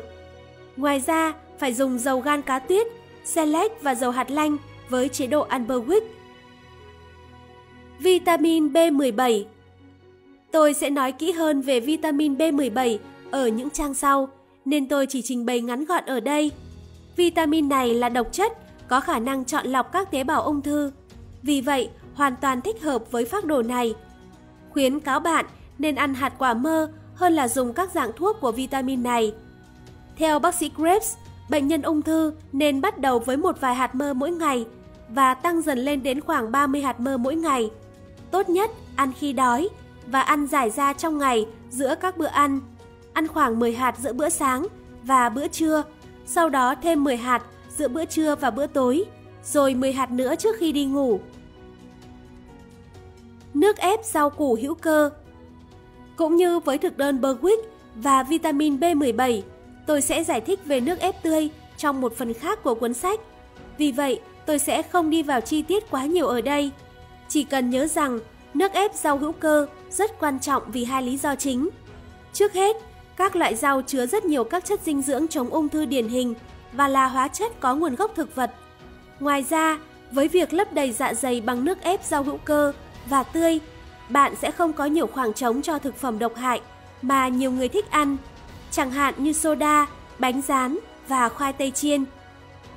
[0.77, 2.87] Ngoài ra, phải dùng dầu gan cá tuyết,
[3.25, 4.57] Select và dầu hạt lanh
[4.89, 6.01] với chế độ Unberwick.
[7.99, 9.45] Vitamin B17
[10.51, 12.99] Tôi sẽ nói kỹ hơn về vitamin B17
[13.31, 14.29] ở những trang sau,
[14.65, 16.51] nên tôi chỉ trình bày ngắn gọn ở đây.
[17.17, 18.53] Vitamin này là độc chất,
[18.89, 20.93] có khả năng chọn lọc các tế bào ung thư.
[21.43, 23.95] Vì vậy, hoàn toàn thích hợp với phác đồ này.
[24.71, 25.47] Khuyến cáo bạn
[25.79, 29.35] nên ăn hạt quả mơ hơn là dùng các dạng thuốc của vitamin này.
[30.17, 31.15] Theo bác sĩ Krebs,
[31.51, 34.67] bệnh nhân ung thư nên bắt đầu với một vài hạt mơ mỗi ngày
[35.09, 37.71] và tăng dần lên đến khoảng 30 hạt mơ mỗi ngày.
[38.31, 39.69] Tốt nhất ăn khi đói
[40.07, 42.61] và ăn giải ra trong ngày giữa các bữa ăn.
[43.13, 44.67] Ăn khoảng 10 hạt giữa bữa sáng
[45.03, 45.83] và bữa trưa,
[46.27, 47.43] sau đó thêm 10 hạt
[47.77, 49.05] giữa bữa trưa và bữa tối,
[49.45, 51.21] rồi 10 hạt nữa trước khi đi ngủ.
[53.57, 55.11] Nước ép rau củ hữu cơ
[56.17, 57.63] Cũng như với thực đơn Berwick
[57.95, 59.43] và vitamin B17,
[59.87, 63.21] tôi sẽ giải thích về nước ép tươi trong một phần khác của cuốn sách.
[63.79, 66.71] Vì vậy, tôi sẽ không đi vào chi tiết quá nhiều ở đây.
[67.29, 68.19] Chỉ cần nhớ rằng
[68.55, 71.69] nước ép rau hữu cơ rất quan trọng vì hai lý do chính.
[72.33, 72.77] Trước hết,
[73.17, 76.35] các loại rau chứa rất nhiều các chất dinh dưỡng chống ung thư điển hình
[76.73, 78.51] và là hóa chất có nguồn gốc thực vật.
[79.21, 79.79] Ngoài ra,
[80.13, 82.73] với việc lấp đầy dạ dày bằng nước ép rau hữu cơ
[83.09, 83.61] và tươi,
[84.09, 86.61] bạn sẽ không có nhiều khoảng trống cho thực phẩm độc hại
[87.03, 88.17] mà nhiều người thích ăn,
[88.71, 89.87] chẳng hạn như soda,
[90.19, 90.79] bánh rán
[91.09, 92.05] và khoai tây chiên.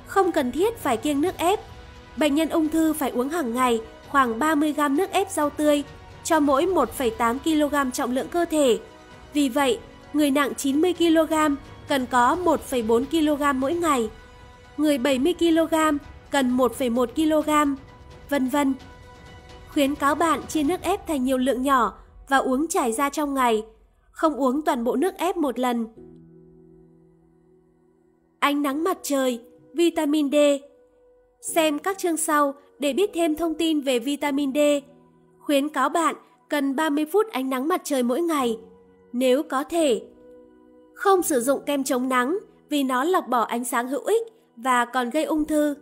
[0.06, 1.60] Không cần thiết phải kiêng nước ép.
[2.16, 5.82] Bệnh nhân ung thư phải uống hàng ngày khoảng 30 g nước ép rau tươi
[6.24, 8.78] cho mỗi 1,8 kg trọng lượng cơ thể.
[9.32, 9.78] Vì vậy,
[10.12, 11.34] người nặng 90 kg
[11.88, 14.10] cần có 1,4 kg mỗi ngày.
[14.76, 15.74] Người 70 kg
[16.30, 17.74] cần 1,1 kg,
[18.28, 18.74] vân vân.
[19.72, 21.98] Khuyến cáo bạn chia nước ép thành nhiều lượng nhỏ
[22.28, 23.62] và uống trải ra trong ngày,
[24.10, 25.86] không uống toàn bộ nước ép một lần.
[28.38, 29.40] Ánh nắng mặt trời,
[29.72, 30.34] vitamin D.
[31.40, 34.58] Xem các chương sau để biết thêm thông tin về vitamin D.
[35.38, 36.14] Khuyến cáo bạn
[36.48, 38.58] cần 30 phút ánh nắng mặt trời mỗi ngày,
[39.12, 40.02] nếu có thể.
[40.94, 42.38] Không sử dụng kem chống nắng
[42.68, 44.22] vì nó lọc bỏ ánh sáng hữu ích
[44.56, 45.74] và còn gây ung thư.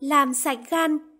[0.00, 1.15] Làm sạch gan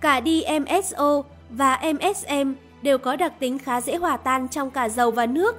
[0.00, 2.52] Cả DMSO và MSM
[2.82, 5.56] đều có đặc tính khá dễ hòa tan trong cả dầu và nước.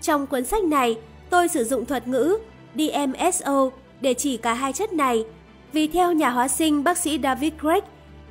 [0.00, 0.98] Trong cuốn sách này,
[1.30, 2.38] tôi sử dụng thuật ngữ
[2.74, 3.70] DMSO
[4.00, 5.24] để chỉ cả hai chất này,
[5.72, 7.84] vì theo nhà hóa sinh bác sĩ David Craig,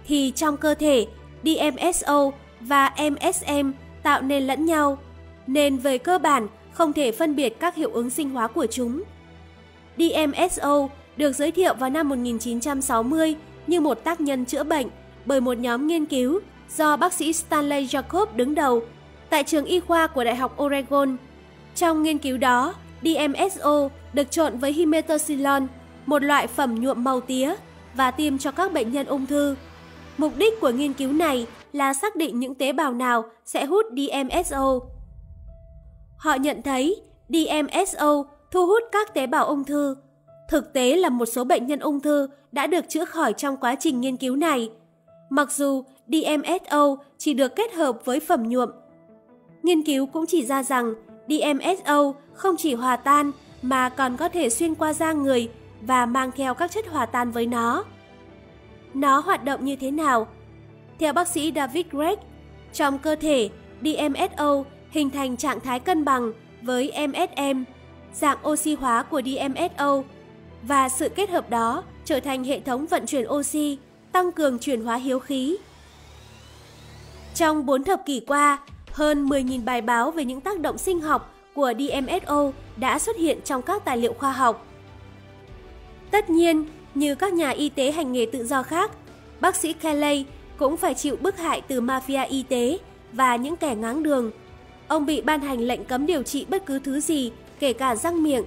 [0.08, 1.08] thì trong cơ thể
[1.44, 3.72] DMSO và MSM
[4.04, 4.98] tạo nên lẫn nhau,
[5.48, 9.04] nên về cơ bản không thể phân biệt các hiệu ứng sinh hóa của chúng.
[9.98, 13.36] DMSO được giới thiệu vào năm 1960
[13.68, 14.88] như một tác nhân chữa bệnh
[15.26, 16.40] bởi một nhóm nghiên cứu
[16.78, 18.82] do bác sĩ Stanley Jacob đứng đầu
[19.30, 21.18] tại trường y khoa của Đại học Oregon.
[21.76, 25.68] Trong nghiên cứu đó, DMSO được trộn với himetocilon,
[26.06, 27.56] một loại phẩm nhuộm màu tía,
[27.96, 29.56] và tiêm cho các bệnh nhân ung thư.
[30.18, 33.86] Mục đích của nghiên cứu này là xác định những tế bào nào sẽ hút
[33.92, 34.80] DMSO.
[36.18, 39.96] Họ nhận thấy DMSO thu hút các tế bào ung thư.
[40.50, 43.76] Thực tế là một số bệnh nhân ung thư đã được chữa khỏi trong quá
[43.80, 44.70] trình nghiên cứu này.
[45.30, 48.70] Mặc dù DMSO chỉ được kết hợp với phẩm nhuộm.
[49.64, 50.94] Nghiên cứu cũng chỉ ra rằng
[51.28, 55.50] DMSO không chỉ hòa tan mà còn có thể xuyên qua da người
[55.88, 57.86] và mang theo các chất hòa tan với nó.
[58.94, 60.28] Nó hoạt động như thế nào?
[61.00, 62.20] Theo bác sĩ David Gregg,
[62.74, 63.50] trong cơ thể,
[63.82, 66.32] DMSO hình thành trạng thái cân bằng
[66.62, 67.64] với MSM,
[68.14, 70.04] dạng oxy hóa của DMSO,
[70.64, 73.78] và sự kết hợp đó trở thành hệ thống vận chuyển oxy,
[74.12, 75.58] tăng cường chuyển hóa hiếu khí.
[77.34, 78.58] Trong 4 thập kỷ qua,
[78.92, 83.40] hơn 10.000 bài báo về những tác động sinh học của DMSO đã xuất hiện
[83.42, 84.66] trong các tài liệu khoa học.
[86.16, 88.92] Tất nhiên, như các nhà y tế hành nghề tự do khác,
[89.42, 90.26] bác sĩ Kelly
[90.58, 92.78] cũng phải chịu bức hại từ mafia y tế
[93.12, 94.32] và những kẻ ngáng đường.
[94.88, 98.24] Ông bị ban hành lệnh cấm điều trị bất cứ thứ gì, kể cả răng
[98.24, 98.44] miệng.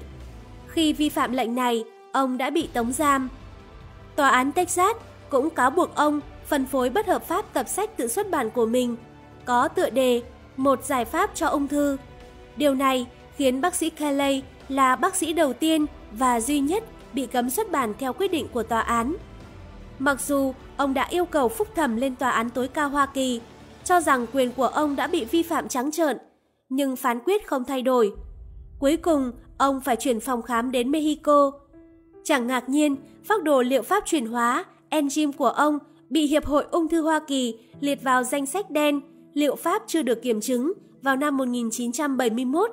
[0.68, 3.28] Khi vi phạm lệnh này, ông đã bị tống giam.
[4.16, 4.96] Tòa án Texas
[5.28, 8.66] cũng cáo buộc ông phân phối bất hợp pháp tập sách tự xuất bản của
[8.66, 8.96] mình,
[9.44, 10.22] có tựa đề
[10.56, 11.96] Một giải pháp cho ung thư.
[12.56, 16.84] Điều này khiến bác sĩ Kelly là bác sĩ đầu tiên và duy nhất
[17.18, 19.16] bị cấm xuất bản theo quyết định của tòa án.
[19.98, 23.40] Mặc dù ông đã yêu cầu phúc thẩm lên tòa án tối cao Hoa Kỳ,
[23.84, 26.18] cho rằng quyền của ông đã bị vi phạm trắng trợn,
[26.68, 28.12] nhưng phán quyết không thay đổi.
[28.78, 31.52] Cuối cùng, ông phải chuyển phòng khám đến Mexico.
[32.24, 35.78] Chẳng ngạc nhiên, phác đồ liệu pháp chuyển hóa, enzyme của ông
[36.10, 39.00] bị Hiệp hội Ung thư Hoa Kỳ liệt vào danh sách đen
[39.34, 40.72] liệu pháp chưa được kiểm chứng
[41.02, 42.70] vào năm 1971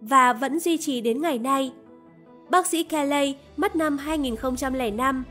[0.00, 1.72] và vẫn duy trì đến ngày nay.
[2.50, 5.24] Bác sĩ Kelly mất năm 2005.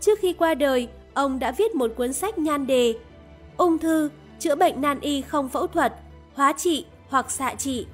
[0.00, 2.94] Trước khi qua đời, ông đã viết một cuốn sách nhan đề
[3.56, 5.94] Ung thư, chữa bệnh nan y không phẫu thuật,
[6.34, 7.86] hóa trị hoặc xạ trị.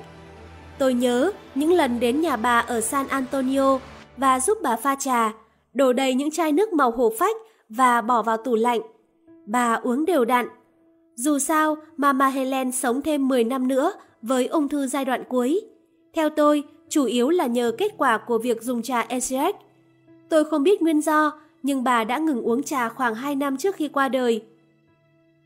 [0.78, 3.80] Tôi nhớ những lần đến nhà bà ở San Antonio
[4.22, 5.34] và giúp bà pha trà,
[5.74, 7.36] đổ đầy những chai nước màu hổ phách
[7.70, 8.82] và bỏ vào tủ lạnh.
[9.46, 10.48] Bà uống đều đặn.
[11.16, 15.62] Dù sao, Mama Helen sống thêm 10 năm nữa với ung thư giai đoạn cuối.
[16.14, 19.56] Theo tôi, chủ yếu là nhờ kết quả của việc dùng trà SGX.
[20.30, 21.32] Tôi không biết nguyên do,
[21.64, 24.44] nhưng bà đã ngừng uống trà khoảng 2 năm trước khi qua đời.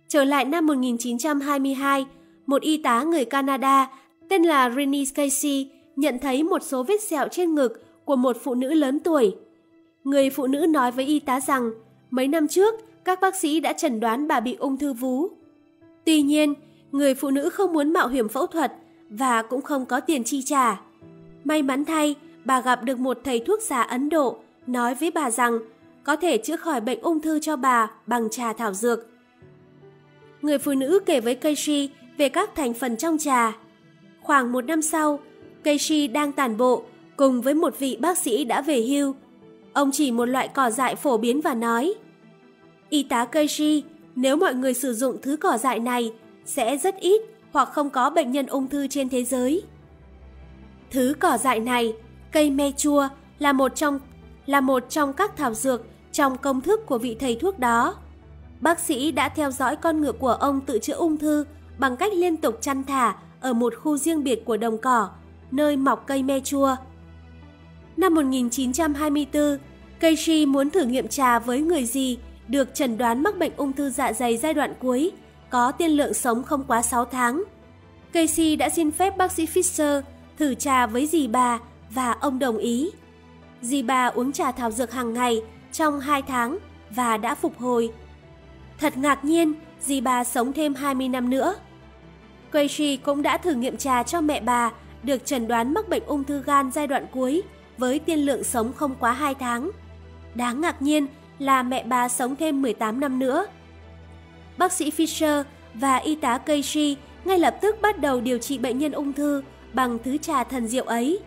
[0.08, 2.06] Trở lại năm 1922,
[2.46, 3.90] một y tá người Canada
[4.30, 8.56] tên là Rennie Casey nhận thấy một số vết sẹo trên ngực của một phụ
[8.56, 9.36] nữ lớn tuổi.
[10.04, 11.72] Người phụ nữ nói với y tá rằng
[12.12, 12.76] mấy năm trước
[13.06, 15.28] các bác sĩ đã chẩn đoán bà bị ung thư vú.
[16.06, 16.54] Tuy nhiên,
[16.92, 18.74] người phụ nữ không muốn mạo hiểm phẫu thuật
[19.10, 20.82] và cũng không có tiền chi trả.
[21.44, 22.16] May mắn thay,
[22.46, 24.38] bà gặp được một thầy thuốc già Ấn Độ
[24.68, 25.60] nói với bà rằng
[26.04, 29.00] có thể chữa khỏi bệnh ung thư cho bà bằng trà thảo dược.
[30.42, 33.54] Người phụ nữ kể với Keishi về các thành phần trong trà.
[34.22, 35.20] Khoảng một năm sau,
[35.64, 36.84] Keishi đang tản bộ
[37.18, 39.16] cùng với một vị bác sĩ đã về hưu.
[39.74, 41.94] Ông chỉ một loại cỏ dại phổ biến và nói
[42.90, 43.84] Y tá Keishi,
[44.16, 46.14] nếu mọi người sử dụng thứ cỏ dại này,
[46.46, 47.22] sẽ rất ít
[47.52, 49.64] hoặc không có bệnh nhân ung thư trên thế giới.
[50.92, 51.94] Thứ cỏ dại này,
[52.32, 53.08] cây me chua,
[53.40, 54.00] là một trong
[54.46, 55.82] là một trong các thảo dược
[56.12, 57.96] trong công thức của vị thầy thuốc đó.
[58.62, 61.46] Bác sĩ đã theo dõi con ngựa của ông tự chữa ung thư
[61.78, 65.10] bằng cách liên tục chăn thả ở một khu riêng biệt của đồng cỏ,
[65.52, 66.76] nơi mọc cây me chua.
[67.98, 69.58] Năm 1924,
[70.00, 72.18] Keishi muốn thử nghiệm trà với người gì
[72.48, 75.12] được chẩn đoán mắc bệnh ung thư dạ dày giai đoạn cuối,
[75.50, 77.44] có tiên lượng sống không quá 6 tháng.
[78.12, 80.02] Casey đã xin phép bác sĩ Fisher
[80.38, 81.60] thử trà với dì bà
[81.90, 82.92] và ông đồng ý.
[83.62, 85.42] Dì bà uống trà thảo dược hàng ngày
[85.72, 86.58] trong 2 tháng
[86.90, 87.92] và đã phục hồi.
[88.80, 91.56] Thật ngạc nhiên, dì bà sống thêm 20 năm nữa.
[92.52, 94.72] Casey cũng đã thử nghiệm trà cho mẹ bà
[95.04, 97.44] được chẩn đoán mắc bệnh ung thư gan giai đoạn cuối
[97.78, 99.72] với tiên lượng sống không quá 2 tháng.
[100.36, 101.08] Đáng ngạc nhiên
[101.40, 103.46] là mẹ bà sống thêm 18 năm nữa.
[104.58, 105.44] Bác sĩ Fisher
[105.74, 106.96] và y tá Keishi
[107.26, 109.44] ngay lập tức bắt đầu điều trị bệnh nhân ung thư
[109.74, 111.20] bằng thứ trà thần diệu ấy.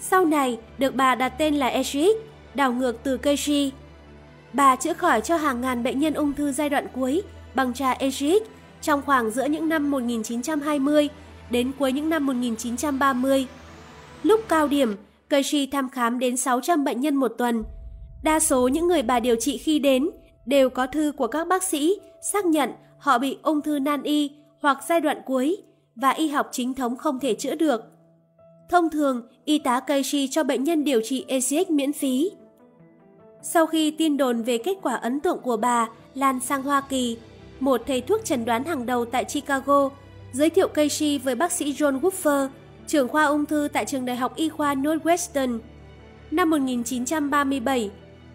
[0.00, 2.16] Sau này được bà đặt tên là Esric,
[2.54, 3.72] đảo ngược từ Keishi.
[4.52, 7.22] Bà chữa khỏi cho hàng ngàn bệnh nhân ung thư giai đoạn cuối
[7.54, 8.42] bằng trà Esric
[8.82, 11.08] trong khoảng giữa những năm 1920
[11.50, 13.46] đến cuối những năm 1930.
[14.22, 14.96] Lúc cao điểm,
[15.30, 17.64] Keishi thăm khám đến 600 bệnh nhân một tuần.
[18.22, 20.10] Đa số những người bà điều trị khi đến
[20.46, 22.00] đều có thư của các bác sĩ
[22.32, 24.30] xác nhận họ bị ung thư nan y
[24.60, 25.56] hoặc giai đoạn cuối
[25.96, 27.82] và y học chính thống không thể chữa được.
[28.70, 32.30] Thông thường, y tá Keishi cho bệnh nhân điều trị ACX miễn phí.
[33.42, 37.16] Sau khi tin đồn về kết quả ấn tượng của bà lan sang Hoa Kỳ,
[37.60, 39.90] một thầy thuốc chẩn đoán hàng đầu tại Chicago
[40.32, 42.48] giới thiệu Keishi với bác sĩ John Woofer,
[42.90, 45.58] trưởng khoa ung thư tại trường đại học y khoa Northwestern.
[46.30, 47.90] Năm 1937,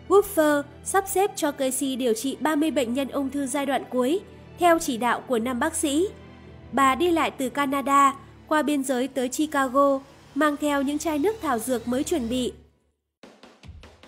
[0.10, 4.20] Woofer sắp xếp cho Casey điều trị 30 bệnh nhân ung thư giai đoạn cuối,
[4.60, 6.08] theo chỉ đạo của năm bác sĩ.
[6.72, 8.16] Bà đi lại từ Canada,
[8.48, 10.00] qua biên giới tới Chicago,
[10.36, 12.54] mang theo những chai nước thảo dược mới chuẩn bị.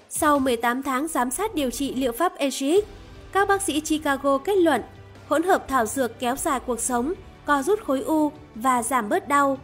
[0.10, 2.84] Sau 18 tháng giám sát điều trị liệu pháp EGX,
[3.32, 4.82] các bác sĩ Chicago kết luận
[5.28, 7.14] hỗn hợp thảo dược kéo dài cuộc sống,
[7.46, 9.58] co rút khối u và giảm bớt đau.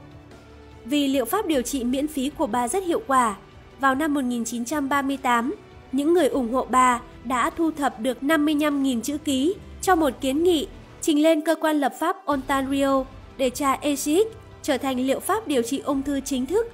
[0.86, 3.36] Vì liệu pháp điều trị miễn phí của bà rất hiệu quả,
[3.80, 5.56] vào năm 1938,
[5.92, 10.44] những người ủng hộ bà đã thu thập được 55.000 chữ ký cho một kiến
[10.44, 10.68] nghị
[11.02, 13.04] trình lên cơ quan lập pháp Ontario
[13.38, 14.28] để trà ASIC
[14.62, 16.72] trở thành liệu pháp điều trị ung thư chính thức.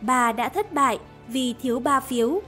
[0.00, 0.98] Bà đã thất bại
[1.28, 2.40] vì thiếu ba phiếu.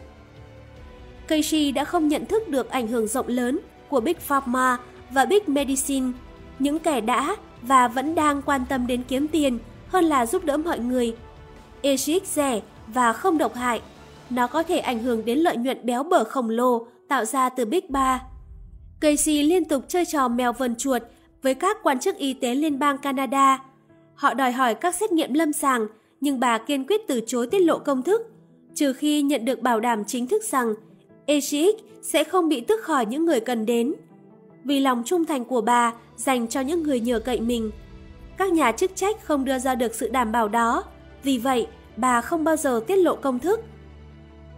[1.28, 3.58] Casey đã không nhận thức được ảnh hưởng rộng lớn
[3.88, 4.78] của Big Pharma
[5.10, 6.10] và Big Medicine,
[6.58, 9.58] những kẻ đã và vẫn đang quan tâm đến kiếm tiền
[9.88, 11.16] hơn là giúp đỡ mọi người.
[11.82, 13.80] ASIC rẻ và không độc hại
[14.30, 17.64] nó có thể ảnh hưởng đến lợi nhuận béo bở khổng lồ tạo ra từ
[17.64, 18.22] Big Ba.
[19.00, 21.02] Casey liên tục chơi trò mèo vần chuột
[21.42, 23.64] với các quan chức y tế liên bang Canada.
[24.14, 25.86] Họ đòi hỏi các xét nghiệm lâm sàng,
[26.20, 28.22] nhưng bà kiên quyết từ chối tiết lộ công thức,
[28.74, 30.74] trừ khi nhận được bảo đảm chính thức rằng
[31.26, 33.94] AGX sẽ không bị tức khỏi những người cần đến.
[34.64, 37.70] Vì lòng trung thành của bà dành cho những người nhờ cậy mình,
[38.38, 40.84] các nhà chức trách không đưa ra được sự đảm bảo đó.
[41.22, 41.66] Vì vậy,
[41.96, 43.60] bà không bao giờ tiết lộ công thức.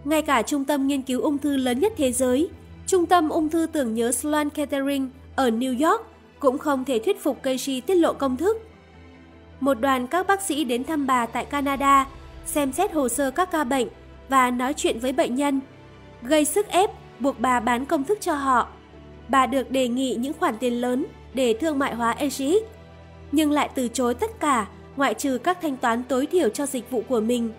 [0.03, 2.49] Ngay cả trung tâm nghiên cứu ung thư lớn nhất thế giới,
[2.87, 6.01] trung tâm ung thư tưởng nhớ Sloan Kettering ở New York
[6.39, 8.57] cũng không thể thuyết phục Casey tiết lộ công thức.
[9.59, 12.07] Một đoàn các bác sĩ đến thăm bà tại Canada,
[12.45, 13.87] xem xét hồ sơ các ca bệnh
[14.29, 15.59] và nói chuyện với bệnh nhân,
[16.21, 16.89] gây sức ép
[17.19, 18.67] buộc bà bán công thức cho họ.
[19.27, 22.41] Bà được đề nghị những khoản tiền lớn để thương mại hóa AGX,
[23.31, 26.91] nhưng lại từ chối tất cả ngoại trừ các thanh toán tối thiểu cho dịch
[26.91, 27.51] vụ của mình.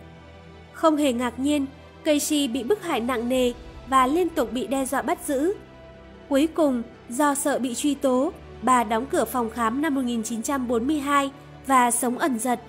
[0.73, 1.67] Không hề ngạc nhiên
[2.05, 3.53] Casey bị bức hại nặng nề
[3.89, 5.53] và liên tục bị đe dọa bắt giữ.
[6.29, 8.33] Cuối cùng, do sợ bị truy tố,
[8.63, 11.31] bà đóng cửa phòng khám năm 1942
[11.67, 12.61] và sống ẩn giật.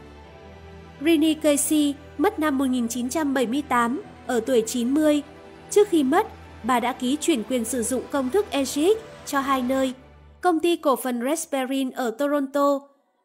[1.02, 5.22] Rini Casey mất năm 1978 ở tuổi 90.
[5.70, 6.28] Trước khi mất,
[6.64, 9.94] bà đã ký chuyển quyền sử dụng công thức EGX cho hai nơi,
[10.42, 12.80] công ty cổ phần Resperin ở Toronto,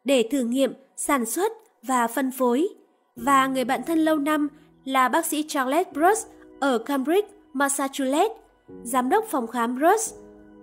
[0.08, 1.52] để thử nghiệm, sản xuất
[1.82, 2.68] và phân phối.
[3.16, 4.48] Và người bạn thân lâu năm
[4.84, 6.20] là bác sĩ Charles Bruce
[6.60, 8.34] ở Cambridge, Massachusetts,
[8.82, 10.16] giám đốc phòng khám Bruce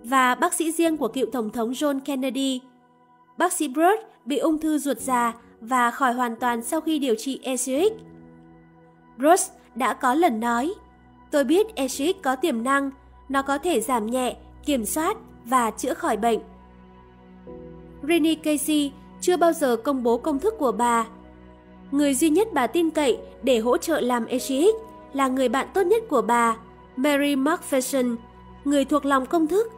[0.04, 2.60] và bác sĩ riêng của cựu Tổng thống John Kennedy.
[3.38, 7.14] Bác sĩ Bruce bị ung thư ruột già và khỏi hoàn toàn sau khi điều
[7.14, 7.92] trị Esric.
[9.18, 9.44] Bruce
[9.74, 10.74] đã có lần nói,
[11.30, 12.90] tôi biết Esric có tiềm năng,
[13.28, 16.38] nó có thể giảm nhẹ, kiểm soát và chữa khỏi bệnh.
[18.08, 21.06] Rini Casey chưa bao giờ công bố công thức của bà
[21.90, 24.74] Người duy nhất bà tin cậy để hỗ trợ làm AGX
[25.12, 26.56] là người bạn tốt nhất của bà,
[26.96, 28.16] Mary McPherson,
[28.64, 29.72] người thuộc lòng công thức.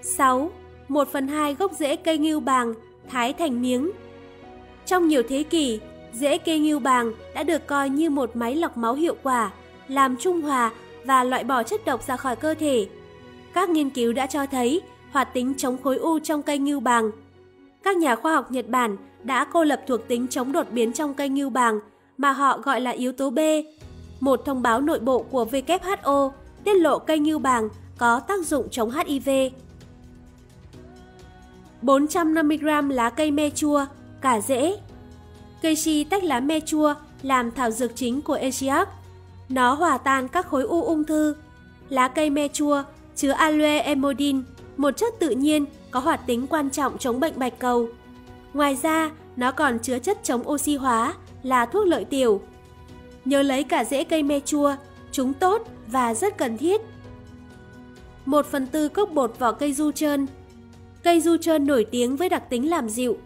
[0.01, 0.51] 6.
[0.87, 2.73] 1 phần 2 gốc rễ cây ngưu bàng
[3.09, 3.91] thái thành miếng.
[4.85, 5.79] Trong nhiều thế kỷ,
[6.13, 9.51] rễ cây ngưu bàng đã được coi như một máy lọc máu hiệu quả,
[9.87, 10.71] làm trung hòa
[11.05, 12.87] và loại bỏ chất độc ra khỏi cơ thể.
[13.53, 17.11] Các nghiên cứu đã cho thấy hoạt tính chống khối u trong cây ngưu bàng.
[17.83, 21.13] Các nhà khoa học Nhật Bản đã cô lập thuộc tính chống đột biến trong
[21.13, 21.79] cây ngưu bàng
[22.17, 23.39] mà họ gọi là yếu tố B.
[24.19, 26.31] Một thông báo nội bộ của WHO
[26.65, 29.29] tiết lộ cây ngưu bàng có tác dụng chống HIV.
[31.81, 33.85] 450g lá cây me chua,
[34.21, 34.77] cả rễ.
[35.61, 38.89] Cây chi tách lá me chua làm thảo dược chính của Asiac.
[39.49, 41.35] Nó hòa tan các khối u ung thư.
[41.89, 42.83] Lá cây me chua
[43.15, 44.43] chứa aloe emodin,
[44.77, 47.89] một chất tự nhiên có hoạt tính quan trọng chống bệnh bạch cầu.
[48.53, 51.13] Ngoài ra, nó còn chứa chất chống oxy hóa
[51.43, 52.41] là thuốc lợi tiểu.
[53.25, 54.75] Nhớ lấy cả rễ cây me chua,
[55.11, 56.81] chúng tốt và rất cần thiết.
[58.25, 60.27] 1 phần tư cốc bột vỏ cây du trơn
[61.03, 63.17] Cây du trơn nổi tiếng với đặc tính làm dịu.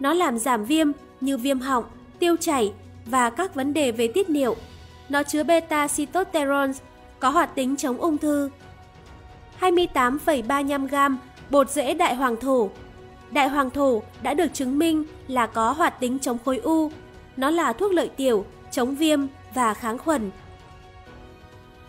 [0.00, 0.86] Nó làm giảm viêm
[1.20, 1.84] như viêm họng,
[2.18, 2.72] tiêu chảy
[3.06, 4.56] và các vấn đề về tiết niệu.
[5.08, 6.70] Nó chứa beta sitosterol
[7.18, 8.50] có hoạt tính chống ung thư.
[9.60, 11.18] 28,35 g
[11.50, 12.70] bột rễ đại hoàng thổ.
[13.30, 16.90] Đại hoàng thổ đã được chứng minh là có hoạt tính chống khối u.
[17.36, 19.20] Nó là thuốc lợi tiểu, chống viêm
[19.54, 20.30] và kháng khuẩn.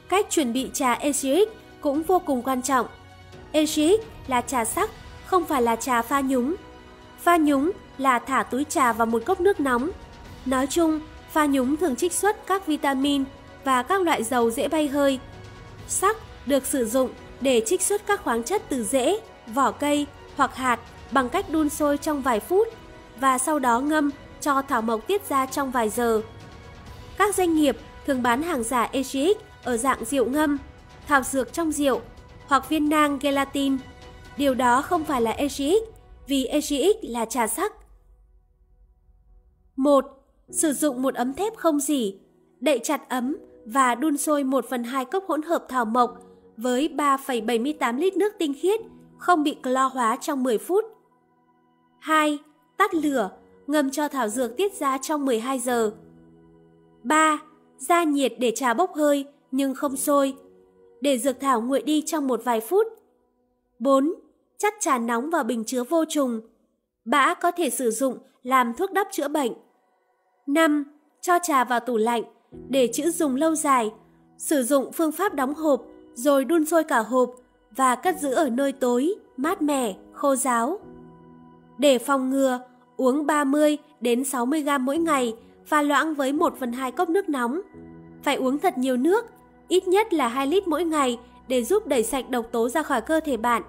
[0.10, 1.50] Cách chuẩn bị trà Egeric
[1.82, 2.88] cũng vô cùng quan trọng.
[3.52, 4.90] Egeric là trà sắc,
[5.26, 6.56] không phải là trà pha nhúng.
[7.22, 9.90] Pha nhúng là thả túi trà vào một cốc nước nóng.
[10.46, 11.00] Nói chung,
[11.32, 13.24] pha nhúng thường trích xuất các vitamin
[13.64, 15.20] và các loại dầu dễ bay hơi.
[15.88, 17.10] Sắc được sử dụng
[17.42, 20.06] để trích xuất các khoáng chất từ rễ, vỏ cây
[20.36, 20.80] hoặc hạt
[21.12, 22.68] bằng cách đun sôi trong vài phút
[23.20, 24.10] và sau đó ngâm
[24.42, 26.22] cho thảo mộc tiết ra trong vài giờ.
[27.18, 29.38] Các doanh nghiệp thường bán hàng giả EGX
[29.70, 30.58] ở dạng rượu ngâm,
[31.08, 32.02] thảo dược trong rượu
[32.48, 33.78] hoặc viên nang gelatin.
[34.38, 35.84] Điều đó không phải là EGX
[36.28, 37.74] vì EGX là trà sắc.
[39.76, 40.06] 1.
[40.50, 42.20] Sử dụng một ấm thép không dỉ,
[42.60, 46.18] đậy chặt ấm và đun sôi 1 phần 2 cốc hỗn hợp thảo mộc
[46.58, 48.80] với 3,78 lít nước tinh khiết
[49.18, 50.86] không bị clo hóa trong 10 phút.
[52.00, 52.38] 2.
[52.78, 53.32] Tắt lửa,
[53.68, 55.92] ngâm cho thảo dược tiết ra trong 12 giờ.
[57.04, 57.40] 3.
[57.78, 60.34] Ra nhiệt để trà bốc hơi nhưng không sôi.
[61.02, 62.88] Để dược thảo nguội đi trong một vài phút.
[63.80, 64.14] 4.
[64.58, 66.42] Chắt trà nóng vào bình chứa vô trùng.
[67.06, 69.52] Bã có thể sử dụng làm thuốc đắp chữa bệnh.
[70.48, 70.84] 5.
[71.22, 72.24] Cho trà vào tủ lạnh
[72.70, 73.92] để chữ dùng lâu dài.
[74.38, 77.36] Sử dụng phương pháp đóng hộp rồi đun sôi cả hộp
[77.72, 80.80] và cất giữ ở nơi tối, mát mẻ, khô ráo.
[81.78, 82.60] Để phòng ngừa,
[82.98, 85.36] uống 30 đến 60 gram mỗi ngày,
[85.66, 87.62] pha loãng với 1 phần 2 cốc nước nóng.
[88.24, 89.26] Phải uống thật nhiều nước,
[89.70, 93.02] ít nhất là 2 lít mỗi ngày để giúp đẩy sạch độc tố ra khỏi
[93.02, 93.64] cơ thể bạn.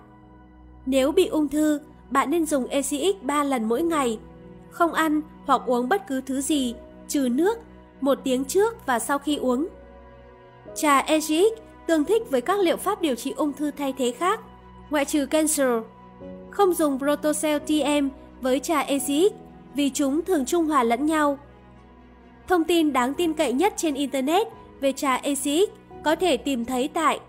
[0.86, 4.18] Nếu bị ung thư, bạn nên dùng ECX 3 lần mỗi ngày.
[4.70, 6.74] Không ăn hoặc uống bất cứ thứ gì,
[7.09, 7.59] trừ nước,
[8.01, 9.68] một tiếng trước và sau khi uống.
[10.74, 11.52] Trà ECX
[11.86, 14.40] tương thích với các liệu pháp điều trị ung thư thay thế khác,
[14.90, 15.82] ngoại trừ cancer.
[16.51, 18.09] Không dùng Protocell TM
[18.40, 19.32] với trà ECX
[19.74, 21.39] vì chúng thường trung hòa lẫn nhau.
[22.48, 24.47] Thông tin đáng tin cậy nhất trên Internet
[24.81, 27.20] về trà ECX có thể tìm thấy tại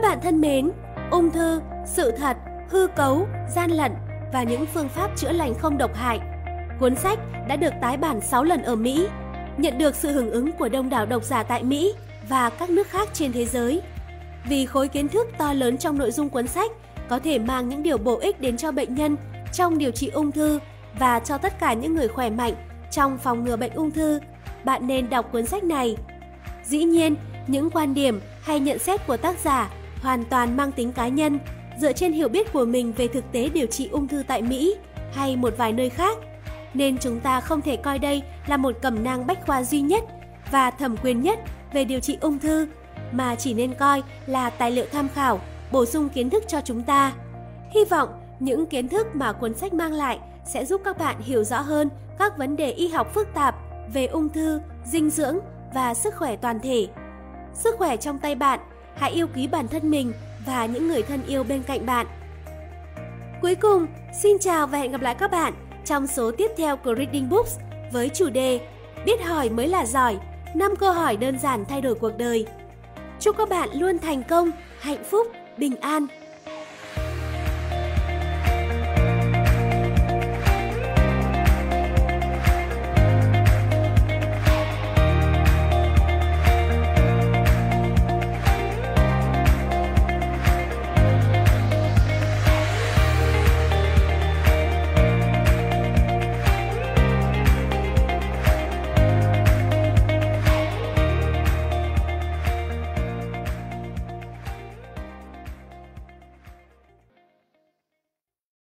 [0.02, 0.72] Các bạn thân mến,
[1.12, 2.38] ung thư, sự thật,
[2.70, 3.92] hư cấu, gian lận
[4.34, 6.20] và những phương pháp chữa lành không độc hại.
[6.80, 9.08] Cuốn sách đã được tái bản 6 lần ở Mỹ,
[9.58, 11.94] nhận được sự hưởng ứng của đông đảo độc giả tại Mỹ
[12.30, 13.82] và các nước khác trên thế giới.
[14.50, 16.72] Vì khối kiến thức to lớn trong nội dung cuốn sách
[17.10, 19.16] có thể mang những điều bổ ích đến cho bệnh nhân
[19.54, 20.60] trong điều trị ung thư
[21.00, 22.54] và cho tất cả những người khỏe mạnh
[22.92, 24.20] trong phòng ngừa bệnh ung thư,
[24.64, 25.98] bạn nên đọc cuốn sách này.
[26.64, 27.16] Dĩ nhiên,
[27.48, 29.70] những quan điểm hay nhận xét của tác giả
[30.02, 31.40] hoàn toàn mang tính cá nhân
[31.80, 34.76] dựa trên hiểu biết của mình về thực tế điều trị ung thư tại Mỹ
[35.14, 36.18] hay một vài nơi khác.
[36.74, 40.04] Nên chúng ta không thể coi đây là một cẩm nang bách khoa duy nhất
[40.52, 41.40] và thẩm quyền nhất
[41.74, 42.68] về điều trị ung thư,
[43.12, 45.40] mà chỉ nên coi là tài liệu tham khảo,
[45.72, 47.14] bổ sung kiến thức cho chúng ta.
[47.72, 48.10] Hy vọng
[48.40, 51.90] những kiến thức mà cuốn sách mang lại sẽ giúp các bạn hiểu rõ hơn
[52.20, 53.56] các vấn đề y học phức tạp
[53.94, 55.40] về ung thư, dinh dưỡng
[55.74, 56.88] và sức khỏe toàn thể.
[57.54, 58.60] Sức khỏe trong tay bạn,
[59.00, 60.14] hãy yêu quý bản thân mình
[60.46, 62.08] và những người thân yêu bên cạnh bạn.
[63.42, 63.88] Cuối cùng,
[64.22, 65.54] xin chào và hẹn gặp lại các bạn
[65.86, 67.58] trong số tiếp theo của Reading Books
[67.92, 68.60] với chủ đề
[69.06, 70.18] Biết hỏi mới là giỏi,
[70.56, 72.46] 5 câu hỏi đơn giản thay đổi cuộc đời.
[73.20, 75.28] Chúc các bạn luôn thành công, hạnh phúc,
[75.58, 76.08] bình an